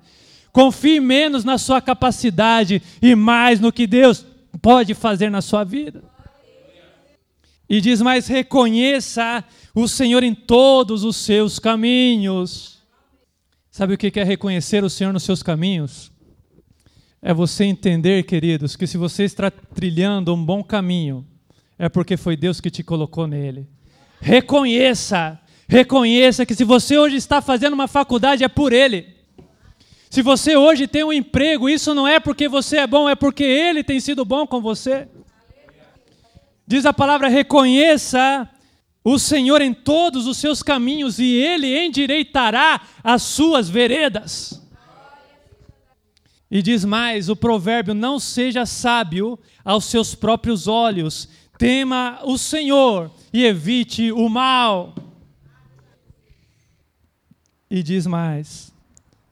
Confie 0.51 0.99
menos 0.99 1.43
na 1.43 1.57
sua 1.57 1.81
capacidade 1.81 2.81
e 3.01 3.15
mais 3.15 3.59
no 3.59 3.71
que 3.71 3.85
Deus 3.85 4.25
pode 4.61 4.93
fazer 4.93 5.29
na 5.29 5.41
sua 5.41 5.63
vida. 5.63 6.03
E 7.69 7.81
diz 7.81 8.01
mais: 8.01 8.27
reconheça 8.27 9.43
o 9.73 9.87
Senhor 9.87 10.23
em 10.23 10.33
todos 10.33 11.03
os 11.03 11.17
seus 11.17 11.59
caminhos. 11.59 12.75
Sabe 13.69 13.93
o 13.93 13.97
que 13.97 14.17
é 14.17 14.23
reconhecer 14.23 14.83
o 14.83 14.89
Senhor 14.89 15.11
nos 15.11 15.23
seus 15.23 15.43
caminhos? 15.43 16.09
É 17.21 17.33
você 17.33 17.65
entender, 17.65 18.23
queridos, 18.23 18.75
que 18.75 18.87
se 18.87 18.97
você 18.97 19.23
está 19.23 19.51
trilhando 19.51 20.33
um 20.33 20.45
bom 20.45 20.63
caminho, 20.63 21.25
é 21.77 21.89
porque 21.89 22.15
foi 22.15 22.37
Deus 22.37 22.61
que 22.61 22.69
te 22.69 22.83
colocou 22.83 23.27
nele. 23.27 23.67
Reconheça, 24.25 25.39
reconheça 25.67 26.47
que 26.47 26.55
se 26.55 26.63
você 26.63 26.97
hoje 26.97 27.15
está 27.15 27.43
fazendo 27.43 27.75
uma 27.75 27.87
faculdade 27.87 28.43
é 28.43 28.47
por 28.47 28.73
Ele. 28.73 29.05
Se 30.09 30.23
você 30.23 30.55
hoje 30.55 30.87
tem 30.87 31.03
um 31.03 31.13
emprego, 31.13 31.69
isso 31.69 31.93
não 31.93 32.07
é 32.07 32.19
porque 32.19 32.47
você 32.49 32.77
é 32.77 32.87
bom, 32.87 33.07
é 33.07 33.13
porque 33.13 33.43
Ele 33.43 33.83
tem 33.83 33.99
sido 33.99 34.25
bom 34.25 34.47
com 34.47 34.59
você. 34.59 35.07
Diz 36.65 36.87
a 36.87 36.91
palavra: 36.91 37.27
reconheça 37.27 38.49
o 39.03 39.19
Senhor 39.19 39.61
em 39.61 39.75
todos 39.75 40.25
os 40.25 40.37
seus 40.37 40.63
caminhos 40.63 41.19
e 41.19 41.31
Ele 41.31 41.77
endireitará 41.77 42.81
as 43.03 43.21
suas 43.21 43.69
veredas. 43.69 44.59
E 46.49 46.63
diz 46.63 46.83
mais: 46.83 47.29
o 47.29 47.35
provérbio: 47.35 47.93
não 47.93 48.17
seja 48.17 48.65
sábio 48.65 49.37
aos 49.63 49.85
seus 49.85 50.15
próprios 50.15 50.67
olhos, 50.67 51.29
tema 51.59 52.21
o 52.23 52.39
Senhor 52.39 53.11
e 53.35 53.43
evite 53.43 54.13
o 54.13 54.29
mal. 54.29 54.95
E 57.69 57.83
diz 57.83 58.07
mais: 58.07 58.73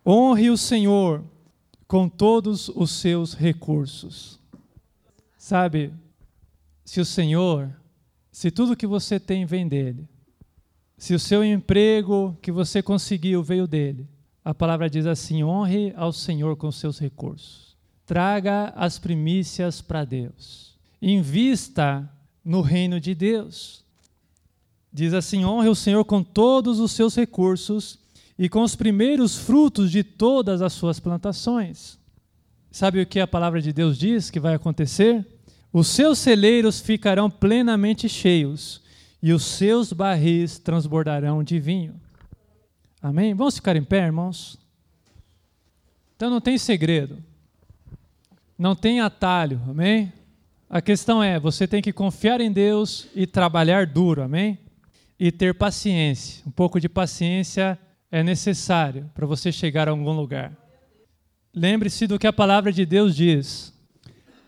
honre 0.06 0.50
o 0.50 0.58
Senhor 0.58 1.24
com 1.88 2.10
todos 2.10 2.68
os 2.68 2.92
seus 2.92 3.34
recursos. 3.34 4.38
Sabe, 5.38 5.94
se 6.84 7.00
o 7.00 7.06
Senhor, 7.06 7.74
se 8.30 8.52
tudo 8.52 8.76
que 8.76 8.86
você 8.86 9.22
tem 9.22 9.46
vem 9.46 9.70
dele, 9.70 10.06
se 10.98 11.14
o 11.14 11.20
seu 11.20 11.42
emprego 11.42 12.38
que 12.42 12.52
você 12.52 12.84
conseguiu 12.84 13.42
veio 13.42 13.66
dele, 13.66 14.06
a 14.44 14.54
palavra 14.54 14.90
diz 14.90 15.06
assim: 15.06 15.46
honre 15.46 15.94
ao 15.96 16.12
Senhor 16.12 16.58
com 16.58 16.70
seus 16.74 17.00
recursos. 17.00 17.78
Traga 18.06 18.74
as 18.76 19.00
primícias 19.00 19.82
para 19.82 20.04
Deus. 20.04 20.78
Invista 21.02 22.12
no 22.44 22.60
reino 22.60 23.00
de 23.00 23.16
Deus. 23.16 23.83
Diz 24.94 25.14
assim: 25.14 25.44
honre 25.44 25.70
o 25.70 25.76
Senhor 25.76 26.06
com 26.06 26.24
todos 26.24 26.80
os 26.80 26.92
seus 26.92 27.16
recursos 27.16 27.98
e 28.38 28.48
com 28.48 28.62
os 28.62 28.76
primeiros 28.76 29.36
frutos 29.36 29.92
de 29.92 30.04
todas 30.04 30.62
as 30.62 30.74
suas 30.74 31.00
plantações. 31.00 31.98
Sabe 32.72 33.02
o 33.02 33.06
que 33.06 33.20
a 33.20 33.28
palavra 33.28 33.62
de 33.62 33.74
Deus 33.74 33.98
diz 33.98 34.30
que 34.30 34.40
vai 34.40 34.54
acontecer? 34.54 35.26
Os 35.72 35.88
seus 35.88 36.20
celeiros 36.20 36.80
ficarão 36.80 37.30
plenamente 37.30 38.08
cheios 38.08 38.82
e 39.22 39.34
os 39.34 39.44
seus 39.44 39.92
barris 39.92 40.60
transbordarão 40.60 41.44
de 41.44 41.60
vinho. 41.60 42.00
Amém? 43.02 43.34
Vamos 43.34 43.56
ficar 43.56 43.76
em 43.76 43.84
pé, 43.84 44.06
irmãos? 44.06 44.60
Então 46.16 46.30
não 46.30 46.40
tem 46.40 46.58
segredo, 46.58 47.18
não 48.58 48.76
tem 48.76 49.02
atalho, 49.02 49.60
amém? 49.68 50.14
A 50.70 50.82
questão 50.82 51.22
é: 51.22 51.40
você 51.40 51.68
tem 51.68 51.82
que 51.82 51.92
confiar 51.92 52.40
em 52.40 52.52
Deus 52.52 53.08
e 53.16 53.26
trabalhar 53.26 53.88
duro, 53.88 54.22
amém? 54.22 54.58
E 55.24 55.32
ter 55.32 55.54
paciência. 55.54 56.44
Um 56.46 56.52
pouco 56.52 56.82
de 56.82 56.90
paciência 56.90 57.80
é 58.12 58.22
necessário 58.22 59.10
para 59.16 59.26
você 59.26 59.54
chegar 59.54 59.88
a 59.88 59.92
algum 59.92 60.12
lugar. 60.12 60.52
Lembre-se 61.56 62.08
do 62.08 62.20
que 62.20 62.28
a 62.28 62.34
palavra 62.34 62.74
de 62.74 62.86
Deus 62.86 63.16
diz: 63.16 63.74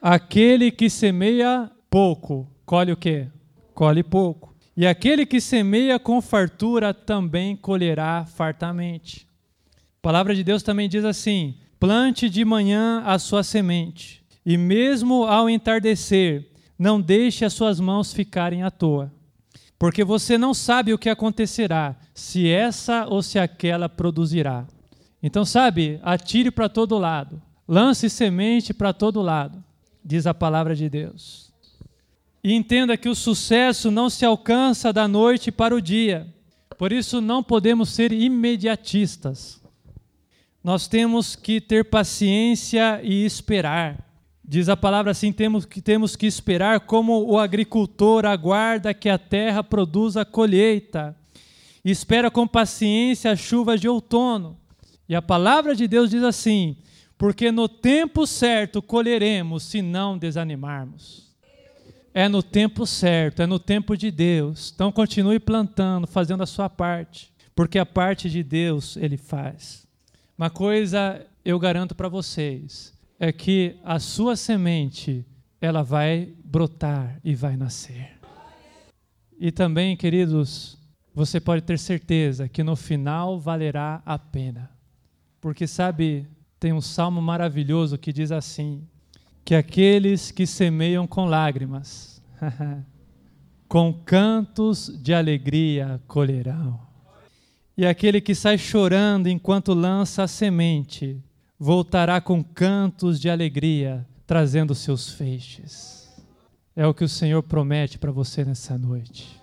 aquele 0.02 0.70
que 0.72 0.90
semeia 0.90 1.72
pouco, 1.90 2.46
colhe 2.66 2.92
o 2.92 2.98
quê? 2.98 3.28
Colhe 3.74 4.04
pouco. 4.04 4.54
E 4.76 4.86
aquele 4.86 5.26
que 5.26 5.40
semeia 5.40 5.98
com 5.98 6.22
fartura 6.22 6.94
também 6.94 7.56
colherá 7.56 8.26
fartamente. 8.26 9.26
A 9.72 10.02
palavra 10.02 10.36
de 10.36 10.44
Deus 10.44 10.62
também 10.62 10.90
diz 10.90 11.06
assim: 11.06 11.56
plante 11.80 12.30
de 12.30 12.44
manhã 12.44 13.02
a 13.06 13.18
sua 13.18 13.44
semente, 13.44 14.26
e 14.46 14.58
mesmo 14.58 15.24
ao 15.24 15.50
entardecer, 15.50 16.50
não 16.78 17.00
deixe 17.00 17.46
as 17.46 17.54
suas 17.54 17.80
mãos 17.80 18.12
ficarem 18.12 18.62
à 18.62 18.70
toa 18.70 19.15
porque 19.78 20.04
você 20.04 20.38
não 20.38 20.54
sabe 20.54 20.94
o 20.94 20.98
que 20.98 21.10
acontecerá, 21.10 21.96
se 22.14 22.50
essa 22.50 23.06
ou 23.08 23.22
se 23.22 23.38
aquela 23.38 23.90
produzirá. 23.90 24.66
Então, 25.22 25.44
sabe, 25.44 26.00
atire 26.04 26.52
para 26.52 26.70
todo 26.70 26.98
lado, 26.98 27.42
lance 27.68 28.10
semente 28.10 28.74
para 28.74 28.94
todo 28.94 29.22
lado, 29.22 29.64
diz 30.04 30.28
a 30.28 30.34
palavra 30.34 30.76
de 30.76 30.88
Deus. 30.88 31.52
E 32.44 32.54
entenda 32.54 32.96
que 32.96 33.10
o 33.10 33.16
sucesso 33.16 33.90
não 33.90 34.10
se 34.10 34.24
alcança 34.24 34.94
da 34.94 35.08
noite 35.08 35.52
para 35.52 35.76
o 35.76 35.82
dia, 35.82 36.32
por 36.78 36.92
isso 36.92 37.20
não 37.20 37.42
podemos 37.42 37.90
ser 37.90 38.12
imediatistas. 38.12 39.62
Nós 40.64 40.88
temos 40.88 41.36
que 41.36 41.62
ter 41.62 41.86
paciência 41.86 43.00
e 43.04 43.26
esperar. 43.26 43.98
Diz 44.48 44.70
a 44.70 44.78
palavra 44.78 45.12
assim: 45.12 45.32
temos 45.34 45.66
que, 45.66 45.82
temos 45.82 46.16
que 46.16 46.28
esperar 46.28 46.82
como 46.82 47.26
o 47.26 47.40
agricultor 47.40 48.26
aguarda 48.26 48.94
que 48.94 49.10
a 49.10 49.18
terra 49.18 49.64
produza 49.64 50.24
colheita, 50.24 51.16
espera 51.84 52.30
com 52.30 52.48
paciência 52.48 53.32
as 53.32 53.40
chuvas 53.40 53.82
de 53.82 53.90
outono. 53.90 54.58
E 55.10 55.16
a 55.16 55.22
palavra 55.22 55.76
de 55.76 55.88
Deus 55.88 56.12
diz 56.12 56.22
assim: 56.22 56.78
porque 57.18 57.52
no 57.52 57.68
tempo 57.68 58.28
certo 58.28 58.84
colheremos 58.84 59.64
se 59.64 59.82
não 59.82 60.18
desanimarmos. 60.18 61.26
É 62.14 62.30
no 62.30 62.42
tempo 62.42 62.86
certo, 62.86 63.42
é 63.42 63.48
no 63.48 63.60
tempo 63.60 63.98
de 63.98 64.12
Deus. 64.12 64.72
Então 64.74 64.92
continue 64.92 65.40
plantando, 65.40 66.08
fazendo 66.08 66.44
a 66.44 66.46
sua 66.46 66.70
parte, 66.70 67.34
porque 67.56 67.80
a 67.80 67.86
parte 67.86 68.30
de 68.30 68.44
Deus 68.44 68.96
ele 68.96 69.18
faz. 69.18 69.86
Uma 70.38 70.50
coisa 70.50 71.26
eu 71.44 71.58
garanto 71.60 71.96
para 71.96 72.08
vocês 72.08 72.95
é 73.20 73.32
que 73.32 73.78
a 73.84 74.00
sua 74.00 74.36
semente 74.36 75.26
ela 75.60 75.84
vai 75.84 76.34
brotar 76.44 77.20
e 77.24 77.34
vai 77.34 77.56
nascer. 77.56 78.12
E 79.38 79.52
também, 79.52 79.98
queridos, 79.98 80.78
você 81.14 81.40
pode 81.40 81.62
ter 81.62 81.80
certeza 81.80 82.48
que 82.48 82.64
no 82.64 82.76
final 82.76 83.40
valerá 83.40 84.02
a 84.06 84.18
pena. 84.18 84.70
Porque 85.42 85.68
sabe, 85.68 86.28
tem 86.60 86.74
um 86.74 86.82
salmo 86.82 87.22
maravilhoso 87.22 87.98
que 87.98 88.14
diz 88.14 88.32
assim: 88.32 88.88
que 89.44 89.56
aqueles 89.56 90.32
que 90.32 90.46
semeiam 90.48 91.06
com 91.06 91.26
lágrimas, 91.26 92.22
com 93.68 93.94
cantos 93.94 94.92
de 95.02 95.14
alegria 95.14 96.02
colherão. 96.08 96.80
E 97.78 97.86
aquele 97.86 98.22
que 98.22 98.34
sai 98.34 98.58
chorando 98.58 99.28
enquanto 99.28 99.74
lança 99.74 100.24
a 100.24 100.28
semente, 100.28 101.22
voltará 101.60 102.20
com 102.20 102.44
cantos 102.44 103.20
de 103.20 103.30
alegria, 103.30 104.06
trazendo 104.26 104.76
seus 104.76 105.10
feixes. 105.10 106.10
É 106.76 106.86
o 106.86 106.94
que 106.94 107.04
o 107.04 107.10
Senhor 107.10 107.42
promete 107.44 107.98
para 107.98 108.12
você 108.12 108.44
nessa 108.44 108.78
noite. 108.78 109.42